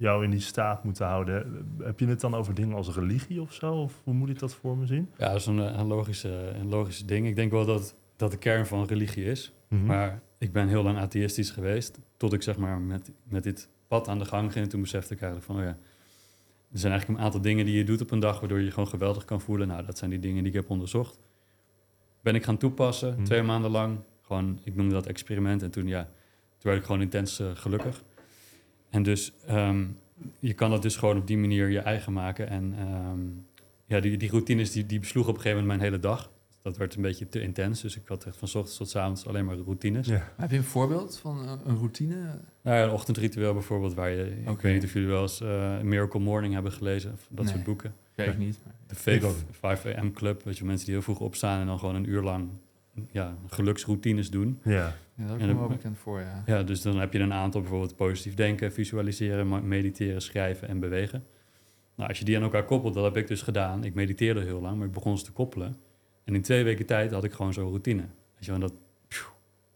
jou 0.00 0.24
in 0.24 0.30
die 0.30 0.40
staat 0.40 0.84
moeten 0.84 1.06
houden, 1.06 1.66
heb 1.78 2.00
je 2.00 2.06
het 2.06 2.20
dan 2.20 2.34
over 2.34 2.54
dingen 2.54 2.76
als 2.76 2.94
religie 2.94 3.40
of 3.40 3.52
zo? 3.52 3.72
Of 3.74 4.00
hoe 4.04 4.14
moet 4.14 4.28
ik 4.28 4.38
dat 4.38 4.54
voor 4.54 4.76
me 4.76 4.86
zien? 4.86 5.08
Ja, 5.18 5.26
dat 5.28 5.36
is 5.40 5.46
een, 5.46 5.58
een, 5.78 5.86
logische, 5.86 6.52
een 6.54 6.68
logische 6.68 7.04
ding. 7.04 7.26
Ik 7.26 7.36
denk 7.36 7.50
wel 7.50 7.64
dat 7.66 7.94
dat 8.16 8.30
de 8.30 8.36
kern 8.36 8.66
van 8.66 8.84
religie 8.84 9.24
is. 9.24 9.52
Mhm. 9.68 9.84
Maar 9.84 10.22
ik 10.38 10.52
ben 10.52 10.68
heel 10.68 10.82
lang 10.82 10.98
atheïstisch 10.98 11.50
geweest. 11.50 11.98
Tot 12.16 12.32
ik 12.32 12.42
zeg 12.42 12.56
maar 12.56 12.80
met, 12.80 13.10
met 13.24 13.42
dit 13.42 13.68
pad 13.88 14.08
aan 14.08 14.18
de 14.18 14.24
gang 14.24 14.52
ging. 14.52 14.64
En 14.64 14.70
toen 14.70 14.80
besefte 14.80 15.14
ik 15.14 15.20
eigenlijk 15.20 15.52
van, 15.52 15.56
oh 15.60 15.62
ja... 15.62 15.76
Er 16.72 16.78
zijn 16.78 16.92
eigenlijk 16.92 17.20
een 17.20 17.26
aantal 17.26 17.40
dingen 17.40 17.64
die 17.64 17.76
je 17.76 17.84
doet 17.84 18.00
op 18.00 18.10
een 18.10 18.20
dag... 18.20 18.40
waardoor 18.40 18.58
je 18.58 18.64
je 18.64 18.70
gewoon 18.70 18.88
geweldig 18.88 19.24
kan 19.24 19.40
voelen. 19.40 19.68
Nou, 19.68 19.84
dat 19.84 19.98
zijn 19.98 20.10
die 20.10 20.18
dingen 20.18 20.42
die 20.42 20.52
ik 20.52 20.58
heb 20.60 20.70
onderzocht. 20.70 21.18
Ben 22.22 22.34
ik 22.34 22.44
gaan 22.44 22.56
toepassen, 22.56 23.14
Mhm. 23.14 23.24
twee 23.24 23.42
maanden 23.42 23.70
lang. 23.70 23.98
Gewoon, 24.22 24.60
ik 24.64 24.74
noemde 24.74 24.94
dat 24.94 25.06
experiment. 25.06 25.62
En 25.62 25.70
toen, 25.70 25.86
ja, 25.86 26.02
toen 26.02 26.70
werd 26.70 26.78
ik 26.78 26.84
gewoon 26.84 27.00
intens 27.00 27.38
eh, 27.40 27.46
gelukkig. 27.54 28.02
En 28.90 29.02
dus, 29.02 29.32
ehm, 29.46 29.84
je 30.38 30.52
kan 30.52 30.70
dat 30.70 30.82
dus 30.82 30.96
gewoon 30.96 31.16
op 31.16 31.26
die 31.26 31.38
manier 31.38 31.68
je 31.68 31.78
eigen 31.78 32.12
maken. 32.12 32.48
En 32.48 32.74
ehm, 32.78 33.18
ja, 33.86 34.00
die, 34.00 34.16
die 34.16 34.30
routines, 34.30 34.72
die, 34.72 34.86
die 34.86 34.98
besloegen 35.00 35.32
op 35.32 35.36
een 35.38 35.42
gegeven 35.42 35.62
moment 35.64 35.80
mijn 35.80 35.92
hele 35.92 36.02
dag. 36.02 36.30
Dat 36.62 36.76
werd 36.76 36.94
een 36.94 37.02
beetje 37.02 37.28
te 37.28 37.40
intens. 37.40 37.80
Dus 37.80 37.96
ik 37.96 38.02
had 38.06 38.24
echt 38.24 38.36
van 38.36 38.48
's 38.48 38.54
ochtends 38.54 38.76
tot 38.78 38.88
's 38.88 38.96
avonds 38.96 39.26
alleen 39.26 39.44
maar 39.44 39.56
routines. 39.56 40.06
Ja. 40.06 40.12
Maar 40.18 40.32
heb 40.36 40.50
je 40.50 40.56
een 40.56 40.64
voorbeeld 40.64 41.18
van 41.18 41.44
eh, 41.44 41.52
een 41.64 41.76
routine? 41.76 42.14
Nou 42.62 42.76
ja, 42.76 42.82
een 42.84 42.90
ochtendritueel 42.90 43.52
bijvoorbeeld, 43.52 43.94
waar 43.94 44.10
je... 44.10 44.40
Ik 44.40 44.48
Oké. 44.50 44.62
weet 44.62 44.74
niet 44.74 44.84
of 44.84 44.92
jullie 44.92 45.08
wel 45.08 45.22
eens 45.22 45.40
eh, 45.40 45.80
Miracle 45.80 46.20
Morning 46.20 46.54
hebben 46.54 46.72
gelezen. 46.72 47.12
Of 47.12 47.26
dat 47.28 47.44
Nee. 47.44 47.52
soort 47.54 47.64
boeken. 47.64 47.94
Weet 48.14 48.28
ik 48.28 48.38
niet. 48.38 48.58
De 48.86 49.12
Ik 49.12 49.24
ook. 49.24 49.34
5, 49.50 49.80
5 49.80 49.96
AM 49.96 50.12
Club. 50.12 50.42
Weet 50.44 50.58
je, 50.58 50.64
mensen 50.64 50.84
die 50.86 50.94
heel 50.94 51.02
vroeg 51.04 51.20
opstaan 51.20 51.60
en 51.60 51.66
dan 51.66 51.78
gewoon 51.78 51.94
een 51.94 52.08
uur 52.08 52.22
lang 52.22 52.48
ja, 53.10 53.36
geluksroutines 53.46 54.30
doen. 54.30 54.60
Ja. 54.64 54.96
Ja, 55.14 55.26
dat 55.26 55.38
komt 55.38 55.58
wel 55.58 55.68
bekend 55.68 55.98
voor, 55.98 56.20
ja. 56.20 56.42
Ja, 56.46 56.62
dus 56.62 56.82
dan 56.82 56.98
heb 56.98 57.12
je 57.12 57.18
een 57.18 57.32
aantal 57.32 57.60
bijvoorbeeld 57.60 57.96
positief 57.96 58.34
denken, 58.34 58.72
visualiseren, 58.72 59.68
mediteren, 59.68 60.22
schrijven 60.22 60.68
en 60.68 60.80
bewegen. 60.80 61.24
Nou, 61.94 62.08
als 62.08 62.18
je 62.18 62.24
die 62.24 62.36
aan 62.36 62.42
elkaar 62.42 62.64
koppelt, 62.64 62.94
dat 62.94 63.04
heb 63.04 63.16
ik 63.16 63.26
dus 63.26 63.42
gedaan. 63.42 63.84
Ik 63.84 63.94
mediteerde 63.94 64.40
heel 64.40 64.60
lang, 64.60 64.76
maar 64.76 64.86
ik 64.86 64.92
begon 64.92 65.18
ze 65.18 65.24
te 65.24 65.32
koppelen. 65.32 65.76
En 66.24 66.34
in 66.34 66.42
twee 66.42 66.64
weken 66.64 66.86
tijd 66.86 67.10
had 67.10 67.24
ik 67.24 67.32
gewoon 67.32 67.52
zo'n 67.52 67.68
routine. 67.68 68.02
Weet 68.34 68.44
je, 68.44 68.52
en 68.52 68.60
dat 68.60 68.72
pjoe, 69.08 69.30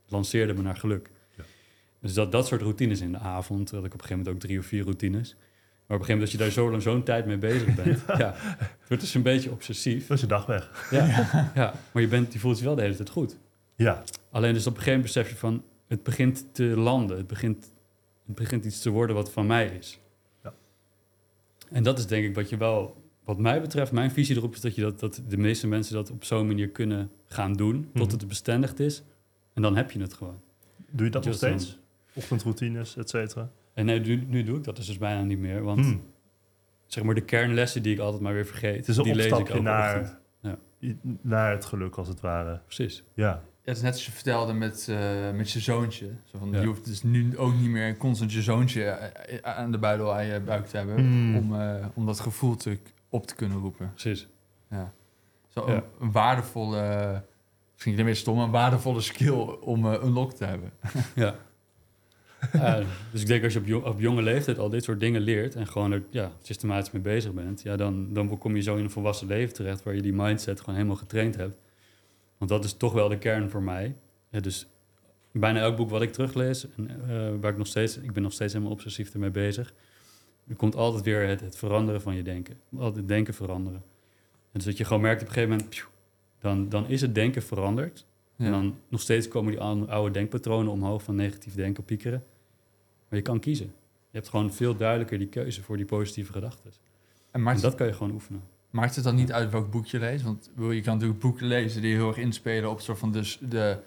lanceerde 0.08 0.54
me 0.54 0.62
naar 0.62 0.76
geluk. 0.76 1.10
Ja. 1.36 1.44
Dus 2.00 2.14
dat, 2.14 2.32
dat 2.32 2.46
soort 2.46 2.62
routines 2.62 3.00
in 3.00 3.12
de 3.12 3.18
avond, 3.18 3.70
had 3.70 3.84
ik 3.84 3.94
op 3.94 4.00
een 4.00 4.00
gegeven 4.00 4.16
moment 4.16 4.34
ook 4.34 4.40
drie 4.40 4.58
of 4.58 4.66
vier 4.66 4.82
routines. 4.82 5.36
Maar 5.86 5.96
op 5.96 6.02
een 6.02 6.06
gegeven 6.06 6.08
moment, 6.08 6.22
als 6.22 6.32
je 6.32 6.38
daar 6.38 6.64
zo 6.64 6.70
lang 6.70 6.82
zo'n 6.82 7.02
tijd 7.02 7.26
mee 7.26 7.38
bezig 7.38 7.74
bent, 7.74 8.02
ja, 8.22 8.34
het 8.58 8.88
wordt 8.88 9.02
dus 9.02 9.14
een 9.14 9.22
beetje 9.22 9.50
obsessief. 9.50 10.06
Dat 10.06 10.16
is 10.16 10.20
je 10.22 10.28
dag 10.28 10.46
weg. 10.46 10.88
Ja, 10.90 11.06
ja, 11.54 11.74
maar 11.92 12.02
je, 12.02 12.08
bent, 12.08 12.32
je 12.32 12.38
voelt 12.38 12.58
je 12.58 12.64
wel 12.64 12.74
de 12.74 12.82
hele 12.82 12.96
tijd 12.96 13.10
goed. 13.10 13.36
Ja. 13.76 14.02
Alleen 14.30 14.52
dus 14.54 14.66
op 14.66 14.72
een 14.76 14.82
gegeven 14.82 14.98
moment 15.00 15.14
besef 15.14 15.30
je 15.30 15.36
van... 15.36 15.64
het 15.88 16.02
begint 16.02 16.54
te 16.54 16.64
landen. 16.64 17.16
Het 17.16 17.26
begint, 17.26 17.72
het 18.26 18.34
begint 18.34 18.64
iets 18.64 18.80
te 18.80 18.90
worden 18.90 19.16
wat 19.16 19.32
van 19.32 19.46
mij 19.46 19.66
is. 19.66 20.00
Ja. 20.42 20.54
En 21.70 21.82
dat 21.82 21.98
is 21.98 22.06
denk 22.06 22.24
ik 22.24 22.34
wat 22.34 22.48
je 22.48 22.56
wel... 22.56 23.02
Wat 23.24 23.38
mij 23.38 23.60
betreft, 23.60 23.92
mijn 23.92 24.10
visie 24.10 24.36
erop 24.36 24.54
is 24.54 24.60
dat, 24.60 24.74
je 24.74 24.80
dat, 24.80 25.00
dat 25.00 25.22
de 25.28 25.36
meeste 25.36 25.66
mensen 25.66 25.94
dat 25.94 26.10
op 26.10 26.24
zo'n 26.24 26.46
manier 26.46 26.68
kunnen 26.68 27.10
gaan 27.26 27.52
doen... 27.52 27.90
tot 27.94 28.06
Mhm. 28.06 28.16
het 28.18 28.28
bestendigd 28.28 28.80
is. 28.80 29.02
En 29.54 29.62
dan 29.62 29.76
heb 29.76 29.90
je 29.90 30.00
het 30.00 30.14
gewoon. 30.14 30.40
Doe 30.90 31.04
je 31.06 31.12
dat 31.12 31.24
nog 31.24 31.34
Just 31.40 31.44
steeds? 31.46 31.78
Ochtendroutines, 32.14 32.96
et 32.96 33.08
cetera? 33.10 33.50
En 33.74 33.84
nee, 33.84 34.00
nu, 34.00 34.24
nu 34.28 34.42
doe 34.42 34.56
ik 34.58 34.64
dat 34.64 34.76
dus, 34.76 34.86
dus 34.86 34.98
bijna 34.98 35.22
niet 35.22 35.38
meer. 35.38 35.62
Want 35.62 35.80
Hmm. 35.80 36.02
zeg 36.86 37.04
maar 37.04 37.14
de 37.14 37.20
kernlessen 37.24 37.82
die 37.82 37.92
ik 37.94 37.98
altijd 38.00 38.22
maar 38.22 38.32
weer 38.32 38.46
vergeet, 38.46 38.76
Het 38.76 38.88
is 38.88 38.96
een 38.96 39.02
die 39.02 39.14
lees 39.14 39.38
ik 39.38 39.60
naar. 39.60 40.18
Ja. 40.40 40.56
naar 41.20 41.50
het 41.52 41.64
geluk, 41.64 41.96
als 41.96 42.08
het 42.08 42.20
ware. 42.20 42.60
Precies. 42.64 43.04
Ja, 43.14 43.28
Ja, 43.64 43.70
het 43.70 43.76
is 43.76 43.82
net 43.82 43.92
als 43.92 44.06
je 44.06 44.12
vertelde 44.12 44.52
met, 44.52 44.86
eh, 44.88 45.30
met 45.32 45.50
je 45.50 45.60
zoontje. 45.60 46.10
Zo 46.24 46.38
van, 46.38 46.50
Ja. 46.52 46.60
Je 46.60 46.66
hoeft 46.66 46.84
dus 46.84 47.02
nu 47.02 47.38
ook 47.38 47.54
niet 47.54 47.68
meer 47.70 47.96
constant 47.96 48.32
je 48.32 48.42
zoontje 48.42 48.84
eh, 48.84 49.34
eh, 49.36 49.56
aan 49.58 49.72
de 49.72 49.78
buidel 49.78 50.14
aan 50.14 50.26
je 50.26 50.40
buik 50.40 50.66
te 50.66 50.76
hebben... 50.76 51.04
Mm. 51.04 51.36
Om, 51.36 51.60
eh, 51.60 51.86
om 51.94 52.06
dat 52.06 52.20
gevoel 52.20 52.56
te, 52.56 52.78
op 53.08 53.26
te 53.26 53.34
kunnen 53.34 53.58
roepen. 53.58 53.90
Precies. 53.90 54.28
Ja. 54.70 54.92
Zo 55.48 55.66
Ja. 55.70 55.74
een, 55.74 55.82
een 56.00 56.12
waardevolle, 56.12 57.22
misschien 57.72 57.98
een 57.98 58.04
beetje 58.04 58.20
stom, 58.20 58.36
maar 58.36 58.44
een 58.44 58.50
waardevolle 58.50 59.00
skill 59.00 59.38
om 59.60 59.84
een 59.84 60.12
lock 60.12 60.32
te 60.32 60.44
hebben. 60.44 60.70
Ja. 61.14 61.34
Ja, 62.52 62.82
dus 63.12 63.20
ik 63.20 63.26
denk 63.26 63.44
als 63.44 63.52
je 63.52 63.76
op, 63.76 63.84
op 63.84 64.00
jonge 64.00 64.22
leeftijd 64.22 64.58
al 64.58 64.68
dit 64.68 64.84
soort 64.84 65.00
dingen 65.00 65.20
leert 65.20 65.54
en 65.54 65.66
gewoon 65.66 65.92
er 65.92 66.02
ja, 66.10 66.32
systematisch 66.42 66.90
mee 66.90 67.02
bezig 67.02 67.32
bent, 67.32 67.62
ja, 67.62 67.76
dan, 67.76 68.12
dan 68.12 68.38
kom 68.38 68.56
je 68.56 68.62
zo 68.62 68.76
in 68.76 68.84
een 68.84 68.90
volwassen 68.90 69.26
leven 69.26 69.54
terecht 69.54 69.82
waar 69.82 69.94
je 69.94 70.02
die 70.02 70.12
mindset 70.12 70.60
gewoon 70.60 70.74
helemaal 70.74 70.96
getraind 70.96 71.36
hebt. 71.36 71.56
Want 72.38 72.50
dat 72.50 72.64
is 72.64 72.72
toch 72.72 72.92
wel 72.92 73.08
de 73.08 73.18
kern 73.18 73.50
voor 73.50 73.62
mij. 73.62 73.96
Ja, 74.30 74.40
dus 74.40 74.66
bijna 75.32 75.60
elk 75.60 75.76
boek 75.76 75.90
wat 75.90 76.02
ik 76.02 76.12
teruglees, 76.12 76.66
en, 76.76 76.90
eh, 76.90 77.30
waar 77.40 77.50
ik 77.50 77.58
nog 77.58 77.66
steeds, 77.66 77.96
ik 77.96 78.12
ben 78.12 78.22
nog 78.22 78.32
steeds 78.32 78.52
helemaal 78.52 78.74
obsessief 78.74 79.12
ermee 79.12 79.30
bezig, 79.30 79.74
er 80.48 80.56
komt 80.56 80.76
altijd 80.76 81.04
weer 81.04 81.28
het, 81.28 81.40
het 81.40 81.56
veranderen 81.56 82.00
van 82.00 82.14
je 82.14 82.22
denken. 82.22 82.56
Altijd 82.76 82.96
het 82.96 83.08
denken 83.08 83.34
veranderen. 83.34 83.82
En 84.52 84.60
dus 84.60 84.64
dat 84.64 84.76
je 84.76 84.84
gewoon 84.84 85.02
merkt 85.02 85.22
op 85.22 85.26
een 85.26 85.32
gegeven 85.32 85.56
moment, 85.56 85.70
pjoe, 85.70 85.88
dan, 86.38 86.68
dan 86.68 86.88
is 86.88 87.00
het 87.00 87.14
denken 87.14 87.42
veranderd. 87.42 88.06
Ja. 88.36 88.44
En 88.44 88.50
dan 88.50 88.78
nog 88.88 89.00
steeds 89.00 89.28
komen 89.28 89.52
die 89.52 89.60
oude 89.60 90.10
denkpatronen 90.10 90.72
omhoog 90.72 91.02
van 91.02 91.14
negatief 91.14 91.54
denken, 91.54 91.84
piekeren. 91.84 92.24
Maar 93.08 93.18
je 93.18 93.24
kan 93.24 93.40
kiezen. 93.40 93.66
Je 94.10 94.20
hebt 94.20 94.28
gewoon 94.28 94.52
veel 94.52 94.76
duidelijker 94.76 95.18
die 95.18 95.26
keuze 95.28 95.62
voor 95.62 95.76
die 95.76 95.86
positieve 95.86 96.32
gedachten. 96.32 96.72
en 97.30 97.56
dat 97.60 97.74
kan 97.74 97.86
je 97.86 97.92
gewoon 97.92 98.12
oefenen. 98.12 98.42
maakt 98.70 98.94
het 98.94 99.04
dan 99.04 99.14
niet 99.14 99.32
uit 99.32 99.50
welk 99.50 99.70
boek 99.70 99.86
je 99.86 99.98
leest? 99.98 100.24
Want 100.24 100.50
je 100.56 100.80
kan 100.80 100.94
natuurlijk 100.94 101.20
boeken 101.20 101.46
lezen 101.46 101.82
die 101.82 101.94
heel 101.94 102.08
erg 102.08 102.16
inspelen 102.16 102.70
op 102.70 102.80
soort 102.80 102.98
van 102.98 103.12
dus 103.12 103.38
de, 103.48 103.78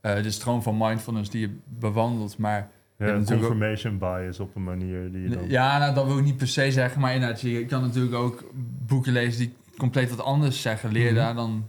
eh, 0.00 0.22
de 0.22 0.30
stroom 0.30 0.62
van 0.62 0.76
mindfulness 0.76 1.30
die 1.30 1.40
je 1.40 1.54
bewandelt. 1.78 2.38
Maar 2.38 2.70
ja 2.98 3.14
ook- 3.16 3.26
confirmation 3.26 3.98
bias 3.98 4.40
op 4.40 4.54
een 4.56 4.64
manier 4.64 5.12
die 5.12 5.22
je 5.22 5.28
dan... 5.28 5.48
ja, 5.48 5.78
nou, 5.78 5.94
dat 5.94 6.06
wil 6.06 6.18
ik 6.18 6.24
niet 6.24 6.36
per 6.36 6.48
se 6.48 6.72
zeggen. 6.72 7.00
Maar 7.00 7.14
inderdaad, 7.14 7.40
je 7.40 7.66
kan 7.66 7.82
natuurlijk 7.82 8.14
ook 8.14 8.50
boeken 8.86 9.12
lezen 9.12 9.38
die 9.40 9.52
compleet 9.76 10.10
wat 10.10 10.20
anders 10.20 10.62
zeggen. 10.62 10.92
Leer 10.92 11.02
je 11.04 11.10
Mhm. 11.10 11.18
daar 11.18 11.34
dan 11.34 11.68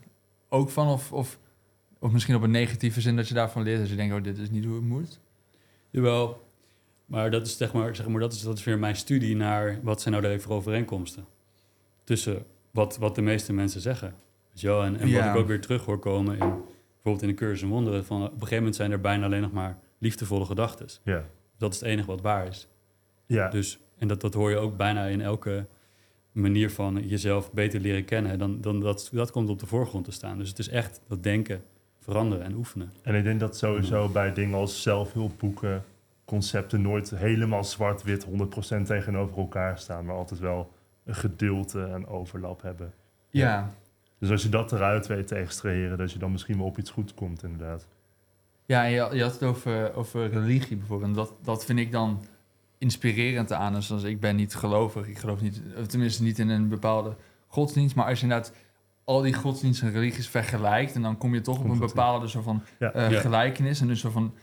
ook 0.49 0.69
van? 0.69 0.87
Of, 0.87 1.11
of, 1.11 1.39
of 1.99 2.11
misschien 2.11 2.35
op 2.35 2.41
een 2.41 2.51
negatieve 2.51 3.01
zin 3.01 3.15
dat 3.15 3.27
je 3.27 3.33
daarvan 3.33 3.63
leert. 3.63 3.79
Dat 3.79 3.89
je 3.89 3.95
denkt, 3.95 4.15
oh, 4.15 4.23
dit 4.23 4.37
is 4.37 4.49
niet 4.49 4.65
hoe 4.65 4.75
het 4.75 4.83
moet. 4.83 5.19
Jawel, 5.89 6.48
maar 7.09 7.31
dat 7.31 7.45
is, 7.47 7.57
zeg 7.57 7.73
maar, 7.73 7.95
zeg 7.95 8.07
maar, 8.07 8.19
dat 8.19 8.33
is, 8.33 8.41
dat 8.41 8.57
is 8.57 8.63
weer 8.63 8.79
mijn 8.79 8.95
studie 8.95 9.35
naar 9.35 9.79
wat 9.83 10.01
zijn 10.01 10.21
nou 10.21 10.37
de 10.37 10.49
overeenkomsten. 10.49 11.25
Tussen 12.03 12.45
wat, 12.71 12.97
wat 12.97 13.15
de 13.15 13.21
meeste 13.21 13.53
mensen 13.53 13.81
zeggen. 13.81 14.13
Weet 14.49 14.61
je 14.61 14.67
wel? 14.67 14.83
En, 14.83 14.99
en 14.99 15.07
Ja. 15.07 15.25
wat 15.25 15.35
ik 15.35 15.41
ook 15.41 15.47
weer 15.47 15.61
terug 15.61 15.85
hoor 15.85 15.99
komen 15.99 16.33
in 16.39 16.53
bijvoorbeeld 16.93 17.21
in 17.21 17.27
de 17.27 17.33
cursus 17.33 17.61
in 17.61 17.67
wonderen. 17.69 18.05
Van, 18.05 18.17
op 18.23 18.25
een 18.31 18.33
gegeven 18.33 18.55
moment 18.57 18.75
zijn 18.75 18.91
er 18.91 19.01
bijna 19.01 19.25
alleen 19.25 19.41
nog 19.41 19.51
maar 19.51 19.77
liefdevolle 19.97 20.45
gedachten. 20.45 20.87
Ja, 21.03 21.23
Dat 21.57 21.73
is 21.73 21.79
het 21.79 21.89
enige 21.89 22.07
wat 22.07 22.21
waar 22.21 22.47
is. 22.47 22.67
ja. 23.25 23.49
Dus, 23.49 23.79
en 23.97 24.07
dat, 24.07 24.21
dat 24.21 24.33
hoor 24.33 24.49
je 24.49 24.57
ook 24.57 24.77
bijna 24.77 25.05
in 25.05 25.21
elke 25.21 25.65
manier 26.31 26.71
van 26.71 27.07
jezelf 27.07 27.51
beter 27.53 27.79
leren 27.79 28.05
kennen. 28.05 28.39
Dan, 28.39 28.61
dan 28.61 28.79
dat, 28.79 29.09
dat 29.13 29.31
komt 29.31 29.49
op 29.49 29.59
de 29.59 29.65
voorgrond 29.65 30.05
te 30.05 30.11
staan. 30.11 30.37
Dus 30.37 30.49
het 30.49 30.59
is 30.59 30.69
echt 30.69 31.01
dat 31.07 31.23
denken, 31.23 31.61
veranderen 31.99 32.45
en 32.45 32.55
oefenen. 32.55 32.91
En 33.01 33.15
ik 33.15 33.23
denk 33.23 33.39
dat 33.39 33.57
sowieso 33.57 34.09
bij 34.09 34.33
dingen 34.33 34.57
als 34.57 34.81
zelfhulpboeken, 34.81 35.83
concepten 36.29 36.81
nooit 36.81 37.09
helemaal 37.09 37.63
zwart-wit 37.63 38.25
100% 38.25 38.29
tegenover 38.85 39.37
elkaar 39.37 39.77
staan, 39.79 40.05
maar 40.05 40.15
altijd 40.15 40.39
wel 40.39 40.71
een 41.05 41.15
gedeelte 41.15 41.83
en 41.83 42.07
overlap 42.07 42.61
hebben. 42.61 42.93
Ja. 43.29 43.69
Dus 44.19 44.29
als 44.31 44.43
je 44.43 44.49
dat 44.49 44.71
eruit 44.71 45.07
weet 45.07 45.27
te 45.27 45.35
extraheren, 45.35 45.97
dat 45.97 46.11
je 46.11 46.19
dan 46.19 46.31
misschien 46.31 46.57
wel 46.57 46.65
op 46.65 46.77
iets 46.77 46.89
goed 46.91 47.13
komt, 47.13 47.43
inderdaad. 47.43 47.87
Ja, 48.65 48.83
en 48.85 48.89
je, 48.91 49.09
je 49.13 49.21
had 49.23 49.33
het 49.33 49.43
over, 49.43 49.95
over 49.95 50.29
religie 50.29 50.77
bijvoorbeeld. 50.77 51.09
En 51.09 51.15
dat, 51.15 51.33
dat 51.43 51.65
vind 51.65 51.79
ik 51.79 51.91
dan 51.91 52.25
inspirerend 52.77 53.51
aan. 53.51 53.73
Dus 53.73 53.91
als 53.91 54.03
ik 54.03 54.19
ben 54.19 54.35
niet 54.35 54.55
gelovig. 54.55 55.07
Ik 55.07 55.17
geloof 55.17 55.41
niet, 55.41 55.61
of 55.77 55.87
tenminste 55.87 56.23
niet 56.23 56.39
in 56.39 56.49
een 56.49 56.67
bepaalde 56.67 57.15
godsdienst. 57.47 57.95
Maar 57.95 58.05
als 58.05 58.17
je 58.19 58.23
inderdaad 58.23 58.53
al 59.03 59.21
die 59.21 59.33
godsdiensten 59.33 59.87
en 59.87 59.93
religies 59.93 60.27
vergelijkt... 60.29 60.95
en 60.95 61.01
dan 61.01 61.17
kom 61.17 61.33
je 61.33 61.41
toch 61.41 61.59
op 61.59 61.69
een 61.69 61.79
bepaalde 61.79 62.27
soort 62.27 62.43
van 62.43 62.63
Ja. 62.79 62.91
eh, 62.93 63.11
Ja. 63.11 63.19
gelijkenis. 63.19 63.81
En 63.81 63.87
dus 63.87 63.99
zo 63.99 64.09
van... 64.09 64.33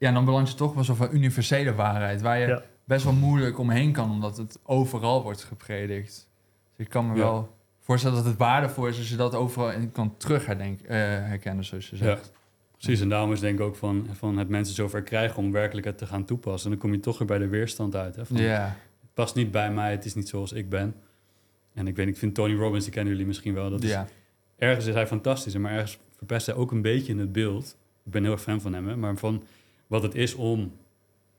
Ja, 0.00 0.12
dan 0.12 0.24
beland 0.24 0.48
je 0.48 0.54
toch 0.54 0.74
wel 0.74 0.84
zo 0.84 0.94
van 0.94 1.08
universele 1.12 1.74
waarheid... 1.74 2.20
waar 2.20 2.38
je 2.38 2.46
Ja. 2.46 2.62
best 2.84 3.04
wel 3.04 3.12
moeilijk 3.12 3.58
omheen 3.58 3.92
kan... 3.92 4.10
omdat 4.10 4.36
het 4.36 4.58
overal 4.62 5.22
wordt 5.22 5.44
gepredikt. 5.44 6.28
Dus 6.76 6.86
ik 6.86 6.88
kan 6.88 7.06
me 7.08 7.14
Ja. 7.14 7.20
wel 7.20 7.56
voorstellen 7.80 8.16
dat 8.16 8.24
het 8.26 8.36
waardevol 8.36 8.86
is... 8.86 8.98
als 8.98 9.08
je 9.08 9.16
dat 9.16 9.34
overal 9.34 9.70
in 9.70 9.92
kan 9.92 10.16
terug 10.16 10.46
eh, 10.48 10.56
herkennen, 10.88 11.64
zoals 11.64 11.90
je 11.90 11.96
zegt. 11.96 12.32
Precies, 12.72 13.00
en 13.00 13.08
daarom 13.08 13.32
is 13.32 13.40
denk 13.40 13.58
ik 13.58 13.64
ook 13.64 13.76
van, 13.76 14.06
van 14.12 14.38
het 14.38 14.48
mensen 14.48 14.74
zover 14.74 15.02
krijgen 15.02 15.36
om 15.36 15.52
werkelijk 15.52 15.86
het 15.86 15.98
te 15.98 16.06
gaan 16.06 16.24
toepassen. 16.24 16.70
En 16.70 16.76
dan 16.78 16.86
kom 16.86 16.96
je 16.96 17.02
toch 17.02 17.18
weer 17.18 17.26
bij 17.26 17.38
de 17.38 17.48
weerstand 17.48 17.94
uit. 17.96 18.16
Hè? 18.16 18.26
Van. 18.26 18.36
Het 18.36 18.74
past 19.14 19.34
niet 19.34 19.50
bij 19.50 19.72
mij, 19.72 19.90
het 19.90 20.04
is 20.04 20.14
niet 20.14 20.28
zoals 20.28 20.52
ik 20.52 20.68
ben. 20.68 20.94
En 21.74 21.86
ik 21.86 21.96
weet, 21.96 22.08
ik 22.08 22.16
vind 22.16 22.34
Tony 22.34 22.54
Robbins, 22.54 22.84
die 22.84 22.92
kennen 22.92 23.12
jullie 23.12 23.26
misschien 23.26 23.54
wel. 23.54 23.70
Dat 23.70 23.82
is. 23.82 23.96
Ergens 24.58 24.86
is 24.86 24.94
hij 24.94 25.06
fantastisch, 25.06 25.56
maar 25.56 25.72
ergens 25.72 25.98
verpest 26.16 26.46
hij 26.46 26.54
ook 26.54 26.70
een 26.70 26.82
beetje 26.82 27.12
in 27.12 27.18
het 27.18 27.32
beeld. 27.32 27.76
Ik 28.04 28.12
ben 28.12 28.22
heel 28.22 28.32
erg 28.32 28.42
fan 28.42 28.60
van 28.60 28.72
hem, 28.74 28.88
hè, 28.88 28.96
maar 28.96 29.16
van 29.16 29.42
wat 29.90 30.02
het 30.02 30.14
is 30.14 30.34
om 30.34 30.72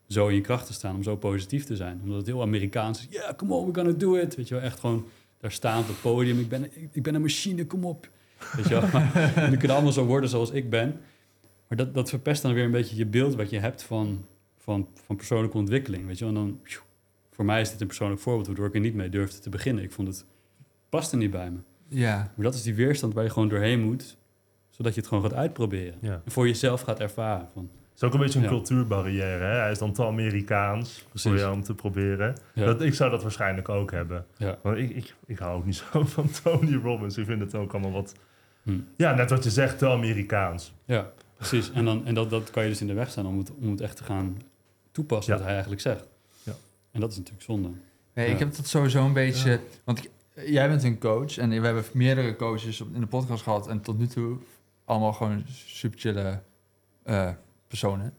zo 0.08 0.28
in 0.28 0.36
je 0.36 0.42
kracht 0.42 0.66
te 0.66 0.74
staan, 0.74 0.96
om 0.96 1.04
zo 1.04 1.16
positief 1.16 1.64
te 1.64 1.76
zijn. 1.76 2.00
Omdat 2.04 2.18
het 2.18 2.26
heel 2.26 2.42
Amerikaans 2.42 3.00
is. 3.00 3.08
Ja, 3.10 3.34
come 3.38 3.54
on, 3.54 3.66
we're 3.66 3.80
gonna 3.80 3.98
do 3.98 4.16
it. 4.16 4.36
Weet 4.36 4.48
je 4.48 4.54
wel, 4.54 4.64
echt 4.64 4.80
gewoon 4.80 5.06
daar 5.38 5.52
staan 5.52 5.80
op 5.80 5.88
het 5.88 6.02
podium. 6.02 6.40
Ik 6.40 6.50
ben, 6.50 6.64
ik, 6.64 6.90
ik 6.92 7.04
ben 7.04 7.16
een 7.16 7.22
machine, 7.22 7.66
kom 7.66 7.86
op. 7.86 8.10
Weet 8.56 8.68
je 8.68 8.80
wel, 8.80 8.90
die 9.50 9.58
kunnen 9.58 9.76
allemaal 9.76 9.92
zo 9.92 10.06
worden 10.06 10.30
zoals 10.30 10.52
ik 10.52 10.70
ben. 10.70 11.00
Maar 11.68 11.78
dat, 11.78 11.94
dat 11.94 12.10
verpest 12.10 12.42
dan 12.42 12.54
weer 12.54 12.64
een 12.64 12.72
beetje 12.72 12.96
je 12.96 13.06
beeld 13.06 13.36
wat 13.36 13.50
je 13.50 13.60
hebt 13.60 13.84
van, 13.84 14.26
van, 14.58 14.88
van 15.06 15.16
persoonlijke 15.16 15.58
ontwikkeling. 15.58 16.06
Weet 16.06 16.18
je 16.18 16.26
wel, 16.26 16.34
en 16.34 16.40
dan, 16.40 16.60
voor 17.32 17.46
mij 17.46 17.62
is 17.62 17.72
dit 17.72 17.82
een 17.82 17.88
persoonlijk 17.88 18.22
voorbeeld 18.22 18.48
waardoor 18.48 18.68
ik 18.68 18.74
er 18.74 18.80
niet 18.80 18.96
mee 18.96 19.10
durfde 19.10 19.40
te 19.40 19.50
beginnen. 19.50 19.84
Ik 19.84 19.92
vond 19.92 20.08
het, 20.08 20.26
paste 20.90 21.18
niet 21.18 21.32
bij 21.32 21.52
me. 21.52 21.60
Ja. 21.88 22.18
Maar 22.36 22.46
dat 22.46 22.54
is 22.54 22.62
die 22.62 22.76
weerstand 22.76 23.14
waar 23.14 23.24
je 23.24 23.30
gewoon 23.30 23.50
doorheen 23.50 23.82
moet, 23.82 24.18
zodat 24.70 24.94
je 24.94 25.00
het 25.00 25.10
gewoon 25.10 25.24
gaat 25.24 25.34
uitproberen. 25.34 25.98
Ja. 26.02 26.22
En 26.26 26.32
voor 26.32 26.48
jezelf 26.48 26.82
gaat 26.82 27.00
ervaren. 27.00 27.50
Van, 27.54 27.70
is 27.96 28.04
ook 28.04 28.14
een 28.14 28.20
beetje 28.20 28.38
een 28.40 28.44
Ja. 28.46 28.50
cultuurbarrière. 28.52 29.44
Hè? 29.44 29.60
Hij 29.60 29.72
is 29.72 29.78
dan 29.78 29.94
te 29.94 30.06
Amerikaans 30.06 31.06
voor 31.14 31.36
jou 31.38 31.54
om 31.54 31.64
te 31.64 31.74
proberen. 31.76 32.36
ja, 32.54 32.66
Dat, 32.66 32.82
ik 32.82 32.94
zou 32.94 33.12
dat 33.12 33.22
waarschijnlijk 33.22 33.70
ook 33.70 33.92
hebben. 33.92 34.26
ja, 34.38 34.58
Want 34.64 34.78
ik, 34.78 34.90
ik, 34.90 35.16
ik 35.26 35.40
hou 35.40 35.58
ook 35.58 35.66
niet 35.66 35.76
zo 35.92 36.04
van 36.06 36.30
Tony 36.44 36.76
Robbins. 36.76 37.18
Ik 37.18 37.26
vind 37.26 37.40
het 37.42 37.56
ook 37.56 37.72
allemaal 37.74 37.92
wat... 37.92 38.14
Hm. 38.64 38.80
Ja, 38.98 39.14
net 39.14 39.30
wat 39.30 39.44
je 39.44 39.50
zegt, 39.50 39.78
te 39.78 39.88
Amerikaans. 39.90 40.74
ja, 40.86 41.12
precies. 41.36 41.72
En, 41.72 41.86
dan, 41.86 42.06
en 42.06 42.14
dat, 42.14 42.30
dat 42.30 42.50
kan 42.52 42.64
je 42.64 42.70
dus 42.70 42.82
in 42.82 42.88
de 42.88 42.94
weg 42.94 43.10
staan 43.10 43.26
om 43.28 43.38
het, 43.38 43.52
om 43.56 43.72
het 43.72 43.82
echt 43.82 43.98
te 43.98 44.04
gaan 44.04 44.38
toepassen 44.92 45.32
Ja. 45.34 45.38
wat 45.38 45.46
hij 45.46 45.54
eigenlijk 45.56 45.82
zegt. 45.84 46.08
Ja. 46.44 46.54
En 46.92 47.00
dat 47.00 47.12
is 47.12 47.18
natuurlijk 47.18 47.44
zonde. 47.46 47.70
Nee, 48.14 48.28
Ja. 48.28 48.34
ik 48.34 48.40
heb 48.40 48.56
dat 48.56 48.68
sowieso 48.68 49.06
een 49.06 49.14
beetje... 49.14 49.60
Want 49.84 49.98
ik- 49.98 50.10
jij 50.46 50.68
bent 50.68 50.84
een 50.84 51.00
coach 51.00 51.38
en 51.38 51.50
we 51.50 51.66
hebben 51.66 51.84
meerdere 51.94 52.36
coaches 52.36 52.82
op, 52.82 52.88
in 52.94 53.00
de 53.02 53.08
podcast 53.08 53.44
gehad. 53.44 53.68
En 53.68 53.82
tot 53.82 53.98
nu 53.98 54.08
toe 54.08 54.38
allemaal 54.86 55.14
gewoon 55.14 55.44
super 55.48 56.00
chille 56.00 56.40
eh, 57.04 57.30
personen. 57.72 58.14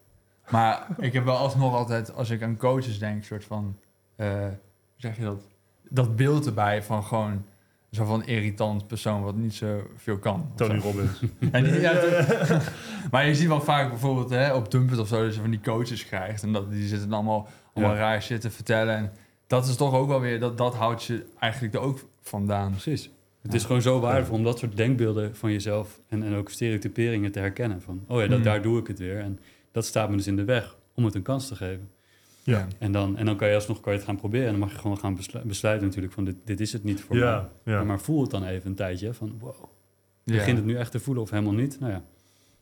Maar 0.51 0.87
ik 0.99 1.13
heb 1.13 1.25
wel 1.25 1.37
alsnog 1.37 1.75
altijd, 1.75 2.15
als 2.15 2.31
ik 2.31 2.43
aan 2.43 2.57
coaches 2.57 2.99
denk, 2.99 3.25
soort 3.25 3.45
van... 3.45 3.77
eh, 4.17 4.27
hoe 4.29 4.51
zeg 4.97 5.17
je 5.17 5.23
dat? 5.23 5.43
Dat 5.89 6.17
beeld 6.17 6.47
erbij 6.47 6.83
van 6.83 7.05
gewoon 7.05 7.45
zo 7.91 8.05
van 8.05 8.25
irritant 8.25 8.87
persoon 8.87 9.23
wat 9.23 9.35
niet 9.35 9.55
zo 9.55 9.83
veel 9.97 10.19
kan. 10.19 10.51
Tony 10.57 10.81
zo. 10.81 10.87
Robbins. 10.87 11.23
En, 11.53 11.81
ja, 11.81 11.93
maar 13.11 13.27
je 13.27 13.35
ziet 13.35 13.49
wel 13.49 13.61
vaak 13.61 13.89
bijvoorbeeld 13.89 14.31
hè, 14.31 14.53
op 14.55 14.71
Dumpet 14.71 14.99
of 14.99 15.09
zo... 15.09 15.25
dat 15.25 15.35
je 15.35 15.41
van 15.41 15.51
die 15.51 15.61
coaches 15.61 16.07
krijgt. 16.07 16.43
En 16.43 16.53
dat, 16.53 16.71
die 16.71 16.89
zitten 16.89 17.13
allemaal, 17.13 17.49
allemaal 17.75 17.95
Ja. 17.95 18.01
raar 18.01 18.23
shit 18.23 18.41
te 18.41 18.51
vertellen. 18.51 18.97
En 18.97 19.13
dat 19.47 19.67
is 19.67 19.77
toch 19.77 19.95
ook 19.95 20.09
wel 20.09 20.21
weer... 20.21 20.41
dat, 20.41 20.59
dat 20.59 20.75
houdt 20.75 21.05
je 21.05 21.27
eigenlijk 21.39 21.75
er 21.75 21.81
ook 21.81 21.99
vandaan. 22.23 22.71
Precies. 22.71 23.11
Het 23.43 23.55
is 23.55 23.65
gewoon 23.65 23.83
zo 23.83 24.01
waardevol 24.01 24.37
om 24.37 24.45
dat 24.45 24.59
soort 24.59 24.77
denkbeelden 24.77 25.37
van 25.37 25.53
jezelf 25.53 26.01
en, 26.09 26.23
en 26.23 26.35
ook 26.35 26.51
stereotyperingen 26.51 27.33
te 27.33 27.39
herkennen. 27.39 27.83
Van, 27.83 28.05
oh 28.09 28.21
ja, 28.21 28.27
dat, 28.27 28.39
Mm. 28.39 28.45
daar 28.45 28.63
doe 28.63 28.79
ik 28.81 28.87
het 28.87 28.99
weer. 28.99 29.19
En 29.19 29.39
dat 29.73 29.85
staat 29.87 30.11
me 30.11 30.17
dus 30.17 30.27
in 30.27 30.37
de 30.37 30.45
weg 30.45 30.77
om 30.95 31.05
het 31.05 31.15
een 31.15 31.23
kans 31.23 31.49
te 31.49 31.57
geven. 31.57 31.91
Ja. 32.45 32.67
En 32.79 32.93
dan, 32.93 33.17
en 33.17 33.27
dan 33.27 33.37
kan 33.37 33.49
je 33.49 33.55
alsnog 33.55 33.81
kan 33.81 33.93
je 33.93 33.99
het 33.99 34.07
gaan 34.09 34.17
proberen. 34.17 34.47
En 34.47 34.51
dan 34.53 34.61
mag 34.61 34.73
je 34.73 34.79
gewoon 34.79 34.99
gaan 34.99 35.15
beslu- 35.15 35.43
besluiten 35.45 35.87
natuurlijk 35.87 36.13
van 36.15 36.25
dit, 36.25 36.37
dit 36.45 36.61
is 36.61 36.73
het 36.73 36.85
niet 36.85 37.01
voor 37.01 37.17
mij. 37.17 37.25
Ja, 37.25 37.51
ja. 37.65 37.85
Maar 37.85 38.01
voel 38.01 38.21
het 38.21 38.31
dan 38.31 38.45
even 38.45 38.71
een 38.71 38.77
tijdje 38.77 39.15
van 39.15 39.37
wow, 39.39 39.55
Ja. 40.25 40.35
begint 40.37 40.57
het 40.57 40.67
nu 40.67 40.77
echt 40.77 40.91
te 40.91 41.01
voelen 41.01 41.23
of 41.23 41.31
helemaal 41.31 41.53
niet? 41.53 41.81
Nou 41.81 41.93
ja, 41.93 42.05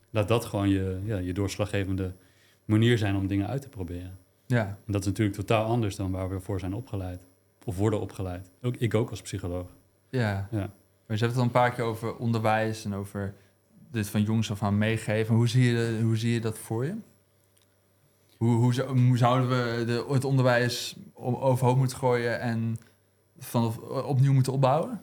laat 0.09 0.27
dat 0.27 0.45
gewoon 0.45 0.69
je, 0.69 0.99
ja, 1.03 1.17
je 1.17 1.33
doorslaggevende 1.33 2.11
manier 2.65 2.97
zijn 2.97 3.15
om 3.15 3.27
dingen 3.27 3.47
uit 3.47 3.61
te 3.61 3.69
proberen. 3.69 4.17
Ja. 4.45 4.65
En 4.85 4.91
dat 4.91 5.01
is 5.01 5.07
natuurlijk 5.07 5.37
totaal 5.37 5.65
anders 5.65 5.95
dan 5.95 6.11
waar 6.11 6.29
we 6.29 6.39
voor 6.39 6.59
zijn 6.59 6.73
opgeleid. 6.73 7.21
Of 7.65 7.77
worden 7.77 7.99
opgeleid. 8.01 8.49
Ook, 8.61 8.75
ik 8.75 8.93
ook 8.93 9.09
als 9.09 9.21
psycholoog. 9.21 9.67
Ja. 10.11 10.47
Ja. 10.51 10.69
Maar 11.07 11.19
je 11.19 11.25
hebt 11.25 11.31
het 11.31 11.37
al 11.37 11.43
een 11.43 11.51
paar 11.51 11.71
keer 11.71 11.83
over 11.83 12.15
onderwijs... 12.15 12.85
en 12.85 12.93
over 12.93 13.33
dit 13.91 14.09
van 14.09 14.23
jongs 14.23 14.51
af 14.51 14.63
aan 14.63 14.77
meegeven. 14.77 15.35
Hoe 15.35 15.47
zie 15.47 15.63
je, 15.63 15.99
hoe 16.03 16.17
zie 16.17 16.33
je 16.33 16.41
dat 16.41 16.57
voor 16.57 16.85
je? 16.85 16.95
Hoe, 18.37 18.55
hoe, 18.55 18.73
zou- 18.73 18.99
hoe 18.99 19.17
zouden 19.17 19.49
we 19.49 19.85
de, 19.85 20.05
het 20.13 20.23
onderwijs 20.23 20.95
overhoop 21.13 21.77
moeten 21.77 21.97
gooien 21.97 22.39
en 22.39 22.77
vanaf, 23.37 23.77
opnieuw 23.77 24.33
moeten 24.33 24.53
opbouwen? 24.53 25.01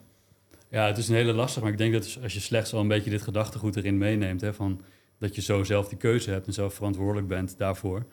Ja, 0.68 0.87
het 0.87 0.99
is 0.99 1.09
een 1.09 1.14
hele 1.14 1.33
lastig, 1.33 1.62
maar 1.62 1.73
ik 1.73 1.79
denk 1.79 1.92
dat 1.92 2.18
als 2.23 2.35
je 2.35 2.40
slechts 2.40 2.73
al 2.73 2.81
een 2.81 2.88
beetje 2.88 3.11
dit 3.11 3.23
gedachtegoed 3.23 3.77
erin 3.77 3.99
meeneemt, 3.99 4.40
hè, 4.40 4.55
van 4.55 4.81
dat 5.18 5.35
je 5.35 5.40
zo 5.40 5.64
zelf 5.64 5.88
die 5.88 5.99
keuze 5.99 6.31
hebt 6.31 6.47
en 6.47 6.53
zelf 6.53 6.75
verantwoordelijk 6.75 7.29
bent 7.29 7.59
daarvoor, 7.59 8.07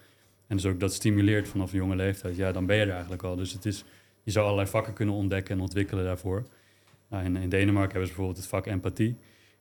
en 0.47 0.55
dus 0.55 0.65
ook 0.65 0.79
dat 0.79 0.93
stimuleert 0.93 1.47
vanaf 1.47 1.71
een 1.71 1.77
jonge 1.77 1.95
leeftijd, 1.95 2.36
ja, 2.36 2.51
dan 2.51 2.65
ben 2.65 2.75
je 2.75 2.81
er 2.81 2.91
eigenlijk 2.91 3.23
al. 3.23 3.36
Dus 3.36 3.51
het 3.53 3.65
is, 3.65 3.84
je 4.23 4.31
zou 4.31 4.45
allerlei 4.45 4.69
vakken 4.69 4.93
kunnen 4.93 5.15
ontdekken 5.15 5.55
en 5.55 5.62
ontwikkelen 5.62 6.03
daarvoor. 6.03 6.43
In, 7.23 7.36
in 7.36 7.49
Denemarken 7.49 7.91
hebben 7.91 8.08
ze 8.08 8.15
bijvoorbeeld 8.15 8.38
het 8.38 8.47
vak 8.47 8.65
empathie, 8.65 9.15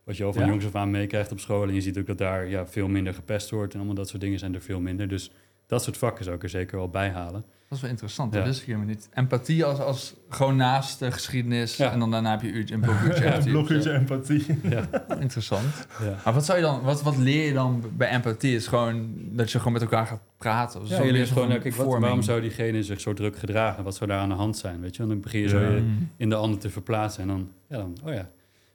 wat 0.04 0.16
je 0.16 0.24
al 0.24 0.32
van 0.32 0.42
Ja. 0.42 0.48
jongs 0.48 0.66
af 0.66 0.74
aan 0.74 0.90
meekrijgt 0.90 1.32
op 1.32 1.40
school. 1.40 1.68
En 1.68 1.74
je 1.74 1.80
ziet 1.80 1.98
ook 1.98 2.06
dat 2.06 2.18
daar 2.18 2.48
ja, 2.48 2.66
veel 2.66 2.88
minder 2.88 3.14
gepest 3.14 3.50
wordt 3.50 3.72
en 3.72 3.78
allemaal 3.78 3.96
dat 3.96 4.08
soort 4.08 4.20
dingen 4.22 4.38
zijn 4.38 4.54
er 4.54 4.60
veel 4.62 4.80
minder. 4.80 5.08
Dus 5.08 5.30
dat 5.74 5.82
soort 5.84 5.96
vakken 5.96 6.24
zou 6.24 6.36
ik 6.36 6.42
er 6.42 6.48
zeker 6.48 6.76
wel 6.76 6.88
bij 6.88 7.10
halen. 7.10 7.44
Dat 7.68 7.76
is 7.78 7.80
wel 7.80 7.90
interessant, 7.90 8.32
Ja. 8.32 8.38
dat 8.38 8.48
wist 8.48 8.60
ik 8.60 8.66
helemaal 8.66 8.86
niet. 8.88 9.08
Empathie 9.14 9.64
als, 9.64 9.78
als 9.78 10.14
gewoon 10.28 10.56
naast 10.56 10.98
de 10.98 11.12
geschiedenis 11.12 11.76
Ja. 11.76 11.92
en 11.92 11.98
dan 11.98 12.10
daarna 12.10 12.30
heb 12.30 12.40
je 12.42 12.48
uurtje, 12.48 12.74
een 12.74 12.80
blokuurtje 12.90 13.24
empathie. 13.24 13.50
Blokuurtje 13.52 13.92
empathie. 13.92 14.46
Ja, 14.62 14.88
Interessant. 15.20 15.86
ja. 16.02 16.16
Maar 16.24 16.34
wat 16.34 16.44
zou 16.44 16.58
je 16.58 16.64
dan, 16.64 16.82
wat, 16.82 17.02
wat 17.02 17.16
leer 17.16 17.46
je 17.46 17.52
dan 17.52 17.84
bij 17.96 18.08
empathie? 18.10 18.54
Is 18.54 18.66
gewoon 18.66 19.14
dat 19.16 19.50
je 19.52 19.58
gewoon 19.58 19.72
met 19.72 19.82
elkaar 19.82 20.06
gaat 20.06 20.20
praten? 20.36 20.80
Of 20.80 20.88
Ja, 20.88 20.96
zo 20.96 21.00
je 21.02 21.08
leer 21.10 21.12
leert 21.18 21.28
gewoon, 21.30 21.48
kijk, 21.48 21.74
wat, 21.74 22.00
waarom 22.00 22.22
zou 22.22 22.40
diegene 22.40 22.82
zich 22.82 23.00
zo 23.00 23.12
druk 23.14 23.38
gedragen? 23.38 23.84
Wat 23.84 23.94
zou 23.96 24.10
daar 24.10 24.18
aan 24.20 24.28
de 24.28 24.34
hand 24.34 24.56
zijn? 24.58 24.80
Weet 24.80 24.92
je? 24.92 24.98
Want 24.98 25.10
dan 25.10 25.20
begin 25.20 25.40
je 25.40 25.48
zo 25.48 25.60
je 25.60 25.80
Mm. 25.80 26.10
in 26.16 26.28
de 26.28 26.34
ander 26.34 26.58
te 26.60 26.70
verplaatsen. 26.70 27.22
En 27.22 27.28
dan, 27.28 27.50
ja, 27.68 27.76
dan, 27.76 27.96
oh 28.04 28.12
ja, 28.14 28.28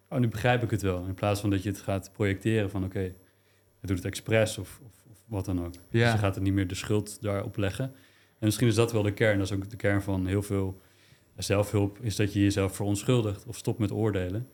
oh, 0.10 0.20
nu 0.20 0.28
begrijp 0.28 0.64
ik 0.64 0.70
het 0.72 0.82
wel. 0.82 1.04
In 1.08 1.14
plaats 1.14 1.42
van 1.42 1.50
dat 1.50 1.64
je 1.64 1.70
het 1.70 1.80
gaat 1.80 2.10
projecteren 2.14 2.70
van, 2.70 2.84
oké, 2.84 3.00
hij 3.00 3.14
doet 3.88 3.98
het 3.98 4.06
expres 4.06 4.58
of 4.58 4.80
wat 5.30 5.46
dan 5.46 5.66
ook. 5.66 5.74
Dus 5.74 6.12
je 6.12 6.18
gaat 6.18 6.36
er 6.36 6.42
niet 6.42 6.54
meer 6.54 6.68
de 6.68 6.76
schuld 6.76 7.22
daarop 7.22 7.58
leggen. 7.58 7.86
En 8.40 8.46
misschien 8.46 8.68
is 8.68 8.76
dat 8.76 8.92
wel 8.92 9.02
de 9.04 9.14
kern. 9.14 9.38
Dat 9.38 9.48
is 9.52 9.54
ook 9.58 9.70
de 9.70 9.76
kern 9.76 10.02
van 10.02 10.26
heel 10.26 10.42
veel 10.42 10.82
zelfhulp, 11.38 11.98
is 12.02 12.16
dat 12.16 12.34
je 12.34 12.40
jezelf 12.42 12.76
verontschuldigt 12.76 13.46
of 13.46 13.58
stopt 13.58 13.80
met 13.80 13.92
oordelen. 13.92 14.48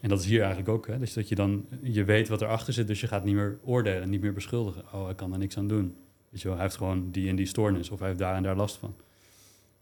En 0.00 0.08
dat 0.08 0.20
is 0.20 0.26
hier 0.26 0.38
eigenlijk 0.40 0.68
ook, 0.68 0.86
hè? 0.86 0.98
Dus 0.98 1.12
dat 1.12 1.28
je 1.28 1.34
dan, 1.34 1.66
je 1.82 2.04
weet 2.04 2.28
wat 2.28 2.42
erachter 2.42 2.72
zit, 2.72 2.86
dus 2.86 3.00
je 3.00 3.06
gaat 3.06 3.24
niet 3.24 3.34
meer 3.34 3.58
oordelen, 3.64 4.10
niet 4.10 4.20
meer 4.20 4.32
beschuldigen. 4.32 4.82
Oh, 4.92 5.04
hij 5.04 5.14
kan 5.14 5.32
er 5.32 5.38
niks 5.38 5.56
aan 5.58 5.68
doen. 5.68 5.94
Weet 6.30 6.40
je 6.40 6.46
wel, 6.48 6.56
hij 6.56 6.66
heeft 6.66 6.76
gewoon 6.76 7.10
die 7.10 7.28
en 7.28 7.36
die 7.36 7.46
stoornis 7.46 7.90
of 7.90 7.98
hij 7.98 8.08
heeft 8.08 8.20
daar 8.20 8.34
en 8.36 8.42
daar 8.42 8.56
last 8.56 8.76
van. 8.76 8.94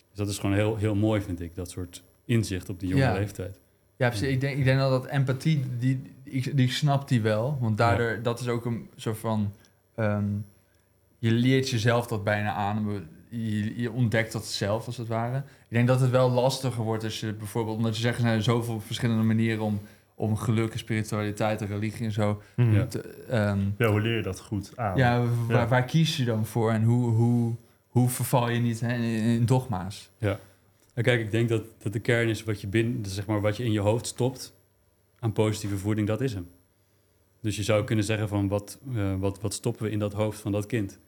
Dus 0.09 0.19
dat 0.19 0.29
is 0.29 0.39
gewoon 0.39 0.57
heel, 0.57 0.77
heel 0.77 0.95
mooi, 0.95 1.21
vind 1.21 1.41
ik, 1.41 1.55
dat 1.55 1.71
soort 1.71 2.03
inzicht 2.25 2.69
op 2.69 2.81
die 2.81 2.89
jonge 2.89 3.03
Ja. 3.03 3.13
leeftijd. 3.13 3.59
Ja, 3.97 4.09
precies. 4.09 4.29
Ik 4.29 4.41
denk, 4.41 4.59
ik 4.59 4.65
denk 4.65 4.79
dat 4.79 4.91
dat 4.91 5.07
empathie, 5.11 5.65
die, 5.79 6.03
die, 6.25 6.55
die 6.55 6.71
snapt 6.71 7.09
die 7.09 7.21
wel. 7.21 7.59
Want 7.61 7.79
daardoor, 7.79 8.19
dat 8.23 8.41
is 8.41 8.49
ook 8.49 8.65
een 8.65 8.89
soort 8.97 9.19
van... 9.19 9.53
ehm, 9.97 10.25
je 11.19 11.31
leert 11.33 11.69
jezelf 11.71 12.07
dat 12.07 12.25
bijna 12.25 12.53
aan. 12.53 13.07
Je, 13.29 13.81
je 13.81 13.91
ontdekt 13.93 14.33
dat 14.33 14.47
zelf, 14.47 14.87
als 14.87 14.97
het 14.97 15.09
ware. 15.09 15.37
Ik 15.39 15.45
denk 15.69 15.87
dat 15.89 16.01
het 16.01 16.11
wel 16.11 16.31
lastiger 16.31 16.83
wordt 16.85 17.05
als 17.05 17.21
je 17.21 17.33
bijvoorbeeld... 17.33 17.77
Omdat 17.77 17.97
je 17.97 18.03
zegt, 18.03 18.17
er 18.17 18.23
zijn 18.23 18.43
zoveel 18.43 18.81
verschillende 18.81 19.23
manieren 19.23 19.63
om, 19.65 19.81
om 20.15 20.37
geluk 20.37 20.73
en 20.73 20.79
spiritualiteit 20.79 21.61
en 21.61 21.67
religie 21.67 22.05
en 22.07 22.13
zo... 22.13 22.43
Mhm. 22.57 22.73
Ja. 22.75 22.87
Te, 22.87 23.01
ehm, 23.29 23.61
Ja, 23.79 23.91
hoe 23.91 24.01
leer 24.01 24.17
je 24.17 24.23
dat 24.23 24.41
goed 24.41 24.73
aan? 24.77 24.97
ja, 24.97 25.23
waar, 25.47 25.57
Ja. 25.57 25.69
waar 25.69 25.85
kies 25.85 26.17
je 26.17 26.25
dan 26.25 26.47
voor? 26.47 26.71
En 26.73 26.83
hoe, 26.83 27.11
hoe, 27.11 27.55
hoe 27.89 28.09
verval 28.09 28.49
je 28.49 28.61
niet 28.61 28.81
hè, 28.81 28.95
in, 28.95 29.03
in 29.23 29.47
dogma's? 29.47 30.11
En 30.95 31.03
kijk, 31.03 31.21
ik 31.21 31.31
denk 31.31 31.49
dat, 31.49 31.63
dat 31.83 31.93
de 31.93 31.99
kern 32.01 32.29
is 32.29 32.45
wat 32.45 32.61
je, 32.61 32.67
binnen, 32.67 33.07
zeg 33.07 33.27
maar, 33.27 33.41
wat 33.41 33.57
je 33.57 33.65
in 33.65 33.73
je 33.73 33.81
hoofd 33.81 34.07
stopt 34.07 34.55
aan 35.19 35.33
positieve 35.33 35.79
voeding, 35.79 36.07
dat 36.07 36.21
is 36.21 36.35
hem. 36.35 36.49
Dus 37.45 37.57
je 37.57 37.63
zou 37.63 37.85
kunnen 37.85 38.05
zeggen 38.05 38.29
van 38.29 38.49
wat, 38.49 38.79
eh, 38.95 39.15
wat, 39.19 39.41
wat 39.41 39.55
stoppen 39.55 39.85
we 39.85 39.91
in 39.91 39.99
dat 39.99 40.13
hoofd 40.13 40.41
van 40.41 40.53
dat 40.53 40.67
kind? 40.67 40.99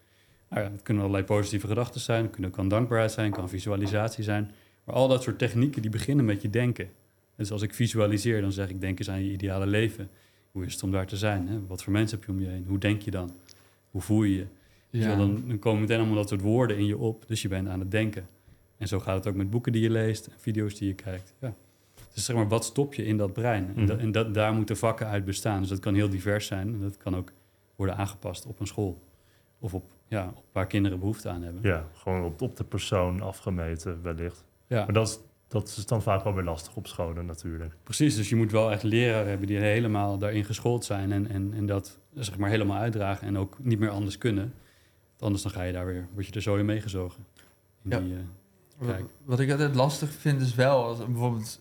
Nou 0.49 0.63
ja, 0.63 0.71
het 0.71 0.83
kunnen 0.83 1.03
allerlei 1.03 1.27
positieve 1.27 1.67
gedachten 1.67 2.01
zijn, 2.01 2.23
het 2.23 2.33
kunnen- 2.33 2.51
kan 2.51 2.69
dankbaarheid 2.69 3.13
zijn, 3.13 3.31
kan 3.31 3.49
visualisatie 3.49 4.25
zijn. 4.25 4.51
Maar 4.85 4.95
al 4.95 5.09
dat 5.09 5.23
soort 5.23 5.39
technieken 5.39 5.83
die 5.83 5.91
beginnen 5.91 6.25
met 6.25 6.43
je 6.43 6.51
denken. 6.51 6.89
Dus 7.37 7.51
als 7.51 7.63
ik 7.63 7.75
visualiseer, 7.75 8.41
dan 8.41 8.53
zeg 8.53 8.69
ik 8.69 8.81
denk 8.81 8.99
eens 8.99 9.11
aan 9.11 9.25
je 9.25 9.33
ideale 9.33 9.67
leven. 9.67 10.09
Hoe 10.53 10.65
is 10.65 10.73
het 10.73 10.83
om 10.83 10.91
daar 10.91 11.07
te 11.07 11.17
zijn? 11.17 11.49
Hè? 11.49 11.67
Wat 11.67 11.83
voor 11.83 11.93
mensen 11.93 12.19
heb 12.19 12.27
je 12.27 12.33
om 12.33 12.41
je 12.41 12.47
heen? 12.49 12.65
Hoe 12.69 12.79
denk 12.79 13.03
je 13.03 13.11
dan? 13.11 13.31
Hoe 13.91 14.01
voel 14.01 14.23
je 14.23 14.37
je? 14.37 14.47
Wel, 15.07 15.17
Dan, 15.17 15.45
dan 15.49 15.59
komen 15.59 15.81
meteen 15.81 15.99
allemaal 15.99 16.17
dat 16.17 16.29
soort 16.29 16.41
woorden 16.41 16.79
in 16.79 16.87
je 16.87 16.99
op, 16.99 17.25
dus 17.27 17.43
je 17.43 17.49
bent 17.49 17.69
aan 17.69 17.81
het 17.81 17.91
denken. 17.91 18.29
En 18.79 18.89
zo 18.89 19.01
gaat 19.01 19.17
het 19.17 19.27
ook 19.27 19.35
met 19.35 19.51
boeken 19.51 19.73
die 19.73 19.83
je 19.83 19.91
leest 19.91 20.27
en 20.27 20.33
video's 20.39 20.75
die 20.79 20.89
je 20.89 20.95
kijkt. 20.95 21.35
Ja. 21.41 21.55
Dus 22.17 22.25
zeg 22.25 22.37
maar, 22.37 22.49
wat 22.49 22.65
stop 22.65 22.95
je 22.95 23.05
in 23.05 23.17
dat 23.17 23.33
brein? 23.33 23.67
En, 23.67 23.73
Mhm. 23.77 23.87
dat, 23.87 23.99
en 23.99 24.13
dat, 24.13 24.35
daar 24.35 24.53
moeten 24.55 24.77
vakken 24.77 25.07
uit 25.07 25.25
bestaan. 25.25 25.61
Dus 25.61 25.69
dat 25.69 25.79
kan 25.79 25.95
heel 25.95 26.09
divers 26.09 26.47
zijn. 26.47 26.69
En 26.75 26.81
dat 26.81 26.97
kan 26.97 27.17
ook 27.17 27.33
worden 27.77 27.97
aangepast 27.97 28.47
op 28.47 28.61
een 28.61 28.67
school. 28.67 29.03
Of 29.59 29.75
op, 29.75 29.85
ja, 30.09 30.33
op 30.37 30.45
waar 30.53 30.67
kinderen 30.67 30.99
behoefte 30.99 31.29
aan 31.29 31.43
hebben. 31.43 31.63
Ja, 31.63 31.87
gewoon 31.93 32.25
op, 32.25 32.43
op 32.43 32.57
de 32.57 32.65
persoon 32.65 33.21
afgemeten 33.21 34.03
wellicht. 34.03 34.45
Ja, 34.67 34.85
Maar 34.85 34.93
dat 34.95 35.09
is, 35.09 35.19
dat 35.49 35.69
is 35.69 35.87
dan 35.87 36.03
vaak 36.03 36.25
wel 36.25 36.35
weer 36.35 36.45
lastig 36.45 36.77
op 36.77 36.87
scholen 36.87 37.27
natuurlijk. 37.27 37.75
precies. 37.83 38.17
Dus 38.17 38.29
je 38.29 38.37
moet 38.37 38.51
wel 38.53 38.71
echt 38.73 38.83
leraren 38.83 39.29
hebben 39.29 39.47
die 39.47 39.59
helemaal 39.59 40.19
daarin 40.19 40.45
geschoold 40.45 40.85
zijn. 40.85 41.13
En, 41.13 41.29
en, 41.29 41.53
en 41.55 41.67
dat 41.67 41.99
zeg 42.15 42.39
maar 42.39 42.51
helemaal 42.51 42.79
uitdragen. 42.79 43.27
En 43.27 43.39
ook 43.39 43.57
niet 43.63 43.79
meer 43.79 43.91
anders 43.91 44.19
kunnen. 44.19 44.45
Want 45.09 45.23
anders 45.23 45.43
dan 45.43 45.53
ga 45.53 45.63
je 45.63 45.73
daar 45.73 45.87
weer, 45.87 46.09
word 46.15 46.27
je 46.27 46.33
er 46.33 46.43
zo 46.43 46.57
in 46.57 46.65
meegezogen. 46.67 47.25
In 47.85 47.91
Ja. 47.91 47.99
die, 47.99 48.15
eh, 48.89 48.95
wat 49.25 49.41
ik 49.41 49.51
altijd 49.51 49.75
lastig 49.75 50.11
vind 50.11 50.41
is 50.41 50.55
wel, 50.55 50.85
als 50.85 50.99
bijvoorbeeld 50.99 51.61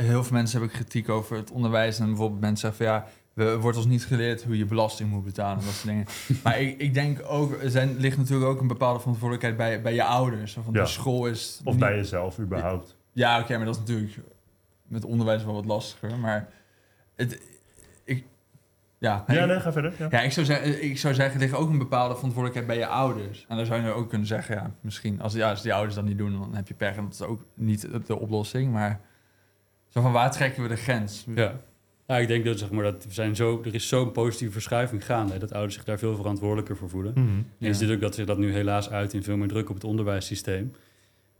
heel 0.00 0.24
veel 0.24 0.36
mensen 0.36 0.58
hebben 0.58 0.76
kritiek 0.76 1.08
over 1.08 1.36
het 1.36 1.50
onderwijs 1.50 1.98
en 1.98 2.06
bijvoorbeeld 2.06 2.40
mensen 2.40 2.58
zeggen 2.74 2.84
van 2.86 2.94
ja, 2.94 3.06
we 3.34 3.58
wordt 3.58 3.76
ons 3.76 3.86
niet 3.86 4.04
geleerd 4.06 4.42
hoe 4.44 4.58
je 4.58 4.64
belasting 4.64 5.10
moet 5.10 5.24
betalen 5.24 5.58
en 5.58 5.64
dat 5.64 5.74
soort 5.74 5.86
dingen. 5.88 6.06
maar 6.44 6.60
ik, 6.60 6.78
ik 6.78 6.94
denk 6.94 7.20
ook, 7.28 7.62
er 7.62 7.70
zijn, 7.70 7.96
ligt 7.96 8.16
natuurlijk 8.16 8.50
ook 8.50 8.60
een 8.60 8.66
bepaalde 8.66 8.98
verantwoordelijkheid 9.00 9.56
bij, 9.56 9.82
bij 9.82 9.94
je 9.94 10.04
ouders. 10.04 10.52
Van 10.52 10.72
Ja. 10.72 10.80
de 10.82 10.86
school 10.88 11.26
is 11.26 11.60
Of 11.64 11.72
niet- 11.72 11.82
bij 11.82 11.96
jezelf 11.96 12.38
überhaupt. 12.38 12.96
Ja, 13.12 13.40
oké, 13.40 13.56
maar 13.56 13.66
dat 13.66 13.74
is 13.74 13.80
natuurlijk 13.80 14.12
met 14.86 15.04
onderwijs 15.04 15.44
wel 15.44 15.54
wat 15.54 15.64
lastiger. 15.64 16.18
Maar 16.18 16.48
het, 17.16 17.40
ik, 18.04 18.24
ja, 18.98 19.24
Ja, 19.26 19.44
nee, 19.44 19.60
ga 19.60 19.72
verder. 19.72 19.92
Ja. 19.98 20.06
ja, 20.10 20.20
ik 20.20 20.32
zou, 20.32 20.46
zeggen, 20.46 20.84
ik 20.84 20.98
zou 20.98 21.14
zeggen, 21.14 21.34
er 21.34 21.40
ligt 21.40 21.54
ook 21.54 21.70
een 21.70 21.78
bepaalde 21.78 22.14
verantwoordelijkheid 22.14 22.66
bij 22.66 22.78
je 22.78 22.86
ouders. 22.86 23.44
En 23.48 23.56
dan 23.56 23.66
zou 23.66 23.82
je 23.82 23.90
ook 23.90 24.08
kunnen 24.08 24.26
zeggen, 24.26 24.54
ja, 24.56 24.70
misschien 24.80 25.20
als, 25.20 25.32
ja, 25.32 25.50
als 25.50 25.62
die 25.62 25.74
ouders 25.74 25.94
dat 25.94 26.04
niet 26.04 26.18
doen, 26.18 26.32
dan 26.38 26.54
heb 26.54 26.68
je 26.68 26.74
pech 26.74 26.96
en 26.96 27.02
dat 27.04 27.12
is 27.12 27.22
ook 27.22 27.44
niet 27.54 27.88
de 28.06 28.18
oplossing. 28.18 28.72
Maar 28.72 29.00
zo 29.90 30.00
van 30.00 30.12
waar 30.12 30.30
trekken 30.32 30.62
we 30.62 30.68
de 30.68 30.76
grens? 30.76 31.24
Ja. 31.34 31.60
ja, 32.06 32.16
ik 32.18 32.28
denk 32.28 32.44
dat, 32.44 32.58
zeg 32.58 32.70
maar, 32.70 32.84
dat 32.84 33.04
we 33.04 33.12
zijn 33.12 33.36
zo, 33.36 33.62
er 33.64 33.74
is 33.74 33.88
zo'n 33.88 34.12
positieve 34.12 34.52
verschuiving 34.52 35.04
gaande. 35.04 35.38
Dat 35.38 35.52
ouders 35.52 35.74
zich 35.74 35.84
daar 35.84 35.98
veel 35.98 36.16
verantwoordelijker 36.16 36.76
voor 36.76 36.88
voelen. 36.88 37.12
Mhm. 37.12 37.26
En 37.28 37.44
Ja. 37.58 37.66
je 37.66 37.74
ziet 37.74 37.90
ook 37.90 38.00
dat 38.00 38.14
zich 38.14 38.26
dat 38.26 38.38
nu 38.38 38.52
helaas 38.52 38.90
uit 38.90 39.12
in 39.14 39.22
veel 39.22 39.36
meer 39.36 39.48
druk 39.48 39.68
op 39.68 39.74
het 39.74 39.84
onderwijssysteem. 39.84 40.72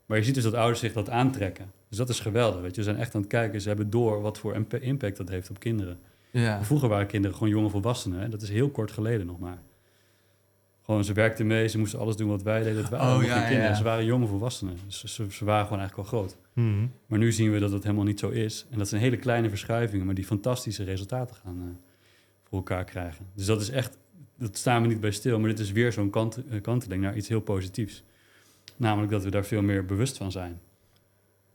Maar 0.07 0.19
je 0.19 0.25
ziet 0.25 0.35
dus 0.35 0.45
dat 0.45 0.55
ouders 0.55 0.81
zich 0.81 0.93
dat 0.93 1.11
aantrekken. 1.11 1.71
Dus 1.89 1.99
dat 1.99 2.09
is 2.09 2.21
geweldig. 2.21 2.61
Weet 2.61 2.75
je. 2.77 2.83
Ze 2.83 2.89
zijn 2.91 3.01
echt 3.03 3.15
aan 3.15 3.21
het 3.21 3.31
kijken. 3.31 3.61
Ze 3.61 3.69
hebben 3.69 3.91
door 3.91 4.21
wat 4.21 4.39
voor 4.39 4.55
imp- 4.55 4.75
impact 4.75 5.17
dat 5.17 5.29
heeft 5.29 5.51
op 5.51 5.59
kinderen. 5.61 5.99
Ja. 6.31 6.65
Vroeger 6.65 6.89
waren 6.89 7.07
kinderen 7.07 7.37
gewoon 7.37 7.53
jonge 7.53 7.69
volwassenen. 7.69 8.21
Hè? 8.21 8.29
Dat 8.29 8.43
is 8.43 8.49
heel 8.51 8.71
kort 8.71 8.91
geleden 8.93 9.27
nog 9.27 9.39
maar. 9.39 9.59
Gewoon, 10.91 11.05
ze 11.05 11.13
werkten 11.13 11.47
mee, 11.47 11.69
ze 11.69 11.79
moesten 11.79 11.99
alles 11.99 12.17
doen 12.17 12.29
wat 12.29 12.43
wij 12.43 12.63
deden. 12.63 12.77
Het 12.77 12.89
waren 12.89 13.17
Oh, 13.17 13.25
ja, 13.25 13.33
geen 13.39 13.47
kinderen. 13.47 13.71
ja. 13.71 13.75
Ze 13.77 13.83
waren 13.83 14.05
jonge 14.05 14.27
volwassenen. 14.27 14.77
Dus 14.87 15.05
ze, 15.05 15.27
ze 15.31 15.45
waren 15.45 15.65
gewoon 15.65 15.79
eigenlijk 15.79 16.13
al 16.13 16.19
groot. 16.19 16.37
Mhm. 16.53 16.87
Maar 17.07 17.19
nu 17.19 17.33
zien 17.33 17.53
we 17.53 17.59
dat 17.59 17.73
het 17.73 17.83
helemaal 17.83 18.05
niet 18.05 18.19
zo 18.19 18.29
is. 18.29 18.67
En 18.71 18.79
dat 18.79 18.89
zijn 18.89 19.01
hele 19.01 19.17
kleine 19.17 19.49
verschuivingen, 19.49 20.07
maar 20.07 20.15
die 20.15 20.25
fantastische 20.25 20.85
resultaten 20.85 21.37
gaan 21.37 21.57
eh, 21.61 21.67
voor 22.49 22.59
elkaar 22.59 22.85
krijgen. 22.85 23.27
Dus 23.35 23.47
dat 23.47 23.61
is 23.61 23.71
echt, 23.71 23.99
dat 24.39 24.57
staan 24.57 24.83
we 24.83 24.89
niet 24.89 25.01
bij 25.01 25.11
stil, 25.11 25.39
maar 25.39 25.49
dit 25.49 25.59
is 25.59 25.73
weer 25.73 25.93
zo'n 25.93 26.11
kant, 26.11 26.45
eh, 26.51 26.61
kanteling 26.61 27.03
naar 27.03 27.17
iets 27.17 27.29
heel 27.29 27.41
positiefs. 27.41 28.03
Namelijk 28.77 29.13
dat 29.13 29.25
we 29.25 29.31
daar 29.31 29.45
veel 29.45 29.63
meer 29.63 29.85
bewust 29.85 30.17
van 30.17 30.33
zijn. 30.33 30.61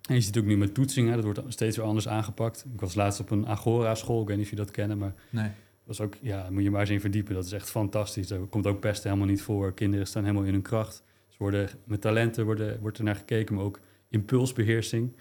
En 0.10 0.16
je 0.16 0.22
ziet 0.22 0.38
ook 0.38 0.46
nu 0.46 0.58
met 0.58 0.74
toetsingen, 0.74 1.16
dat 1.16 1.24
wordt 1.24 1.42
steeds 1.48 1.78
weer 1.78 1.86
anders 1.86 2.08
aangepakt. 2.08 2.66
Ik 2.74 2.80
was 2.82 2.96
laatst 2.96 3.20
op 3.20 3.32
een 3.32 3.48
Agora-school, 3.48 4.22
ik 4.22 4.28
weet 4.28 4.36
niet 4.38 4.46
of 4.46 4.52
je 4.52 4.58
dat 4.58 4.72
kennen, 4.72 4.98
maar 4.98 5.14
Nee. 5.30 5.50
Dat 5.86 5.94
is 5.94 6.02
ook, 6.02 6.14
ja, 6.22 6.48
moet 6.50 6.64
je 6.64 6.72
maar 6.72 6.80
eens 6.82 6.90
in 6.90 7.00
verdiepen. 7.00 7.34
Dat 7.36 7.46
is 7.46 7.52
echt 7.52 7.70
fantastisch. 7.70 8.28
Daar 8.28 8.40
komt 8.40 8.68
ook 8.68 8.80
pesten 8.80 9.10
helemaal 9.10 9.30
niet 9.32 9.42
voor. 9.42 9.74
Kinderen 9.74 10.08
staan 10.08 10.24
helemaal 10.24 10.44
in 10.44 10.54
hun 10.54 10.62
kracht. 10.62 11.04
Ze 11.28 11.36
worden, 11.38 11.70
met 11.84 12.02
talenten 12.02 12.46
worden, 12.46 12.80
wordt 12.80 12.98
er 12.98 13.04
naar 13.04 13.16
gekeken, 13.16 13.56
maar 13.56 13.64
ook 13.64 13.80
impulsbeheersing. 14.10 15.12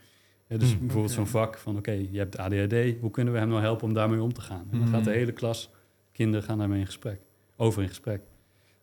Ja, 0.48 0.57
dus 0.57 0.70
Hmm. 0.70 0.81
bijvoorbeeld 0.81 1.12
zo'n 1.12 1.27
vak 1.27 1.59
van, 1.59 1.77
oké, 1.77 1.90
je 2.11 2.18
hebt 2.18 2.38
ADHD. 2.38 3.01
Hoe 3.01 3.11
kunnen 3.11 3.32
we 3.32 3.38
hem 3.38 3.49
nou 3.49 3.61
helpen 3.61 3.86
om 3.86 3.95
daarmee 3.95 4.22
om 4.22 4.32
te 4.32 4.41
gaan? 4.41 4.61
En 4.70 4.78
dan 4.78 4.80
Hmm. 4.80 4.93
gaat 4.93 5.05
de 5.05 5.11
hele 5.11 5.32
klas, 5.32 5.70
kinderen 6.12 6.43
gaan 6.47 6.59
daarmee 6.59 6.78
in 6.80 6.86
gesprek. 6.86 7.20
Over 7.57 7.82
in 7.82 7.88
gesprek. 7.88 8.20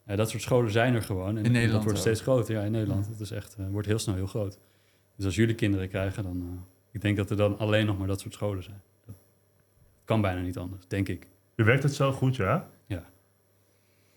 Ja, 0.07 0.15
dat 0.15 0.29
soort 0.29 0.41
scholen 0.41 0.71
zijn 0.71 0.93
er 0.95 1.01
gewoon. 1.01 1.37
En 1.37 1.45
In 1.45 1.51
Nederland 1.51 1.71
dat 1.71 1.83
wordt 1.83 1.97
ook. 1.97 2.03
steeds 2.05 2.21
groter. 2.21 2.55
Ja, 2.55 2.61
in 2.61 2.71
Nederland. 2.71 3.07
Het 3.07 3.19
is 3.19 3.31
echt, 3.31 3.55
eh, 3.55 3.67
wordt 3.69 3.87
heel 3.87 3.99
snel 3.99 4.15
heel 4.15 4.27
groot. 4.27 4.59
Dus 5.15 5.25
als 5.25 5.35
jullie 5.35 5.55
kinderen 5.55 5.89
krijgen, 5.89 6.23
dan... 6.23 6.41
eh, 6.41 6.61
ik 6.91 7.01
denk 7.01 7.17
dat 7.17 7.29
er 7.29 7.37
dan 7.37 7.57
alleen 7.57 7.85
nog 7.85 7.97
maar 7.97 8.07
dat 8.07 8.19
soort 8.19 8.33
scholen 8.33 8.63
zijn. 8.63 8.81
Dat 9.05 9.15
kan 10.05 10.21
bijna 10.21 10.41
niet 10.41 10.57
anders, 10.57 10.83
denk 10.87 11.07
ik. 11.09 11.27
Je 11.55 11.63
werkt 11.63 11.83
het 11.83 11.93
zo 11.93 12.11
goed, 12.11 12.35
ja? 12.35 12.69
Ja. 12.85 13.03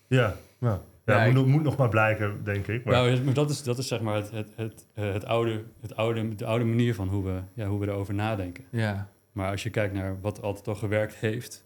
Ja, 0.07 0.35
nou. 0.57 0.79
Ja, 1.05 1.25
Ja, 1.25 1.31
moet, 1.31 1.41
ik- 1.45 1.51
moet 1.51 1.63
nog 1.63 1.77
maar 1.77 1.89
blijken, 1.89 2.43
denk 2.43 2.67
ik. 2.67 2.85
Maar, 2.85 2.93
Nou, 2.93 3.33
dat 3.33 3.49
is, 3.49 3.63
dat 3.63 3.77
is 3.77 3.87
zeg 3.87 4.01
maar 4.01 4.15
het, 4.15 4.31
het, 4.31 4.49
het, 4.55 4.87
eh, 4.93 5.13
het 5.13 5.25
oude, 5.25 5.63
het 5.81 5.95
oude, 5.95 6.35
de 6.35 6.45
oude 6.45 6.65
manier 6.65 6.95
van 6.95 7.07
hoe 7.07 7.23
we, 7.23 7.39
ja, 7.53 7.67
hoe 7.67 7.79
we 7.79 7.87
erover 7.87 8.13
nadenken. 8.13 8.63
Ja. 8.69 9.09
Maar 9.31 9.51
als 9.51 9.63
je 9.63 9.69
kijkt 9.69 9.93
naar 9.93 10.21
wat 10.21 10.41
altijd 10.41 10.67
al 10.67 10.75
gewerkt 10.75 11.15
heeft, 11.15 11.63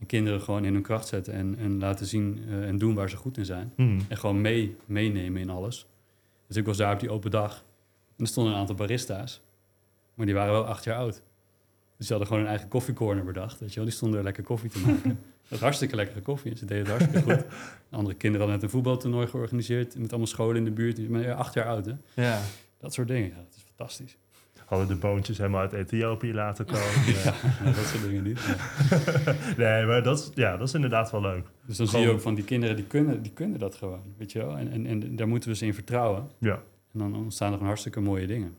En 0.00 0.06
kinderen 0.06 0.40
gewoon 0.40 0.64
in 0.64 0.72
hun 0.72 0.82
kracht 0.82 1.06
zetten 1.08 1.32
en, 1.34 1.58
en 1.58 1.78
laten 1.78 2.06
zien 2.06 2.44
eh, 2.48 2.68
en 2.68 2.78
doen 2.78 2.94
waar 2.94 3.10
ze 3.10 3.16
goed 3.16 3.36
in 3.36 3.44
zijn. 3.44 3.72
Mhm. 3.76 4.00
En 4.08 4.16
gewoon 4.16 4.40
mee, 4.40 4.76
meenemen 4.84 5.40
in 5.40 5.50
alles. 5.50 5.86
Dus 6.46 6.56
ik 6.56 6.64
was 6.66 6.76
daar 6.76 6.92
op 6.94 7.00
die 7.00 7.10
open 7.10 7.30
dag. 7.30 7.64
En 8.16 8.24
er 8.24 8.26
stonden 8.26 8.52
een 8.52 8.58
aantal 8.58 8.74
barista's. 8.74 9.40
Maar 10.14 10.26
die 10.26 10.34
waren 10.34 10.52
wel 10.52 10.66
acht 10.66 10.84
jaar 10.84 10.96
oud. 10.96 11.22
Dus 11.98 12.06
ze 12.06 12.12
hadden 12.12 12.26
gewoon 12.26 12.42
een 12.42 12.48
eigen 12.48 12.68
koffiecorner 12.68 13.24
bedacht. 13.24 13.60
Weet 13.60 13.68
je 13.68 13.76
wel. 13.76 13.84
Die 13.84 13.94
stonden 13.94 14.18
er 14.18 14.24
lekker 14.24 14.42
koffie 14.42 14.70
te 14.70 14.78
maken. 14.86 15.18
Dat 15.48 15.60
hartstikke 15.60 15.96
lekkere 15.96 16.20
koffie. 16.20 16.56
Ze 16.56 16.64
deden 16.64 16.86
het 16.86 16.98
hartstikke 16.98 17.32
goed. 17.32 17.44
Andere 17.90 18.16
kinderen 18.16 18.46
hadden 18.46 18.54
net 18.54 18.62
een 18.62 18.70
voetbaltoernooi 18.70 19.26
georganiseerd. 19.26 19.98
Met 19.98 20.08
allemaal 20.08 20.26
scholen 20.26 20.56
in 20.56 20.64
de 20.64 20.70
buurt. 20.70 20.96
Die 20.96 21.08
zijn 21.10 21.34
acht 21.34 21.54
jaar 21.54 21.66
oud, 21.66 21.86
hè. 21.86 21.92
Ja. 22.14 22.40
Dat 22.78 22.94
soort 22.94 23.08
dingen. 23.08 23.28
Ja, 23.28 23.36
dat 23.36 23.54
is 23.56 23.62
fantastisch. 23.76 24.16
Hadden 24.64 24.88
de 24.88 24.96
boontjes 24.96 25.38
helemaal 25.38 25.60
uit 25.60 25.72
Ethiopië 25.72 26.34
laten 26.34 26.64
komen. 26.74 27.14
Ja, 27.24 27.34
nou, 27.62 27.74
dat 27.74 27.84
soort 27.84 28.02
dingen 28.02 28.22
niet. 28.22 28.40
Ja. 28.40 29.34
Nee, 29.56 29.86
maar 29.86 30.02
dat 30.02 30.18
is, 30.18 30.30
ja, 30.34 30.56
dat 30.56 30.68
is 30.68 30.74
inderdaad 30.74 31.10
wel 31.10 31.20
leuk. 31.20 31.46
Dus 31.66 31.76
dan 31.76 31.86
zie 31.86 32.00
je 32.00 32.10
ook 32.10 32.20
van 32.20 32.34
die 32.34 32.44
kinderen, 32.44 32.76
die 32.76 32.84
kunnen, 32.84 33.22
die 33.22 33.32
kunnen 33.32 33.58
dat 33.58 33.74
gewoon. 33.74 34.02
Weet 34.16 34.32
je 34.32 34.38
wel. 34.38 34.56
En, 34.56 34.72
en, 34.72 34.86
en 34.86 35.16
daar 35.16 35.28
moeten 35.28 35.50
we 35.50 35.56
ze 35.56 35.66
in 35.66 35.74
vertrouwen. 35.74 36.30
Ja. 36.38 36.62
En 36.92 36.98
dan 36.98 37.14
ontstaan 37.16 37.46
er 37.46 37.52
gewoon 37.52 37.68
hartstikke 37.68 38.00
mooie 38.00 38.26
dingen. 38.26 38.54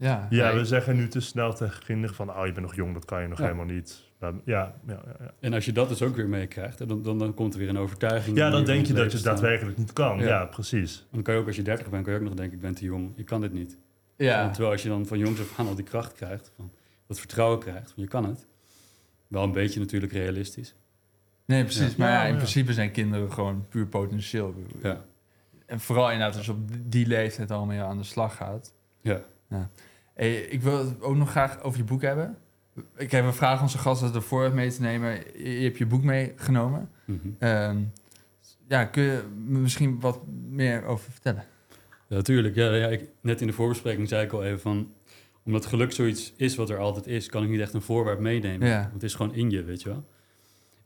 Ja. 0.00 0.26
Ja, 0.30 0.48
Nee, 0.50 0.58
we 0.58 0.64
zeggen 0.64 0.96
nu 0.96 1.08
te 1.08 1.20
snel 1.20 1.54
tegen 1.54 1.82
kinderen 1.84 2.16
van... 2.16 2.30
oh, 2.30 2.46
je 2.46 2.52
bent 2.52 2.66
nog 2.66 2.74
jong, 2.74 2.94
dat 2.94 3.04
kan 3.04 3.22
je 3.22 3.28
nog 3.28 3.38
Ja. 3.38 3.44
helemaal 3.44 3.64
niet. 3.66 4.08
Ja, 4.20 4.32
ja, 4.44 4.74
ja, 4.86 5.02
ja. 5.20 5.30
En 5.40 5.52
als 5.52 5.64
je 5.64 5.72
dat 5.72 5.88
dus 5.88 6.02
ook 6.02 6.16
weer 6.16 6.28
meekrijgt, 6.28 6.88
dan, 6.88 7.02
dan, 7.02 7.18
dan 7.18 7.34
komt 7.34 7.52
er 7.52 7.58
weer 7.58 7.68
een 7.68 7.78
overtuiging. 7.78 8.36
ja 8.36 8.50
dan 8.50 8.64
denk 8.64 8.86
je 8.86 8.92
dat 8.92 9.10
je 9.10 9.16
het 9.16 9.26
daadwerkelijk 9.26 9.78
niet 9.78 9.92
kan. 9.92 10.18
Ja, 10.18 10.26
Ja. 10.26 10.44
precies. 10.44 11.06
Dan 11.10 11.22
kan 11.22 11.34
je 11.34 11.40
ook 11.40 11.46
als 11.46 11.56
je 11.56 11.62
30 11.62 11.90
bent, 11.90 12.04
kan 12.04 12.12
je 12.12 12.18
ook 12.18 12.24
nog 12.24 12.34
denken, 12.34 12.54
ik 12.56 12.62
ben 12.62 12.74
te 12.74 12.84
jong, 12.84 13.12
ik 13.16 13.24
kan 13.26 13.40
dit 13.40 13.52
niet. 13.52 13.78
Ja. 14.16 14.48
Terwijl 14.50 14.72
als 14.72 14.82
je 14.82 14.88
dan 14.88 15.06
van 15.06 15.18
jongs 15.18 15.40
af 15.40 15.58
aan 15.58 15.66
al 15.66 15.74
die 15.74 15.84
kracht 15.84 16.12
krijgt, 16.12 16.52
van, 16.56 16.70
dat 17.06 17.18
vertrouwen 17.18 17.58
krijgt, 17.58 17.92
van 17.92 18.02
je 18.02 18.08
kan 18.08 18.24
het. 18.24 18.46
Wel 19.28 19.42
een 19.42 19.52
beetje 19.52 19.80
natuurlijk 19.80 20.12
realistisch. 20.12 20.74
Nee, 21.44 21.62
precies. 21.64 21.88
Ja. 21.90 21.94
Maar 21.98 22.08
ja, 22.08 22.14
Ja, 22.20 22.24
in 22.24 22.30
ja. 22.32 22.36
principe 22.36 22.72
zijn 22.72 22.90
kinderen 22.90 23.32
gewoon 23.32 23.66
puur 23.68 23.86
potentieel. 23.86 24.54
Ja. 24.82 25.04
En 25.66 25.80
vooral 25.80 26.10
inderdaad 26.10 26.36
als 26.36 26.46
je 26.46 26.52
op 26.52 26.58
die 26.84 27.06
leeftijd 27.06 27.50
al 27.50 27.64
mee 27.66 27.80
aan 27.80 27.98
de 27.98 28.04
slag 28.04 28.36
gaat. 28.36 28.74
Ja. 29.00 29.20
Hey, 30.20 30.40
ik 30.40 30.62
wil 30.62 30.78
het 30.78 31.02
ook 31.02 31.16
nog 31.16 31.30
graag 31.30 31.62
over 31.62 31.78
je 31.78 31.84
boek 31.84 32.02
hebben. 32.02 32.36
Ik 32.96 33.10
heb 33.10 33.24
een 33.24 33.34
vraag 33.34 33.62
onze 33.62 33.78
gasten 33.78 34.14
ervoor 34.14 34.54
mee 34.54 34.70
te 34.70 34.80
nemen. 34.80 35.10
Je 35.44 35.62
hebt 35.62 35.78
je 35.78 35.86
boek 35.86 36.02
meegenomen. 36.02 36.90
Mhm. 37.04 37.18
Ehm, 37.38 37.78
ja, 38.68 38.84
kun 38.84 39.02
je 39.02 39.22
me 39.46 39.58
misschien 39.58 40.00
wat 40.00 40.20
meer 40.48 40.84
over 40.84 41.12
vertellen? 41.12 41.44
Ja, 42.08 42.16
natuurlijk. 42.16 42.54
Ja, 42.54 42.74
ja, 42.74 42.86
ik, 42.86 43.08
net 43.20 43.40
in 43.40 43.46
de 43.46 43.52
voorbespreking 43.52 44.08
zei 44.08 44.24
ik 44.24 44.32
al 44.32 44.44
even 44.44 44.60
van... 44.60 44.92
omdat 45.44 45.66
geluk 45.66 45.92
zoiets 45.92 46.32
is 46.36 46.56
wat 46.56 46.70
er 46.70 46.78
altijd 46.78 47.06
is... 47.06 47.28
kan 47.28 47.42
ik 47.42 47.48
niet 47.48 47.60
echt 47.60 47.74
een 47.74 47.82
voorwerp 47.82 48.20
meenemen. 48.20 48.68
Ja. 48.68 48.80
Want 48.80 48.92
het 48.92 49.02
is 49.02 49.14
gewoon 49.14 49.34
in 49.34 49.50
je, 49.50 49.64
weet 49.64 49.82
je 49.82 49.88
wel. 49.88 50.04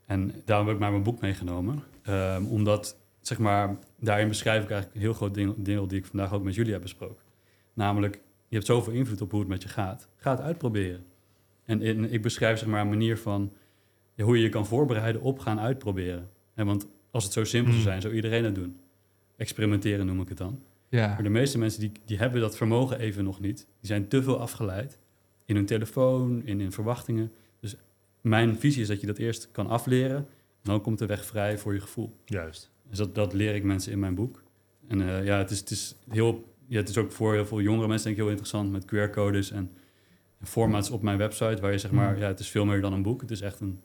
En 0.05 0.41
daarom 0.45 0.65
heb 0.65 0.75
ik 0.75 0.81
maar 0.81 0.91
mijn 0.91 1.03
boek 1.03 1.21
meegenomen. 1.21 1.83
Ehm, 2.03 2.45
omdat, 2.45 2.97
zeg 3.21 3.37
maar, 3.37 3.75
daarin 3.99 4.27
beschrijf 4.27 4.63
ik 4.63 4.69
eigenlijk 4.69 4.95
een 4.95 5.05
heel 5.05 5.13
groot 5.13 5.65
deel... 5.65 5.87
die 5.87 5.97
ik 5.97 6.05
vandaag 6.05 6.33
ook 6.33 6.43
met 6.43 6.55
jullie 6.55 6.73
heb 6.73 6.81
besproken. 6.81 7.23
Namelijk, 7.73 8.19
je 8.47 8.55
hebt 8.55 8.65
zoveel 8.65 8.93
invloed 8.93 9.21
op 9.21 9.31
hoe 9.31 9.39
het 9.39 9.49
met 9.49 9.61
je 9.63 9.69
gaat. 9.69 10.07
Ga 10.15 10.31
het 10.31 10.39
uitproberen. 10.39 11.05
En, 11.63 11.81
en 11.81 12.11
ik 12.13 12.21
beschrijf 12.21 12.59
zeg 12.59 12.67
maar 12.67 12.81
een 12.81 12.89
manier 12.89 13.17
van... 13.17 13.53
ja, 14.13 14.23
hoe 14.23 14.37
je 14.37 14.43
je 14.43 14.49
kan 14.49 14.65
voorbereiden 14.65 15.21
op 15.21 15.39
gaan 15.39 15.59
uitproberen. 15.59 16.29
En 16.53 16.65
want 16.65 16.87
als 17.11 17.23
het 17.23 17.33
zo 17.33 17.43
simpel 17.43 17.71
zou 17.71 17.83
Mm. 17.83 17.89
zijn, 17.89 18.01
zou 18.01 18.13
iedereen 18.13 18.43
het 18.43 18.55
doen. 18.55 18.77
Experimenteren 19.37 20.05
noem 20.05 20.21
ik 20.21 20.29
het 20.29 20.37
dan. 20.37 20.63
Ja. 20.89 21.07
Maar 21.07 21.23
de 21.23 21.29
meeste 21.29 21.57
mensen 21.57 21.79
die, 21.79 21.91
die 22.05 22.17
hebben 22.17 22.41
dat 22.41 22.57
vermogen 22.57 22.99
even 22.99 23.23
nog 23.23 23.39
niet. 23.39 23.57
Die 23.57 23.65
zijn 23.87 24.07
te 24.07 24.23
veel 24.23 24.39
afgeleid 24.39 24.99
in 25.45 25.55
hun 25.55 25.65
telefoon, 25.65 26.41
in 26.45 26.59
hun 26.59 26.71
verwachtingen. 26.71 27.31
Dus 27.59 27.75
mijn 28.21 28.59
visie 28.59 28.81
is 28.81 28.87
dat 28.87 29.01
je 29.01 29.07
dat 29.07 29.17
eerst 29.17 29.51
kan 29.51 29.67
afleren. 29.67 30.17
En 30.17 30.71
dan 30.71 30.81
komt 30.81 30.99
de 30.99 31.05
weg 31.05 31.25
vrij 31.25 31.57
voor 31.57 31.73
je 31.73 31.79
gevoel. 31.79 32.15
Juist. 32.25 32.71
Dus 32.89 32.97
dat, 32.97 33.15
dat 33.15 33.33
leer 33.33 33.55
ik 33.55 33.63
mensen 33.63 33.91
in 33.91 33.99
mijn 33.99 34.15
boek. 34.15 34.43
En 34.87 35.01
eh, 35.01 35.25
ja, 35.25 35.37
het 35.37 35.51
is, 35.51 35.59
het, 35.59 35.69
is 35.71 35.95
heel, 36.09 36.54
ja, 36.67 36.77
het 36.77 36.89
is 36.89 36.97
ook 36.97 37.11
voor 37.11 37.33
heel 37.33 37.45
veel 37.45 37.61
jongere 37.61 37.87
mensen 37.87 38.05
denk 38.05 38.17
ik 38.17 38.21
heel 38.23 38.31
interessant 38.31 38.71
met 38.71 38.85
QR-codes 38.85 39.51
en, 39.51 39.71
en 40.39 40.47
formats 40.47 40.89
op 40.89 41.01
mijn 41.01 41.17
website. 41.17 41.61
Waar 41.61 41.71
je 41.71 41.77
zeg 41.77 41.91
maar, 41.91 42.13
Mm. 42.13 42.19
ja, 42.19 42.27
het 42.27 42.39
is 42.39 42.49
veel 42.49 42.65
meer 42.65 42.81
dan 42.81 42.93
een 42.93 43.01
boek. 43.03 43.21
Het 43.21 43.31
is 43.31 43.41
echt 43.41 43.59
een, 43.59 43.81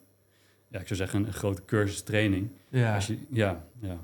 ja, 0.69 0.81
ik 0.81 0.87
zou 0.87 0.99
zeggen, 0.99 1.27
een 1.27 1.33
grote 1.33 1.65
cursus 1.65 2.03
training. 2.03 2.51
Ja. 2.69 2.95
Als 2.95 3.07
je, 3.07 3.19
ja, 3.31 3.65
ja. 3.81 3.99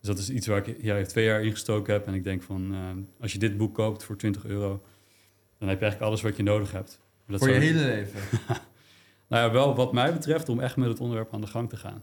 Dus 0.00 0.08
dat 0.08 0.18
is 0.18 0.30
iets 0.30 0.46
waar 0.46 0.68
ik 0.68 0.82
ja, 0.82 1.02
twee 1.02 1.24
jaar 1.24 1.42
in 1.42 1.50
gestoken 1.50 1.92
heb. 1.92 2.06
En 2.06 2.14
ik 2.14 2.24
denk 2.24 2.42
van, 2.42 2.74
eh, 2.74 2.80
als 3.20 3.32
je 3.32 3.38
dit 3.38 3.56
boek 3.56 3.74
koopt 3.74 4.04
voor 4.04 4.16
20 4.16 4.44
euro, 4.44 4.68
dan 5.58 5.68
heb 5.68 5.78
je 5.78 5.84
eigenlijk 5.84 6.00
alles 6.00 6.22
wat 6.22 6.36
je 6.36 6.42
nodig 6.42 6.72
hebt. 6.72 7.00
Dat 7.26 7.38
Voor 7.38 7.48
je 7.48 7.54
hele 7.54 7.84
leven. 7.94 8.20
Nou 9.28 9.46
ja, 9.46 9.52
wel 9.52 9.74
wat 9.74 9.92
mij 9.92 10.12
betreft 10.12 10.48
om 10.48 10.60
echt 10.60 10.76
met 10.76 10.88
het 10.88 11.00
onderwerp 11.00 11.34
aan 11.34 11.40
de 11.40 11.46
gang 11.46 11.68
te 11.68 11.76
gaan. 11.76 12.02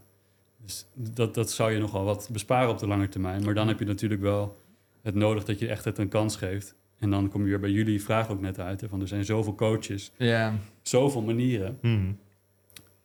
Dus 0.62 0.86
dat, 0.94 1.34
dat 1.34 1.50
zou 1.50 1.72
je 1.72 1.78
nogal 1.78 2.04
wat 2.04 2.28
besparen 2.32 2.70
op 2.70 2.78
de 2.78 2.86
lange 2.86 3.08
termijn. 3.08 3.44
Maar 3.44 3.54
dan 3.54 3.68
heb 3.68 3.78
je 3.78 3.84
natuurlijk 3.84 4.20
wel 4.20 4.64
het 5.06 5.14
nodig 5.14 5.44
dat 5.44 5.58
je 5.58 5.68
echt 5.68 5.84
het 5.84 5.98
een 5.98 6.08
kans 6.08 6.36
geeft. 6.36 6.74
En 6.98 7.10
dan 7.10 7.28
kom 7.28 7.42
je 7.42 7.48
weer 7.48 7.60
bij 7.60 7.70
jullie 7.70 8.02
vraag 8.02 8.30
ook 8.30 8.40
net 8.40 8.58
uit. 8.60 8.80
Hè, 8.80 8.88
van 8.88 9.00
er 9.00 9.08
zijn 9.08 9.24
zoveel 9.24 9.54
coaches, 9.54 10.12
ja. 10.18 10.54
zoveel 10.82 11.22
manieren. 11.22 11.78
Mhm. 11.82 12.12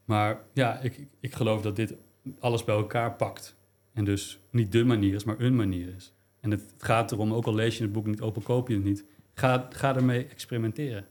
Maar 0.06 0.41
ja, 0.54 0.80
ik, 0.80 1.08
ik- 1.20 1.34
geloof 1.34 1.62
dat 1.62 1.76
dit 1.76 1.93
alles 2.39 2.64
bij 2.64 2.76
elkaar 2.76 3.14
pakt. 3.16 3.56
En 3.93 4.04
dus 4.06 4.39
niet 4.49 4.72
de 4.72 4.84
manier 4.84 5.14
is, 5.14 5.24
maar 5.24 5.39
een 5.39 5.56
manier 5.56 5.93
is. 5.95 6.14
En 6.39 6.52
het 6.52 6.74
gaat 6.78 7.12
erom, 7.12 7.34
ook 7.34 7.45
al 7.45 7.56
lees 7.56 7.78
je 7.78 7.84
het 7.84 7.91
boek 7.91 8.06
niet, 8.06 8.22
al 8.22 8.32
koop 8.43 8.68
je 8.68 8.74
het 8.74 8.84
niet, 8.84 9.06
ga, 9.34 9.68
ga 9.70 9.95
ermee 9.95 10.26
experimenteren. 10.28 11.06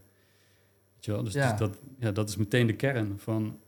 Weet 0.95 1.05
je 1.05 1.13
wel? 1.13 1.23
Dus, 1.23 1.33
Ja. 1.33 1.51
dus 1.51 1.59
dat, 1.59 1.79
ja, 1.99 2.13
dat 2.13 2.29
is 2.29 2.37
meteen 2.37 2.67
de 2.67 2.77
kern 2.77 3.19
van, 3.19 3.59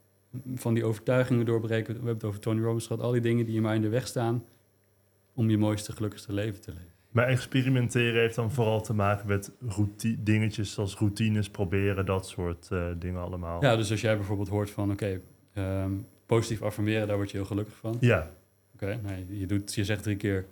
van 0.55 0.75
die 0.75 0.85
overtuigingen 0.85 1.47
doorbreken. 1.47 1.87
We 1.87 1.93
hebben 1.95 2.14
het 2.14 2.25
over 2.25 2.41
Tony 2.41 2.62
Robbins 2.62 2.87
gehad, 2.87 3.03
al 3.03 3.11
die 3.12 3.20
dingen 3.20 3.45
die 3.45 3.55
je 3.55 3.61
maar 3.61 3.75
in 3.75 3.83
de 3.83 3.89
weg 3.89 4.07
staan 4.07 4.45
om 5.35 5.51
je 5.51 5.59
mooiste, 5.59 5.93
gelukkigste 5.93 6.33
leven 6.33 6.61
te 6.61 6.70
leven. 6.73 6.91
Maar 7.13 7.27
experimenteren 7.27 8.21
heeft 8.21 8.35
dan 8.35 8.53
vooral 8.53 8.81
te 8.83 8.95
maken 8.95 9.27
met 9.27 9.53
routine, 9.69 10.17
dingetjes 10.23 10.73
zoals 10.73 10.97
routines 10.97 11.51
proberen, 11.51 12.07
dat 12.07 12.27
soort 12.29 12.69
eh, 12.71 12.87
dingen 12.99 13.21
allemaal. 13.21 13.63
Ja, 13.63 13.77
dus 13.77 13.91
als 13.91 14.01
jij 14.01 14.17
bijvoorbeeld 14.17 14.49
hoort 14.49 14.71
van, 14.71 14.91
oké, 14.91 15.21
ehm, 15.55 15.91
positief 16.27 16.63
affirmeren, 16.63 17.07
daar 17.07 17.17
word 17.17 17.31
je 17.31 17.37
heel 17.37 17.47
gelukkig 17.47 17.75
van. 17.75 17.97
Ja, 18.01 18.31
Oké, 18.75 18.99
nee, 19.03 19.27
je, 19.39 19.47
doet, 19.47 19.75
je 19.75 19.85
zegt 19.85 20.03
drie 20.03 20.17
keer, 20.17 20.47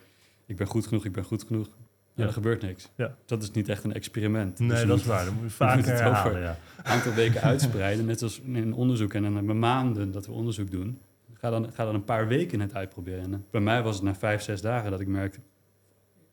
ik 0.47 0.57
ben 0.57 0.67
goed 0.67 0.87
genoeg, 0.87 1.05
ik 1.05 1.13
ben 1.13 1.25
goed 1.25 1.45
genoeg. 1.45 1.67
En 1.67 1.73
Ja. 2.15 2.25
er 2.27 2.33
gebeurt 2.33 2.63
niks. 2.63 2.91
Ja. 2.97 3.17
Dat 3.25 3.43
is 3.43 3.51
niet 3.51 3.69
echt 3.69 3.85
een 3.85 3.93
experiment. 3.95 4.59
nee, 4.59 4.69
Dus 4.69 4.85
dat 4.87 4.99
is 4.99 5.05
waar. 5.05 5.25
Dan 5.25 5.35
moet 5.35 5.51
je 5.59 5.65
het 5.65 5.87
herhalen, 5.87 6.27
over- 6.33 6.41
ja. 6.43 6.57
een 6.77 6.85
aantal 6.85 7.13
weken 7.15 7.41
uitspreiden, 7.43 8.05
net 8.07 8.23
als 8.23 8.41
in 8.41 8.75
onderzoek. 8.75 9.15
En 9.15 9.23
dan 9.23 9.35
hebben 9.35 9.53
we 9.55 9.59
maanden 9.61 10.11
dat 10.11 10.27
we 10.27 10.33
onderzoek 10.33 10.71
doen. 10.71 10.99
Ga 11.35 11.51
dan, 11.51 11.73
ga 11.73 11.85
dan 11.85 11.95
een 11.95 12.05
paar 12.05 12.29
weken 12.29 12.61
het 12.61 12.75
uitproberen. 12.75 13.33
En 13.33 13.45
bij 13.51 13.61
mij 13.61 13.83
was 13.83 13.95
het 13.95 14.05
na 14.05 14.15
vijf, 14.15 14.43
zes 14.43 14.61
dagen 14.61 14.91
dat 14.91 15.01
ik 15.01 15.07
merkte, 15.07 15.39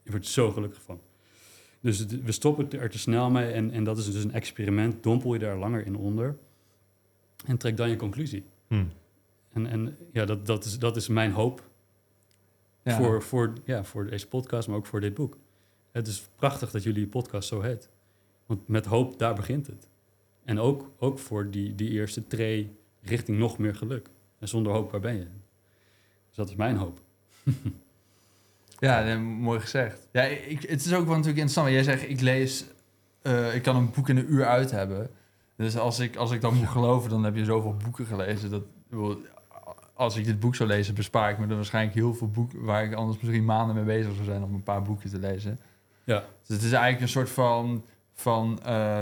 je 0.07 0.13
wordt 0.13 0.25
er 0.25 0.31
zo 0.31 0.51
gelukkig 0.51 0.81
van. 0.81 0.99
Dus 1.81 1.97
het- 1.97 2.23
we 2.23 2.31
stoppen 2.31 2.71
er 2.71 2.89
te 2.89 2.99
snel 2.99 3.29
mee 3.29 3.51
en, 3.51 3.71
en 3.71 3.83
dat 3.83 3.97
is 3.97 4.11
dus 4.11 4.23
een 4.23 4.33
experiment. 4.33 5.03
Dompel 5.03 5.33
je 5.33 5.39
daar 5.39 5.57
langer 5.57 5.85
in 5.85 5.95
onder 5.95 6.37
en 7.45 7.57
trek 7.57 7.77
dan 7.77 7.89
je 7.89 7.95
conclusie. 7.95 8.43
Hm. 8.67 8.83
En, 9.53 9.65
en 9.67 9.97
ja, 10.11 10.25
dat, 10.25 10.45
dat, 10.45 10.65
is, 10.65 10.79
dat 10.79 10.95
is 10.95 11.07
mijn 11.07 11.31
hoop 11.31 11.69
Ja. 12.83 12.97
voor, 12.97 13.21
voor, 13.23 13.53
ja, 13.65 13.83
voor 13.83 14.05
deze 14.09 14.27
podcast, 14.27 14.67
maar 14.67 14.77
ook 14.77 14.85
voor 14.85 14.99
dit 14.99 15.13
boek. 15.13 15.37
Het 15.91 16.07
is 16.07 16.29
prachtig 16.35 16.71
dat 16.71 16.83
jullie 16.83 17.07
podcast 17.07 17.47
zo 17.47 17.61
heet. 17.61 17.89
Want 18.45 18.67
met 18.67 18.85
hoop, 18.85 19.19
daar 19.19 19.35
begint 19.35 19.67
het. 19.67 19.87
En 20.43 20.59
ook, 20.59 20.91
ook 20.99 21.19
voor 21.19 21.49
die, 21.51 21.75
die 21.75 21.89
eerste 21.89 22.27
tree 22.27 22.75
richting 23.01 23.37
nog 23.37 23.57
meer 23.57 23.75
geluk. 23.75 24.09
En 24.39 24.47
zonder 24.47 24.71
hoop, 24.73 24.91
waar 24.91 24.99
ben 25.01 25.15
je? 25.17 25.27
Dus 26.27 26.35
dat 26.35 26.49
is 26.49 26.55
mijn 26.55 26.75
hoop. 26.75 27.01
Ja, 28.79 29.03
nee, 29.03 29.17
mooi 29.17 29.59
gezegd. 29.59 30.07
Ja, 30.11 30.21
ik, 30.21 30.61
het 30.61 30.85
is 30.85 30.93
ook 30.93 31.05
wel 31.05 31.15
natuurlijk 31.15 31.37
interessant. 31.37 31.69
Jij 31.69 31.83
zegt, 31.83 32.09
ik 32.09 32.21
lees, 32.21 32.65
eh, 33.21 33.55
ik 33.55 33.61
kan 33.61 33.75
een 33.75 33.91
boek 33.95 34.09
in 34.09 34.17
een 34.17 34.33
uur 34.33 34.45
uit 34.45 34.71
hebben. 34.71 35.09
Dus 35.55 35.77
als 35.77 35.99
ik, 35.99 36.15
als 36.15 36.31
ik 36.31 36.41
dan 36.41 36.55
moet 36.55 36.67
geloven, 36.67 37.09
dan 37.09 37.23
heb 37.23 37.35
je 37.35 37.45
zoveel 37.45 37.75
boeken 37.83 38.05
gelezen. 38.05 38.49
Dat, 38.49 38.63
als 39.93 40.15
ik 40.15 40.25
dit 40.25 40.39
boek 40.39 40.55
zou 40.55 40.69
lezen, 40.69 40.95
bespaar 40.95 41.31
ik 41.31 41.37
me 41.37 41.47
er 41.47 41.55
waarschijnlijk 41.55 41.95
heel 41.95 42.13
veel 42.13 42.29
boeken... 42.29 42.63
waar 42.63 42.83
ik 42.83 42.93
anders 42.93 43.19
misschien 43.19 43.45
maanden 43.45 43.75
mee 43.75 43.83
bezig 43.83 44.13
zou 44.13 44.25
zijn 44.25 44.43
om 44.43 44.53
een 44.53 44.63
paar 44.63 44.81
boeken 44.81 45.09
te 45.09 45.19
lezen. 45.19 45.59
Ja, 46.03 46.23
Dus 46.47 46.55
het 46.55 46.65
is 46.65 46.71
eigenlijk 46.71 47.01
een 47.01 47.07
soort 47.07 47.29
van, 47.29 47.85
van 48.13 48.59
eh, 48.63 49.01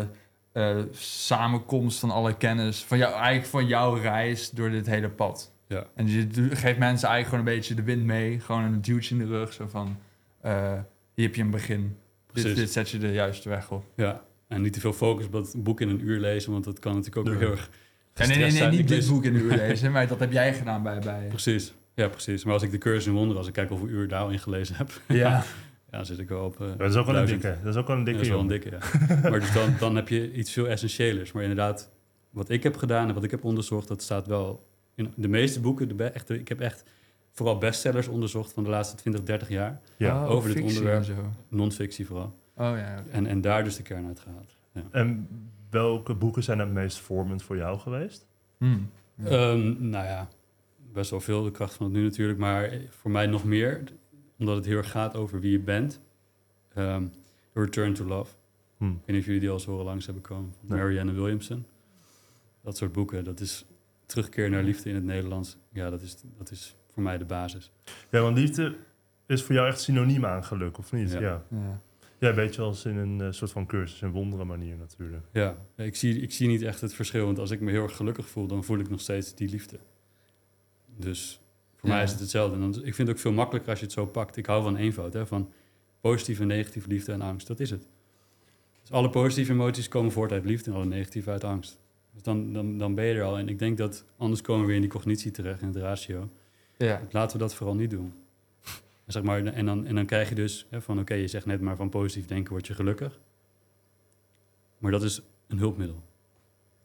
eh, 0.51 0.83
samenkomst 0.91 1.99
van 1.99 2.11
alle 2.11 2.37
kennis. 2.37 2.83
Van 2.83 2.97
jou, 2.97 3.13
eigenlijk 3.13 3.45
van 3.45 3.67
jouw 3.67 3.93
reis 3.93 4.49
door 4.49 4.69
dit 4.69 4.85
hele 4.85 5.09
pad. 5.09 5.51
Ja. 5.67 5.85
En 5.95 6.07
je 6.09 6.27
geeft 6.31 6.77
mensen 6.79 7.09
eigenlijk 7.09 7.25
gewoon 7.25 7.39
een 7.39 7.53
beetje 7.59 7.75
de 7.75 7.83
wind 7.83 8.03
mee. 8.03 8.39
Gewoon 8.39 8.63
een 8.63 8.81
duwtje 8.81 9.15
in 9.15 9.21
de 9.21 9.27
rug. 9.27 9.53
Zo 9.53 9.67
van, 9.67 9.97
eh, 10.41 10.73
hier 11.13 11.25
heb 11.25 11.35
je 11.35 11.41
een 11.41 11.49
begin. 11.51 11.81
Dit, 11.81 12.43
Precies. 12.43 12.55
dit 12.59 12.71
zet 12.71 12.89
je 12.89 12.97
de 12.97 13.11
juiste 13.11 13.49
weg 13.49 13.71
op. 13.71 13.83
ja. 13.95 14.23
En 14.47 14.61
niet 14.61 14.73
te 14.73 14.79
veel 14.79 14.93
focus 14.93 15.25
op 15.25 15.31
dat 15.31 15.55
boek 15.57 15.81
in 15.81 15.89
een 15.89 16.07
uur 16.07 16.19
lezen, 16.19 16.51
want 16.51 16.63
dat 16.63 16.79
kan 16.79 16.93
natuurlijk 16.95 17.27
ook 17.27 17.33
weer 17.33 17.41
heel 17.41 17.51
erg... 17.51 17.69
Ja, 18.15 18.25
nee, 18.25 18.37
nee, 18.37 18.45
nee, 18.45 18.51
zijn. 18.57 18.71
niet 18.71 18.87
dit 18.87 19.07
boek 19.07 19.23
in 19.23 19.35
een 19.35 19.41
uur 19.41 19.55
lezen. 19.67 19.91
Maar 19.91 20.07
dat 20.07 20.19
heb 20.19 20.31
jij 20.31 20.53
gedaan 20.53 20.83
bij... 20.83 20.99
bij 20.99 21.25
Precies, 21.27 21.73
ja 21.93 22.07
precies. 22.07 22.43
Maar 22.43 22.53
als 22.53 22.63
ik 22.63 22.71
de 22.71 22.77
cursus 22.77 23.05
in 23.05 23.13
wonderen, 23.13 23.37
als 23.37 23.47
ik 23.47 23.53
kijk 23.53 23.69
hoeveel 23.69 23.87
uur 23.87 24.07
daarin 24.07 24.39
gelezen 24.39 24.75
heb, 24.75 25.01
ja. 25.07 25.15
ja, 25.91 25.97
dan 25.97 26.05
zit 26.05 26.19
ik 26.19 26.29
wel 26.29 26.45
op... 26.45 26.61
eh, 26.61 26.67
Dat 26.77 26.89
is 26.89 26.95
ook 26.95 27.05
wel 27.05 27.15
een 27.15 27.25
dikke. 27.25 27.57
Dat 27.63 27.73
is 27.73 27.79
ook 27.79 27.87
wel 27.87 27.95
een 27.97 28.05
Ja, 28.05 28.11
dikke 28.11 28.17
dat 28.17 28.25
is 28.27 28.31
wel 28.31 28.39
een 28.39 28.47
dikke, 28.47 28.69
ja. 29.21 29.29
maar 29.29 29.39
dus 29.39 29.53
dan, 29.53 29.73
dan 29.79 29.95
heb 29.95 30.07
je 30.09 30.31
iets 30.33 30.51
veel 30.51 30.67
essentiëlers. 30.67 31.31
Maar 31.31 31.41
inderdaad, 31.41 31.91
wat 32.29 32.49
ik 32.49 32.63
heb 32.63 32.77
gedaan 32.77 33.07
en 33.07 33.13
wat 33.13 33.23
ik 33.23 33.31
heb 33.31 33.43
onderzocht, 33.43 33.87
dat 33.87 34.01
staat 34.01 34.27
wel 34.27 34.67
in 34.95 35.13
de 35.15 35.27
meeste 35.27 35.59
boeken, 35.59 35.97
de 35.97 36.03
echt, 36.03 36.29
ik 36.29 36.47
heb 36.47 36.59
echt 36.59 36.83
vooral 37.31 37.57
bestsellers 37.57 38.07
onderzocht 38.07 38.53
van 38.53 38.63
de 38.63 38.69
laatste 38.69 38.95
20, 38.95 39.23
30 39.23 39.49
jaar. 39.49 39.81
Ja. 39.97 40.23
Oh, 40.23 40.31
over 40.31 40.53
dit 40.53 40.63
onderwerp. 40.63 41.03
zo. 41.03 41.13
Non-fictie 41.47 42.05
vooral. 42.05 42.35
Oh 42.57 42.73
ja. 42.77 43.03
En, 43.11 43.25
en 43.25 43.41
daar 43.41 43.63
dus 43.63 43.75
de 43.75 43.83
kern 43.83 44.07
uit 44.07 44.19
gehaald. 44.19 44.55
Ja. 44.71 44.83
En 44.91 45.27
welke 45.69 46.13
boeken 46.13 46.43
zijn 46.43 46.59
het 46.59 46.71
meest 46.71 46.99
vormend 46.99 47.43
voor 47.43 47.57
jou 47.57 47.79
geweest? 47.79 48.27
Hmm. 48.57 48.89
Ja. 49.15 49.25
Ehm, 49.25 49.89
nou 49.89 50.05
ja, 50.05 50.27
best 50.93 51.09
wel 51.09 51.19
veel, 51.19 51.43
de 51.43 51.51
kracht 51.51 51.73
van 51.73 51.85
het 51.85 51.95
nu 51.95 52.03
natuurlijk. 52.03 52.39
Maar 52.39 52.71
voor 52.89 53.11
mij 53.11 53.25
nog 53.25 53.43
meer, 53.43 53.83
omdat 54.37 54.55
het 54.55 54.65
heel 54.65 54.77
erg 54.77 54.91
gaat 54.91 55.15
over 55.15 55.39
wie 55.39 55.51
je 55.51 55.59
bent. 55.59 55.99
Ehm, 56.73 57.05
The 57.53 57.61
Return 57.61 57.93
to 57.93 58.05
Love. 58.05 58.33
Hm. 58.77 58.85
Ik 58.85 58.91
weet 58.91 59.07
niet 59.07 59.19
of 59.19 59.25
jullie 59.25 59.39
die 59.39 59.49
al 59.49 59.55
eens 59.55 59.65
horen 59.65 59.85
langs 59.85 60.05
hebben 60.05 60.23
komen. 60.23 60.53
Van. 60.67 60.77
Marianne 60.77 61.11
Williamson. 61.11 61.65
Dat 62.61 62.77
soort 62.77 62.91
boeken, 62.91 63.23
dat 63.23 63.39
is 63.39 63.65
terugkeer 64.05 64.49
naar 64.49 64.63
liefde 64.63 64.89
in 64.89 64.95
het 64.95 65.03
Nederlands. 65.03 65.57
Ja, 65.71 65.89
dat 65.89 66.01
is, 66.01 66.17
dat 66.37 66.51
is 66.51 66.75
voor 66.93 67.03
mij 67.03 67.17
de 67.17 67.25
basis. 67.25 67.71
Ja, 68.11 68.21
want 68.21 68.37
liefde 68.37 68.75
is 69.25 69.43
voor 69.43 69.55
jou 69.55 69.67
echt 69.67 69.81
synoniem 69.81 70.25
aan 70.25 70.43
geluk, 70.43 70.77
of 70.77 70.91
niet? 70.91 71.11
Ja. 71.11 71.19
Ja. 71.19 71.43
Ja, 71.49 71.81
Ja. 72.19 72.29
een 72.29 72.35
beetje 72.35 72.61
als 72.61 72.85
in 72.85 72.97
een 72.97 73.21
eh, 73.21 73.27
soort 73.31 73.51
van 73.51 73.65
cursus 73.65 74.01
en 74.01 74.09
wonderen 74.11 74.47
manier 74.47 74.77
natuurlijk. 74.77 75.23
Ja, 75.31 75.57
ik 75.75 75.95
zie, 75.95 76.21
ik 76.21 76.31
zie 76.31 76.47
niet 76.47 76.61
echt 76.61 76.81
het 76.81 76.93
verschil. 76.93 77.25
Want 77.25 77.39
als 77.39 77.51
ik 77.51 77.59
me 77.59 77.71
heel 77.71 77.83
erg 77.83 77.95
gelukkig 77.95 78.27
voel, 78.27 78.47
dan 78.47 78.63
voel 78.63 78.79
ik 78.79 78.89
nog 78.89 79.01
steeds 79.01 79.35
die 79.35 79.49
liefde. 79.49 79.79
Dus 80.97 81.39
voor 81.75 81.89
Ja. 81.89 81.95
mij 81.95 82.03
is 82.03 82.11
het 82.11 82.19
hetzelfde. 82.19 82.55
En 82.55 82.61
dan, 82.61 82.69
ik 82.85 82.95
vind 82.95 82.97
het 83.07 83.09
ook 83.09 83.19
veel 83.23 83.31
makkelijker 83.31 83.69
als 83.69 83.79
je 83.79 83.85
het 83.85 83.93
zo 83.93 84.05
pakt. 84.05 84.37
Ik 84.37 84.45
hou 84.45 84.63
van 84.63 84.75
eenvoud, 84.75 85.13
hè, 85.13 85.25
van 85.27 85.51
positieve 86.01 86.41
en 86.41 86.47
negatieve 86.47 86.87
liefde 86.87 87.11
en 87.11 87.21
angst. 87.21 87.47
Dat 87.47 87.59
is 87.59 87.69
het. 87.69 87.87
Dus 88.81 88.91
alle 88.91 89.09
positieve 89.09 89.51
emoties 89.51 89.87
komen 89.87 90.11
voort 90.11 90.31
uit 90.31 90.45
liefde 90.45 90.69
en 90.71 90.75
alle 90.75 90.85
negatieve 90.85 91.29
uit 91.31 91.43
angst. 91.43 91.79
Dus 92.15 92.23
dan, 92.23 92.53
dan, 92.53 92.77
dan 92.77 92.95
ben 92.95 93.05
je 93.05 93.13
er 93.13 93.23
al. 93.23 93.37
En 93.37 93.49
ik 93.49 93.59
denk 93.59 93.77
dat 93.77 94.05
anders 94.17 94.41
komen 94.41 94.61
we 94.61 94.67
weer 94.67 94.75
in 94.75 94.81
die 94.81 94.91
cognitie 94.91 95.31
terecht, 95.31 95.61
in 95.61 95.67
het 95.67 95.77
ratio. 95.77 96.29
Ja. 96.77 97.01
Laten 97.11 97.37
we 97.37 97.43
dat 97.43 97.55
vooral 97.55 97.75
niet 97.75 97.89
doen. 97.89 98.13
En, 99.05 99.11
zeg 99.11 99.23
maar, 99.23 99.45
en, 99.45 99.65
dan, 99.65 99.85
en 99.85 99.95
dan 99.95 100.05
krijg 100.05 100.29
je 100.29 100.35
dus 100.35 100.67
hè, 100.69 100.81
van, 100.81 100.99
oké, 100.99 101.13
je 101.13 101.27
zegt 101.27 101.45
net 101.45 101.61
maar 101.61 101.75
van 101.75 101.89
positief 101.89 102.25
denken 102.25 102.51
word 102.51 102.67
je 102.67 102.73
gelukkig. 102.73 103.19
Maar 104.77 104.91
dat 104.91 105.03
is 105.03 105.21
een 105.47 105.57
hulpmiddel. 105.57 106.03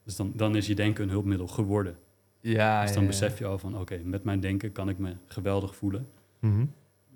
Dus 0.04 0.16
dan, 0.16 0.32
dan 0.34 0.56
is 0.56 0.66
je 0.66 0.74
denken 0.74 1.04
een 1.04 1.10
hulpmiddel 1.10 1.46
geworden. 1.46 1.98
Ja, 2.40 2.82
dus 2.82 2.92
dan 2.92 3.02
ja, 3.02 3.08
besef 3.08 3.38
je 3.38 3.44
al 3.44 3.58
van, 3.58 3.78
oké, 3.78 4.00
met 4.04 4.24
mijn 4.24 4.40
denken 4.40 4.72
kan 4.72 4.88
ik 4.88 4.98
me 4.98 5.14
geweldig 5.26 5.76
voelen. 5.76 6.08
Mhm. 6.38 6.64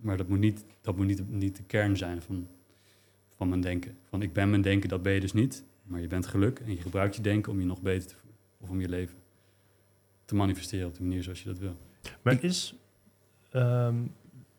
Maar 0.00 0.16
dat 0.16 0.28
moet 0.28 0.38
niet, 0.38 0.64
dat 0.80 0.96
moet 0.96 1.06
niet, 1.06 1.30
niet 1.30 1.56
de 1.56 1.62
kern 1.62 1.96
zijn 1.96 2.22
van, 2.22 2.48
van 3.36 3.48
mijn 3.48 3.60
denken. 3.60 3.96
Van 4.08 4.22
ik 4.22 4.32
ben 4.32 4.50
mijn 4.50 4.62
denken, 4.62 4.88
dat 4.88 5.02
ben 5.02 5.12
je 5.12 5.20
dus 5.20 5.32
niet. 5.32 5.64
Maar 5.84 6.00
je 6.00 6.06
bent 6.06 6.26
geluk 6.26 6.58
en 6.58 6.70
je 6.70 6.80
gebruikt 6.80 7.16
je 7.16 7.22
denken 7.22 7.52
om 7.52 7.60
je 7.60 7.66
nog 7.66 7.82
beter 7.82 8.08
te 8.08 8.14
voelen. 8.14 8.38
Of 8.60 8.68
om 8.68 8.80
je 8.80 8.88
leven 8.88 9.16
te 10.24 10.34
manifesteren 10.34 10.86
op 10.86 10.94
de 10.94 11.02
manier 11.02 11.22
zoals 11.22 11.42
je 11.42 11.48
dat 11.48 11.58
wil. 11.58 11.76
Maar 12.22 12.42
is 12.42 12.74
ehm, 13.50 13.96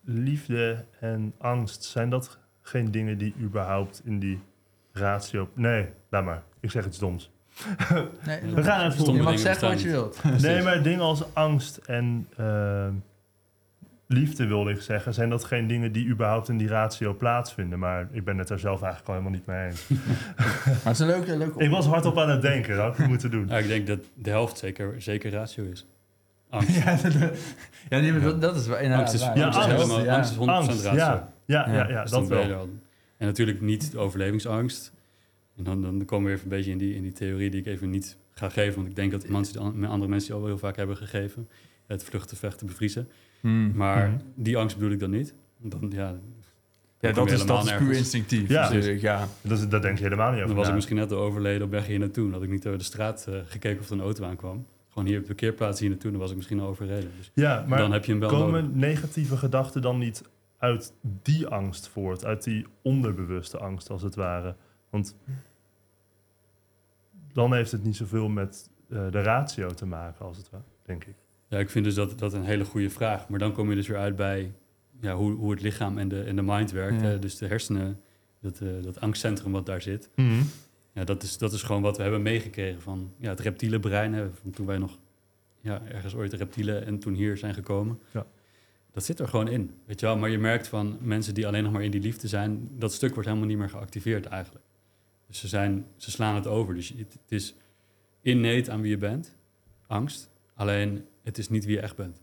liefde 0.04 0.84
en 1.00 1.34
angst, 1.38 1.84
zijn 1.84 2.10
dat 2.10 2.38
geen 2.62 2.90
dingen 2.90 3.18
die 3.18 3.34
überhaupt 3.40 4.02
in 4.04 4.18
die 4.18 4.40
ratio... 4.92 5.50
Nee, 5.54 5.88
laat 6.10 6.24
maar. 6.24 6.42
Ik 6.60 6.70
zeg 6.70 6.86
iets 6.86 6.98
doms. 6.98 7.30
Nee, 8.26 8.40
We 8.40 8.62
gaan 8.62 8.86
even 8.86 8.92
Stomme 8.92 9.12
je 9.12 9.22
mag 9.22 9.34
dingen 9.34 9.38
zeggen 9.38 9.68
wat 9.68 9.80
je 9.80 9.88
wilt. 9.88 10.22
Nee, 10.42 10.62
maar 10.62 10.82
dingen 10.82 11.00
als 11.00 11.34
angst 11.34 11.76
en 11.76 12.28
ehm, 12.36 12.92
liefde 14.06 14.46
wilde 14.46 14.70
ik 14.70 14.80
zeggen, 14.80 15.14
zijn 15.14 15.30
dat 15.30 15.44
geen 15.44 15.66
dingen 15.66 15.92
die 15.92 16.06
überhaupt 16.08 16.48
in 16.48 16.56
die 16.56 16.68
ratio 16.68 17.14
plaatsvinden. 17.14 17.78
Maar 17.78 18.08
ik 18.12 18.24
ben 18.24 18.38
het 18.38 18.50
er 18.50 18.58
zelf 18.58 18.82
eigenlijk 18.82 19.08
al 19.08 19.14
helemaal 19.14 19.38
niet 19.38 19.46
mee 19.46 19.66
eens. 19.66 19.86
Maar 20.66 20.76
het 20.82 20.92
is 20.92 20.98
een 20.98 21.06
leuke, 21.06 21.36
leuke 21.36 21.64
ik 21.64 21.70
was 21.70 21.86
hardop 21.86 22.18
aan 22.18 22.30
het 22.30 22.42
denken, 22.42 22.76
dat 22.76 22.84
had 22.84 22.98
ik 22.98 23.06
moeten 23.08 23.30
doen. 23.30 23.46
Ja, 23.50 23.58
ik 23.58 23.66
denk 23.66 23.86
dat 23.86 23.98
de 24.14 24.30
helft 24.30 24.58
zeker, 24.58 25.02
zeker 25.02 25.30
ratio 25.30 25.64
is. 25.64 25.86
Angst. 26.50 26.76
Ja, 26.84 26.96
dat, 26.96 27.12
ja 27.88 27.98
nee, 28.00 28.38
dat, 28.38 28.56
is 28.56 28.66
wel 28.66 28.76
inderdaad 28.76 28.98
angst 28.98 29.14
is, 29.14 29.20
waar. 29.20 29.36
Ja, 29.36 29.44
angst 29.44 29.58
is 29.58 29.64
angst, 29.64 29.82
helemaal, 29.82 30.04
ja. 30.04 30.16
angst 30.16 30.30
is 30.30 30.36
100% 30.36 30.40
Angst, 30.40 30.84
ratio. 30.84 30.98
ja. 30.98 31.32
Ja, 31.46 31.66
ja, 31.68 31.74
Ja, 31.74 31.88
ja, 31.88 32.02
Dus 32.02 32.10
dat 32.10 32.28
wel. 32.28 32.54
al. 32.54 32.68
En 33.16 33.26
natuurlijk 33.26 33.60
niet 33.60 33.90
de 33.92 33.98
overlevingsangst. 33.98 34.92
En 35.56 35.64
dan, 35.64 35.82
dan 35.82 36.04
komen 36.04 36.24
we 36.24 36.30
weer 36.30 36.32
even 36.32 36.50
een 36.50 36.56
beetje 36.56 36.70
in 36.70 36.78
die, 36.78 36.94
in 36.94 37.02
die 37.02 37.12
theorie 37.12 37.50
die 37.50 37.60
ik 37.60 37.66
even 37.66 37.90
niet 37.90 38.16
ga 38.30 38.48
geven. 38.48 38.74
Want 38.74 38.88
ik 38.88 38.96
denk 38.96 39.10
dat 39.10 39.28
mensen, 39.28 39.60
andere 39.88 40.10
mensen 40.10 40.18
die 40.26 40.32
al 40.32 40.40
wel 40.40 40.48
heel 40.48 40.58
vaak 40.58 40.76
hebben 40.76 40.96
gegeven. 40.96 41.48
Het 41.86 42.04
vluchten, 42.04 42.36
vechten, 42.36 42.66
bevriezen. 42.66 43.08
Hmm. 43.40 43.72
Maar 43.74 44.08
Mhm. 44.08 44.18
die 44.34 44.56
angst 44.56 44.76
bedoel 44.76 44.92
ik 44.92 45.00
dan 45.00 45.10
niet. 45.10 45.34
Dan, 45.58 45.90
ja, 45.94 46.14
Ja, 47.00 47.12
kom 47.12 47.20
dat 47.26 47.28
je 47.28 47.34
is, 47.40 47.46
dat 47.46 47.64
is 47.64 47.76
puur 47.76 47.92
instinctief 47.96 48.48
Ja. 48.48 48.72
ja. 48.72 49.26
Dat, 49.42 49.58
is, 49.58 49.68
dat 49.68 49.82
denk 49.82 49.98
je 49.98 50.04
helemaal 50.04 50.26
niet 50.30 50.36
over 50.36 50.48
Dan 50.48 50.56
was 50.56 50.68
ik 50.68 50.74
misschien 50.74 50.96
net 50.96 51.12
al 51.12 51.18
overleden 51.18 51.62
op 51.62 51.70
weg 51.70 51.86
hier 51.86 51.98
naartoe. 51.98 52.24
Dan 52.24 52.32
had 52.32 52.42
ik 52.42 52.48
niet 52.50 52.66
over 52.66 52.78
de 52.78 52.84
straat 52.84 53.26
eh, 53.28 53.34
gekeken 53.44 53.80
of 53.80 53.86
er 53.86 53.92
een 53.92 54.00
auto 54.00 54.24
aankwam. 54.24 54.66
Gewoon 54.88 55.08
hier 55.08 55.14
op 55.16 55.22
de 55.22 55.26
parkeerplaats 55.28 55.80
hier 55.80 55.88
naartoe. 55.88 56.10
Dan 56.10 56.20
was 56.20 56.30
ik 56.30 56.36
misschien 56.36 56.60
al 56.60 56.66
overreden. 56.68 57.10
Dus 57.16 57.30
Ja, 57.34 57.64
maar 57.68 57.78
dan 57.78 57.92
heb 57.92 58.04
je 58.04 58.10
hem 58.10 58.20
wel 58.20 58.30
nodig. 58.30 58.44
komen 58.44 58.78
negatieve 58.78 59.36
gedachten 59.36 59.82
dan 59.82 59.98
niet 59.98 60.22
uit 60.58 60.92
die 61.22 61.46
angst 61.46 61.88
voort? 61.88 62.24
Uit 62.24 62.42
die 62.44 62.66
onderbewuste 62.82 63.58
angst, 63.58 63.90
als 63.90 64.02
het 64.02 64.14
ware? 64.14 64.54
Want 64.90 65.16
dan 67.32 67.54
heeft 67.54 67.72
het 67.72 67.84
niet 67.84 67.96
zoveel 67.96 68.28
met 68.28 68.70
eh, 68.88 69.10
de 69.10 69.22
ratio 69.22 69.68
te 69.68 69.86
maken, 69.86 70.24
als 70.26 70.36
het 70.36 70.50
ware, 70.50 70.64
denk 70.82 71.04
ik. 71.04 71.14
Ja, 71.48 71.58
ik 71.58 71.70
vind 71.70 71.84
dus 71.84 71.94
dat, 71.94 72.18
dat 72.18 72.32
een 72.32 72.44
hele 72.44 72.64
goede 72.64 72.90
vraag. 72.90 73.28
Maar 73.28 73.38
dan 73.38 73.52
kom 73.52 73.68
je 73.70 73.76
dus 73.76 73.88
weer 73.88 73.98
uit 73.98 74.16
bij 74.16 74.52
ja, 75.00 75.14
hoe, 75.14 75.32
hoe 75.32 75.50
het 75.50 75.62
lichaam 75.62 75.98
en 75.98 76.08
de, 76.08 76.22
en 76.22 76.36
de 76.36 76.42
mind 76.42 76.70
werkt. 76.70 77.00
Ja. 77.00 77.16
Dus 77.16 77.36
de 77.36 77.46
hersenen, 77.46 78.00
dat, 78.40 78.60
eh, 78.60 78.68
dat 78.82 79.00
angstcentrum 79.00 79.52
wat 79.52 79.66
daar 79.66 79.82
zit. 79.82 80.10
Mhm. 80.14 80.42
Ja, 80.92 81.04
dat, 81.04 81.22
is, 81.22 81.38
dat 81.38 81.52
is 81.52 81.62
gewoon 81.62 81.82
wat 81.82 81.96
we 81.96 82.02
hebben 82.02 82.22
meegekregen 82.22 82.82
van 82.82 83.12
ja, 83.18 83.28
het 83.28 83.40
reptiele 83.40 83.80
brein. 83.80 84.12
Hè, 84.12 84.30
van 84.42 84.50
toen 84.50 84.66
wij 84.66 84.78
nog 84.78 84.98
ja, 85.60 85.82
ergens 85.88 86.14
ooit 86.14 86.32
reptielen 86.32 86.86
en 86.86 86.98
toen 86.98 87.14
hier 87.14 87.36
zijn 87.36 87.54
gekomen. 87.54 88.00
Ja. 88.12 88.26
Dat 88.92 89.04
zit 89.04 89.18
er 89.18 89.28
gewoon 89.28 89.48
in. 89.48 89.74
Weet 89.86 90.00
je 90.00 90.06
wel? 90.06 90.16
Maar 90.16 90.30
je 90.30 90.38
merkt 90.38 90.68
van 90.68 90.98
mensen 91.00 91.34
die 91.34 91.46
alleen 91.46 91.62
nog 91.62 91.72
maar 91.72 91.82
in 91.82 91.90
die 91.90 92.00
liefde 92.00 92.28
zijn... 92.28 92.68
dat 92.78 92.92
stuk 92.92 93.12
wordt 93.12 93.28
helemaal 93.28 93.48
niet 93.48 93.58
meer 93.58 93.70
geactiveerd 93.70 94.26
eigenlijk. 94.26 94.64
Dus 95.26 95.38
ze, 95.38 95.48
zijn, 95.48 95.86
ze 95.96 96.10
slaan 96.10 96.34
het 96.34 96.46
over. 96.46 96.74
Dus 96.74 96.88
het, 96.88 96.98
het 96.98 97.32
is 97.32 97.54
innate 98.20 98.70
aan 98.70 98.80
wie 98.80 98.90
je 98.90 98.98
bent. 98.98 99.36
Angst. 99.86 100.30
Alleen 100.56 101.04
het 101.22 101.38
is 101.38 101.48
niet 101.48 101.64
wie 101.64 101.74
je 101.74 101.80
echt 101.80 101.96
bent. 101.96 102.20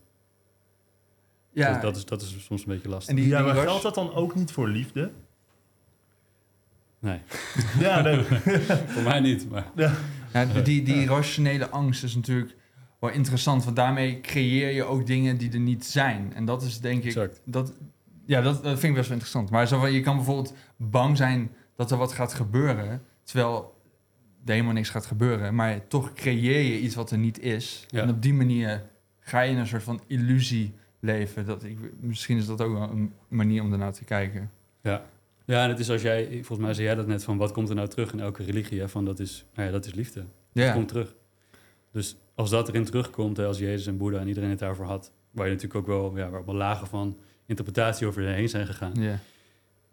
Ja, 1.52 1.72
Dus 1.72 1.82
dat, 1.82 1.96
is, 1.96 2.04
dat 2.04 2.22
is 2.22 2.44
soms 2.44 2.60
een 2.60 2.68
beetje 2.68 2.88
lastig. 2.88 3.08
en 3.08 3.16
die, 3.16 3.28
ja, 3.28 3.42
die 3.42 3.52
maar 3.52 3.62
geldt 3.62 3.82
dat 3.82 3.94
dan 3.94 4.14
ook 4.14 4.34
niet 4.34 4.52
voor 4.52 4.68
liefde? 4.68 5.10
Nee, 6.98 7.20
Ja, 7.78 8.00
nee. 8.00 8.22
voor 8.94 9.02
mij 9.02 9.20
niet. 9.20 9.50
Maar 9.50 9.66
Ja, 10.32 10.44
die, 10.44 10.82
die 10.82 11.06
rationele 11.06 11.68
angst 11.68 12.02
is 12.02 12.14
natuurlijk 12.14 12.56
wel 12.98 13.10
interessant, 13.10 13.64
want 13.64 13.76
daarmee 13.76 14.20
creëer 14.20 14.70
je 14.70 14.84
ook 14.84 15.06
dingen 15.06 15.36
die 15.36 15.52
er 15.52 15.58
niet 15.60 15.84
zijn. 15.84 16.32
En 16.34 16.44
dat 16.44 16.62
is 16.62 16.80
denk 16.80 16.98
ik, 16.98 17.04
exact. 17.04 17.40
dat, 17.44 17.72
ja, 18.26 18.40
dat, 18.40 18.62
dat 18.62 18.78
vind 18.78 18.82
ik 18.82 18.94
best 18.94 19.08
wel 19.08 19.16
interessant. 19.16 19.50
Maar 19.50 19.66
zo 19.66 19.80
van, 19.80 19.92
je 19.92 20.00
kan 20.00 20.16
bijvoorbeeld 20.16 20.54
bang 20.76 21.16
zijn 21.16 21.50
dat 21.76 21.90
er 21.90 21.96
wat 21.96 22.12
gaat 22.12 22.34
gebeuren, 22.34 23.02
terwijl 23.22 23.73
er 24.44 24.52
helemaal 24.52 24.72
niks 24.72 24.88
gaat 24.88 25.06
gebeuren, 25.06 25.54
maar 25.54 25.86
toch 25.86 26.12
creëer 26.12 26.60
je 26.72 26.80
iets 26.80 26.94
wat 26.94 27.10
er 27.10 27.18
niet 27.18 27.40
is. 27.40 27.86
Ja. 27.88 28.02
En 28.02 28.10
op 28.10 28.22
die 28.22 28.34
manier 28.34 28.82
ga 29.20 29.40
je 29.40 29.52
in 29.52 29.58
een 29.58 29.66
soort 29.66 29.82
van 29.82 30.00
illusie 30.06 30.74
leven. 31.00 31.46
Dat 31.46 31.64
ik, 31.64 31.78
misschien 32.00 32.36
is 32.36 32.46
dat 32.46 32.60
ook 32.60 32.72
wel 32.72 32.90
een 32.90 33.12
manier 33.28 33.62
om 33.62 33.72
ernaar 33.72 33.92
te 33.92 34.04
kijken. 34.04 34.50
Ja. 34.82 35.06
ja, 35.44 35.62
en 35.62 35.68
het 35.68 35.78
is 35.78 35.90
als 35.90 36.02
jij... 36.02 36.28
Volgens 36.30 36.58
mij 36.58 36.74
zei 36.74 36.86
jij 36.86 36.94
dat 36.94 37.06
net 37.06 37.24
van... 37.24 37.36
wat 37.36 37.52
komt 37.52 37.68
er 37.68 37.74
nou 37.74 37.88
terug 37.88 38.12
in 38.12 38.20
elke 38.20 38.42
religie? 38.42 38.80
Hè? 38.80 38.88
Van 38.88 39.04
dat 39.04 39.18
is, 39.18 39.44
nou 39.54 39.66
ja, 39.66 39.72
dat 39.72 39.86
is 39.86 39.94
liefde. 39.94 40.24
Dat 40.52 40.72
komt 40.72 40.88
terug. 40.88 41.14
Dus 41.90 42.16
als 42.34 42.50
dat 42.50 42.68
erin 42.68 42.84
terugkomt, 42.84 43.36
hè, 43.36 43.46
als 43.46 43.58
Jezus 43.58 43.86
en 43.86 43.96
Boeddha 43.96 44.20
en 44.20 44.28
iedereen 44.28 44.50
het 44.50 44.58
daarvoor 44.58 44.86
had, 44.86 45.12
waar 45.30 45.46
je 45.46 45.52
natuurlijk 45.52 45.80
ook 45.80 45.86
wel, 45.86 46.16
ja, 46.16 46.30
waar 46.30 46.40
ook 46.40 46.46
wel 46.46 46.54
lagen 46.54 46.86
van 46.86 47.18
interpretatie 47.46 48.06
over 48.06 48.22
heen 48.22 48.48
zijn 48.48 48.66
gegaan, 48.66 48.92
ja. 48.94 49.18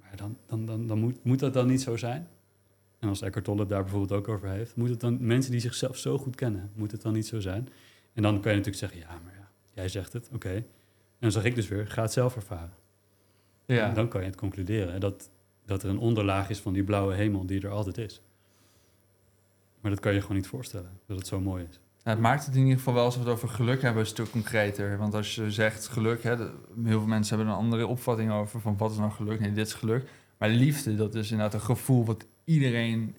maar 0.01 0.15
dan, 0.15 0.37
dan, 0.47 0.65
dan, 0.65 0.87
dan 0.87 0.99
moet, 0.99 1.23
moet 1.23 1.39
dat 1.39 1.53
dan 1.53 1.67
niet 1.67 1.81
zo 1.81 1.97
zijn? 1.97 2.27
En 3.01 3.09
als 3.09 3.21
Eckhart 3.21 3.45
Tolle 3.45 3.65
daar 3.65 3.81
bijvoorbeeld 3.81 4.19
ook 4.19 4.27
over 4.27 4.49
heeft, 4.49 4.75
moet 4.75 4.89
het 4.89 4.99
dan 4.99 5.25
mensen 5.25 5.51
die 5.51 5.59
zichzelf 5.59 5.97
zo 5.97 6.17
goed 6.17 6.35
kennen, 6.35 6.71
moet 6.75 6.91
het 6.91 7.01
dan 7.01 7.13
niet 7.13 7.27
zo 7.27 7.39
zijn? 7.39 7.69
En 8.13 8.21
dan 8.21 8.41
kan 8.41 8.51
je 8.51 8.57
natuurlijk 8.57 8.91
zeggen, 8.91 8.99
ja, 8.99 9.19
maar 9.23 9.33
ja, 9.33 9.49
jij 9.73 9.89
zegt 9.89 10.13
het, 10.13 10.29
oké. 10.33 10.53
En 10.53 10.65
dan 11.19 11.31
zeg 11.31 11.43
ik 11.43 11.55
dus 11.55 11.67
weer, 11.67 11.87
ga 11.87 12.01
het 12.01 12.11
zelf 12.11 12.35
ervaren. 12.35 12.73
ja. 13.65 13.87
En 13.87 13.93
dan 13.93 14.07
kan 14.07 14.21
je 14.21 14.27
het 14.27 14.35
concluderen 14.35 14.99
dat, 14.99 15.29
dat 15.65 15.83
er 15.83 15.89
een 15.89 15.99
onderlaag 15.99 16.49
is 16.49 16.59
van 16.59 16.73
die 16.73 16.83
blauwe 16.83 17.13
hemel 17.13 17.45
die 17.45 17.61
er 17.61 17.69
altijd 17.69 17.97
is. 17.97 18.21
Maar 19.79 19.91
dat 19.91 19.99
kan 19.99 20.13
je 20.13 20.21
gewoon 20.21 20.37
niet 20.37 20.47
voorstellen, 20.47 20.99
dat 21.05 21.17
het 21.17 21.27
zo 21.27 21.39
mooi 21.39 21.65
is. 21.69 21.79
Nou, 22.03 22.17
het 22.17 22.25
maakt 22.25 22.45
het 22.45 22.55
in 22.55 22.61
ieder 22.61 22.77
geval 22.77 22.93
wel, 22.93 23.03
als 23.03 23.15
we 23.15 23.21
het 23.21 23.29
over 23.29 23.49
geluk 23.49 23.81
hebben, 23.81 24.01
een 24.01 24.07
stuk 24.07 24.29
concreter. 24.31 24.97
Want 24.97 25.13
als 25.13 25.35
je 25.35 25.51
zegt 25.51 25.87
geluk, 25.87 26.23
hè, 26.23 26.35
heel 26.37 26.99
veel 26.99 27.05
mensen 27.05 27.37
hebben 27.37 27.53
een 27.53 27.59
andere 27.59 27.87
opvatting 27.87 28.31
over 28.31 28.61
van 28.61 28.77
wat 28.77 28.91
is 28.91 28.97
nou 28.97 29.11
geluk. 29.11 29.39
Nee, 29.39 29.51
dit 29.51 29.67
is 29.67 29.73
geluk. 29.73 30.09
Maar 30.41 30.49
liefde, 30.49 30.95
dat 30.95 31.15
is 31.15 31.31
inderdaad 31.31 31.53
een 31.53 31.65
gevoel 31.65 32.05
wat 32.05 32.25
iedereen 32.43 33.15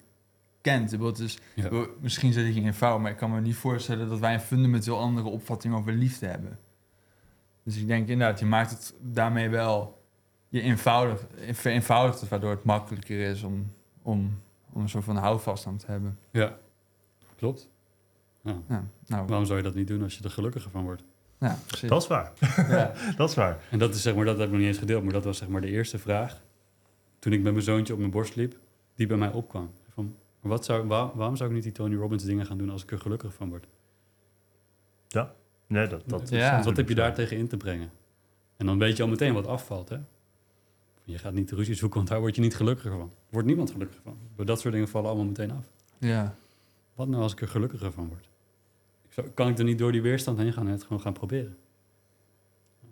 kent. 0.61 0.83
Ik 0.91 0.97
bedoel, 0.97 1.07
Het 1.07 1.19
is, 1.19 1.39
Ja. 1.55 1.85
misschien 2.01 2.33
zit 2.33 2.55
ik 2.55 2.63
in 2.63 2.73
fout, 2.73 2.99
maar 2.99 3.11
ik 3.11 3.17
kan 3.17 3.31
me 3.31 3.41
niet 3.41 3.55
voorstellen 3.55 4.09
dat 4.09 4.19
wij 4.19 4.33
een 4.33 4.39
fundamenteel 4.39 4.99
andere 4.99 5.27
opvatting 5.27 5.75
over 5.75 5.93
liefde 5.93 6.25
hebben. 6.25 6.59
Dus 7.63 7.77
ik 7.77 7.87
denk 7.87 8.07
inderdaad, 8.07 8.39
je 8.39 8.45
maakt 8.45 8.69
het 8.71 8.93
daarmee 9.01 9.49
wel 9.49 10.01
je 10.49 10.61
eenvoudig, 10.61 11.25
vereenvoudigt 11.51 12.19
het, 12.19 12.29
waardoor 12.29 12.49
het 12.51 12.63
makkelijker 12.63 13.19
is 13.29 13.43
om, 13.43 13.71
om, 14.01 14.39
om 14.73 14.81
een 14.81 14.89
soort 14.89 15.03
van 15.03 15.15
houvast 15.17 15.67
aan 15.67 15.77
te 15.77 15.85
hebben. 15.87 16.17
Ja, 16.31 16.57
klopt. 17.35 17.69
Ja. 18.43 18.55
Ja, 18.69 18.83
nou, 19.07 19.27
Waarom 19.27 19.45
zou 19.45 19.57
je 19.57 19.63
dat 19.63 19.75
niet 19.75 19.87
doen 19.87 20.03
als 20.03 20.17
je 20.17 20.23
er 20.23 20.29
gelukkiger 20.29 20.71
van 20.71 20.83
wordt? 20.83 21.03
ja, 21.39 21.57
precies. 21.67 21.89
Dat 21.89 22.01
is 22.01 22.07
waar. 22.07 22.31
Ja. 22.69 22.93
Dat 23.17 23.29
is 23.29 23.35
waar. 23.35 23.59
En 23.71 23.79
dat 23.79 23.95
is 23.95 24.01
zeg 24.01 24.15
maar, 24.15 24.25
dat 24.25 24.35
heb 24.37 24.45
ik 24.45 24.51
nog 24.51 24.59
niet 24.59 24.69
eens 24.69 24.77
gedeeld, 24.77 25.03
maar 25.03 25.13
dat 25.13 25.23
was 25.23 25.37
zeg 25.37 25.47
maar 25.47 25.61
de 25.61 25.69
eerste 25.69 25.99
vraag. 25.99 26.41
Toen 27.23 27.33
ik 27.33 27.41
met 27.41 27.51
mijn 27.53 27.65
zoontje 27.65 27.93
op 27.93 27.99
mijn 27.99 28.11
borst 28.11 28.35
liep, 28.35 28.57
die 28.95 29.07
bij 29.07 29.17
mij 29.17 29.31
opkwam. 29.31 29.71
Van, 29.89 30.15
wat 30.39 30.65
zou, 30.65 30.87
waar- 30.87 31.15
waarom 31.15 31.35
zou 31.35 31.49
ik 31.49 31.55
niet 31.55 31.63
die 31.63 31.71
Tony 31.71 31.95
Robbins 31.95 32.23
dingen 32.23 32.45
gaan 32.45 32.57
doen 32.57 32.69
als 32.69 32.83
ik 32.83 32.91
er 32.91 32.99
gelukkig 32.99 33.33
van 33.33 33.49
word? 33.49 33.67
Nee, 35.67 35.87
dat, 35.87 36.03
dat 36.09 36.21
is 36.21 36.29
Ja. 36.29 36.63
Wat 36.63 36.77
heb 36.77 36.89
je 36.89 36.95
daar 36.95 37.13
tegen 37.13 37.37
in 37.37 37.47
te 37.47 37.57
brengen? 37.57 37.91
En 38.57 38.65
dan 38.65 38.77
weet 38.79 38.97
je 38.97 39.03
al 39.03 39.09
meteen 39.09 39.33
wat 39.33 39.47
afvalt, 39.47 39.89
hè? 39.89 39.97
Je 41.03 41.17
gaat 41.17 41.33
niet 41.33 41.51
ruzie 41.51 41.75
zoeken, 41.75 41.97
want 41.97 42.09
daar 42.09 42.19
word 42.19 42.35
je 42.35 42.41
niet 42.41 42.55
gelukkiger 42.55 42.91
van. 42.91 43.01
Er 43.01 43.29
wordt 43.29 43.47
niemand 43.47 43.71
gelukkiger 43.71 44.03
van. 44.03 44.17
Door 44.35 44.45
dat 44.45 44.59
soort 44.59 44.73
dingen 44.73 44.87
vallen 44.87 45.07
allemaal 45.09 45.25
meteen 45.27 45.51
af. 45.51 45.65
ja. 45.97 46.35
Wat 46.95 47.07
nou 47.07 47.23
als 47.23 47.31
ik 47.31 47.41
er 47.41 47.47
gelukkiger 47.47 47.91
van 47.91 48.07
word? 48.07 48.29
Ik 49.07 49.13
zou, 49.13 49.27
kan 49.29 49.47
ik 49.47 49.57
er 49.57 49.63
niet 49.63 49.77
door 49.77 49.91
die 49.91 50.01
weerstand 50.01 50.37
heen 50.37 50.53
gaan 50.53 50.65
en 50.65 50.71
het 50.71 50.83
gewoon 50.83 51.01
gaan 51.01 51.13
proberen? 51.13 51.57
Wat 52.79 52.89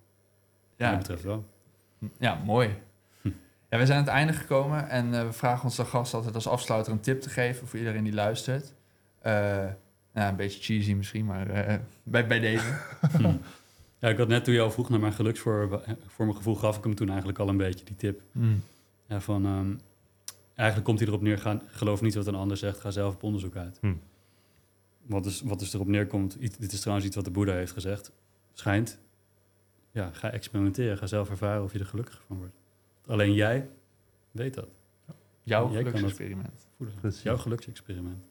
Ja. 0.77 0.97
betreft 0.97 1.23
wel. 1.23 1.45
Ja, 2.19 2.41
mooi. 2.45 2.69
Hm. 3.71 3.77
Ja, 3.77 3.77
we 3.77 3.85
zijn 3.85 3.97
aan 3.99 4.05
het 4.05 4.13
einde 4.13 4.33
gekomen 4.33 4.89
en 4.89 5.13
eh, 5.13 5.25
we 5.25 5.31
vragen 5.33 5.63
onze 5.63 5.85
gast 5.85 6.13
altijd 6.13 6.35
als 6.35 6.47
afsluiter 6.47 6.91
een 6.91 6.99
tip 6.99 7.21
te 7.21 7.29
geven 7.29 7.67
voor 7.67 7.79
iedereen 7.79 8.03
die 8.03 8.13
luistert. 8.13 8.73
Eh, 9.19 9.33
nou, 10.13 10.29
een 10.29 10.35
beetje 10.35 10.61
cheesy 10.61 10.93
misschien, 10.93 11.25
maar 11.25 11.49
eh, 11.49 11.77
bij, 12.03 12.27
bij 12.27 12.39
deze. 12.39 12.65
Hm. 13.17 13.33
Ja, 13.99 14.09
ik 14.09 14.17
had 14.17 14.27
net 14.27 14.43
toen 14.43 14.53
je 14.53 14.61
al 14.61 14.71
vroeg 14.71 14.89
naar 14.89 14.99
mijn 14.99 15.13
geluks 15.13 15.39
voor, 15.39 15.83
voor 16.07 16.25
mijn 16.25 16.37
gevoel, 16.37 16.55
gaf 16.55 16.77
ik 16.77 16.83
hem 16.83 16.95
toen 16.95 17.07
eigenlijk 17.09 17.39
al 17.39 17.49
een 17.49 17.57
beetje 17.57 17.85
die 17.85 17.95
tip. 17.95 18.21
Mm. 18.31 18.61
Ja, 19.07 19.21
van, 19.21 19.45
ehm, 19.45 19.73
eigenlijk 20.55 20.87
komt 20.87 20.99
hij 20.99 21.07
erop 21.07 21.21
neer, 21.21 21.37
ga, 21.37 21.61
geloof 21.67 22.01
niet 22.01 22.15
wat 22.15 22.27
een 22.27 22.35
ander 22.35 22.57
zegt, 22.57 22.79
ga 22.79 22.91
zelf 22.91 23.13
op 23.13 23.23
onderzoek 23.23 23.55
uit. 23.55 23.77
Hm. 23.81 23.93
Wat, 25.05 25.25
is, 25.25 25.41
wat 25.41 25.59
dus 25.59 25.73
erop 25.73 25.87
neerkomt, 25.87 26.33
iets- 26.33 26.57
dit 26.57 26.71
is 26.71 26.79
trouwens 26.79 27.07
iets 27.07 27.15
wat 27.15 27.25
de 27.25 27.31
Boeddha 27.31 27.53
heeft 27.53 27.71
gezegd, 27.71 28.11
schijnt, 28.53 28.99
ja, 29.91 30.09
ga 30.13 30.31
experimenteren, 30.31 30.97
ga 30.97 31.07
zelf 31.07 31.29
ervaren 31.29 31.63
of 31.63 31.73
je 31.73 31.79
er 31.79 31.85
gelukkig 31.85 32.23
van 32.27 32.37
wordt. 32.37 32.60
Alleen 33.07 33.33
jij 33.33 33.69
weet 34.31 34.53
dat. 34.53 34.67
Jouw 35.43 35.71
Jij 35.71 35.83
geluksexperiment. 35.83 36.67
Precies. 37.01 37.21
Jouw 37.23 37.37
geluksexperiment. 37.37 38.23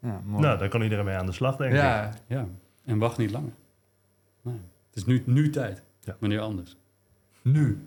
Ja, 0.00 0.20
mooi. 0.24 0.42
Nou, 0.42 0.58
daar 0.58 0.68
kan 0.68 0.82
iedereen 0.82 1.04
mee 1.04 1.16
aan 1.16 1.26
de 1.26 1.32
slag, 1.32 1.56
denk 1.56 1.70
ik. 1.72 1.78
ja, 1.78 2.10
Ja, 2.26 2.46
en 2.84 2.98
wacht 2.98 3.18
niet 3.18 3.30
langer. 3.30 3.52
Nee. 4.42 4.54
Het 4.86 4.96
is 4.96 5.04
nu, 5.04 5.22
nu 5.26 5.50
tijd. 5.50 5.82
Ja. 6.00 6.16
Wanneer 6.20 6.40
anders? 6.40 6.76
nu. 7.42 7.82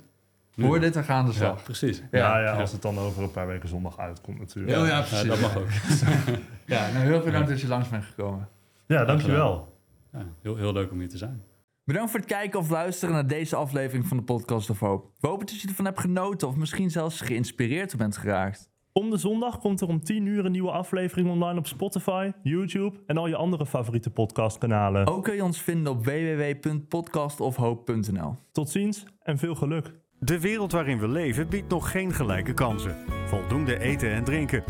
Nu. 0.55 0.65
Hoor 0.65 0.79
dit 0.79 0.95
en 0.95 1.03
ga 1.03 1.13
aan 1.13 1.25
de 1.25 1.31
Ja, 1.31 1.37
slag. 1.37 1.63
precies. 1.63 1.97
Ja, 2.11 2.39
ja, 2.39 2.39
Ja. 2.39 2.51
als 2.59 2.71
het 2.71 2.81
dan 2.81 2.97
over 2.97 3.23
een 3.23 3.31
paar 3.31 3.47
weken 3.47 3.69
zondag 3.69 3.97
uitkomt 3.99 4.39
natuurlijk. 4.39 4.77
Ja, 4.77 4.85
ja, 4.85 4.99
precies. 5.01 5.27
dat 5.27 5.39
mag 5.39 5.57
ook. 5.57 5.67
Ja, 6.65 6.91
nou 6.91 7.03
heel 7.05 7.15
veel 7.15 7.23
bedankt 7.23 7.49
dat 7.49 7.61
je 7.61 7.67
langs 7.67 7.89
bent 7.89 8.03
gekomen. 8.05 8.49
Ja, 8.85 9.05
dankjewel. 9.05 9.77
Ja, 10.11 10.25
heel, 10.41 10.55
heel 10.55 10.73
leuk 10.73 10.91
om 10.91 10.99
hier 10.99 11.09
te 11.09 11.17
zijn. 11.17 11.43
Bedankt 11.91 12.11
voor 12.11 12.19
het 12.19 12.29
kijken 12.29 12.59
of 12.59 12.69
luisteren 12.69 13.13
naar 13.13 13.27
deze 13.27 13.55
aflevering 13.55 14.07
van 14.07 14.17
de 14.17 14.23
Podcast 14.23 14.69
of 14.69 14.79
Hoop. 14.79 15.11
We 15.19 15.27
hopen 15.27 15.45
dat 15.45 15.61
je 15.61 15.67
ervan 15.67 15.85
hebt 15.85 15.99
genoten 15.99 16.47
of 16.47 16.55
misschien 16.55 16.91
zelfs 16.91 17.21
geïnspireerd 17.21 17.97
bent 17.97 18.17
geraakt. 18.17 18.69
Om 18.93 19.09
de 19.09 19.17
zondag 19.17 19.59
komt 19.59 19.81
er 19.81 19.87
om 19.87 20.03
10 20.03 20.25
uur 20.25 20.45
een 20.45 20.51
nieuwe 20.51 20.71
aflevering 20.71 21.29
online 21.29 21.59
op 21.59 21.67
Spotify, 21.67 22.31
YouTube 22.43 22.99
en 23.05 23.17
al 23.17 23.27
je 23.27 23.35
andere 23.35 23.65
favoriete 23.65 24.09
podcastkanalen. 24.09 25.07
Ook 25.07 25.23
kun 25.23 25.35
je 25.35 25.43
ons 25.43 25.61
vinden 25.61 25.91
op 25.91 26.05
www.podcastofhoop.nl. 26.05 28.35
Tot 28.51 28.69
ziens 28.69 29.05
en 29.23 29.37
veel 29.37 29.55
geluk. 29.55 29.93
De 30.19 30.39
wereld 30.39 30.71
waarin 30.71 30.99
we 30.99 31.07
leven 31.07 31.49
biedt 31.49 31.69
nog 31.69 31.91
geen 31.91 32.13
gelijke 32.13 32.53
kansen. 32.53 32.95
Voldoende 33.25 33.79
eten 33.79 34.11
en 34.11 34.23
drinken. 34.23 34.63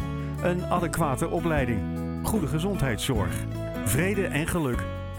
Een 0.43 0.65
adequate 0.65 1.29
opleiding. 1.29 1.79
Goede 2.23 2.47
gezondheidszorg. 2.47 3.45
Vrede 3.85 4.25
en 4.25 4.47
geluk 4.47 4.99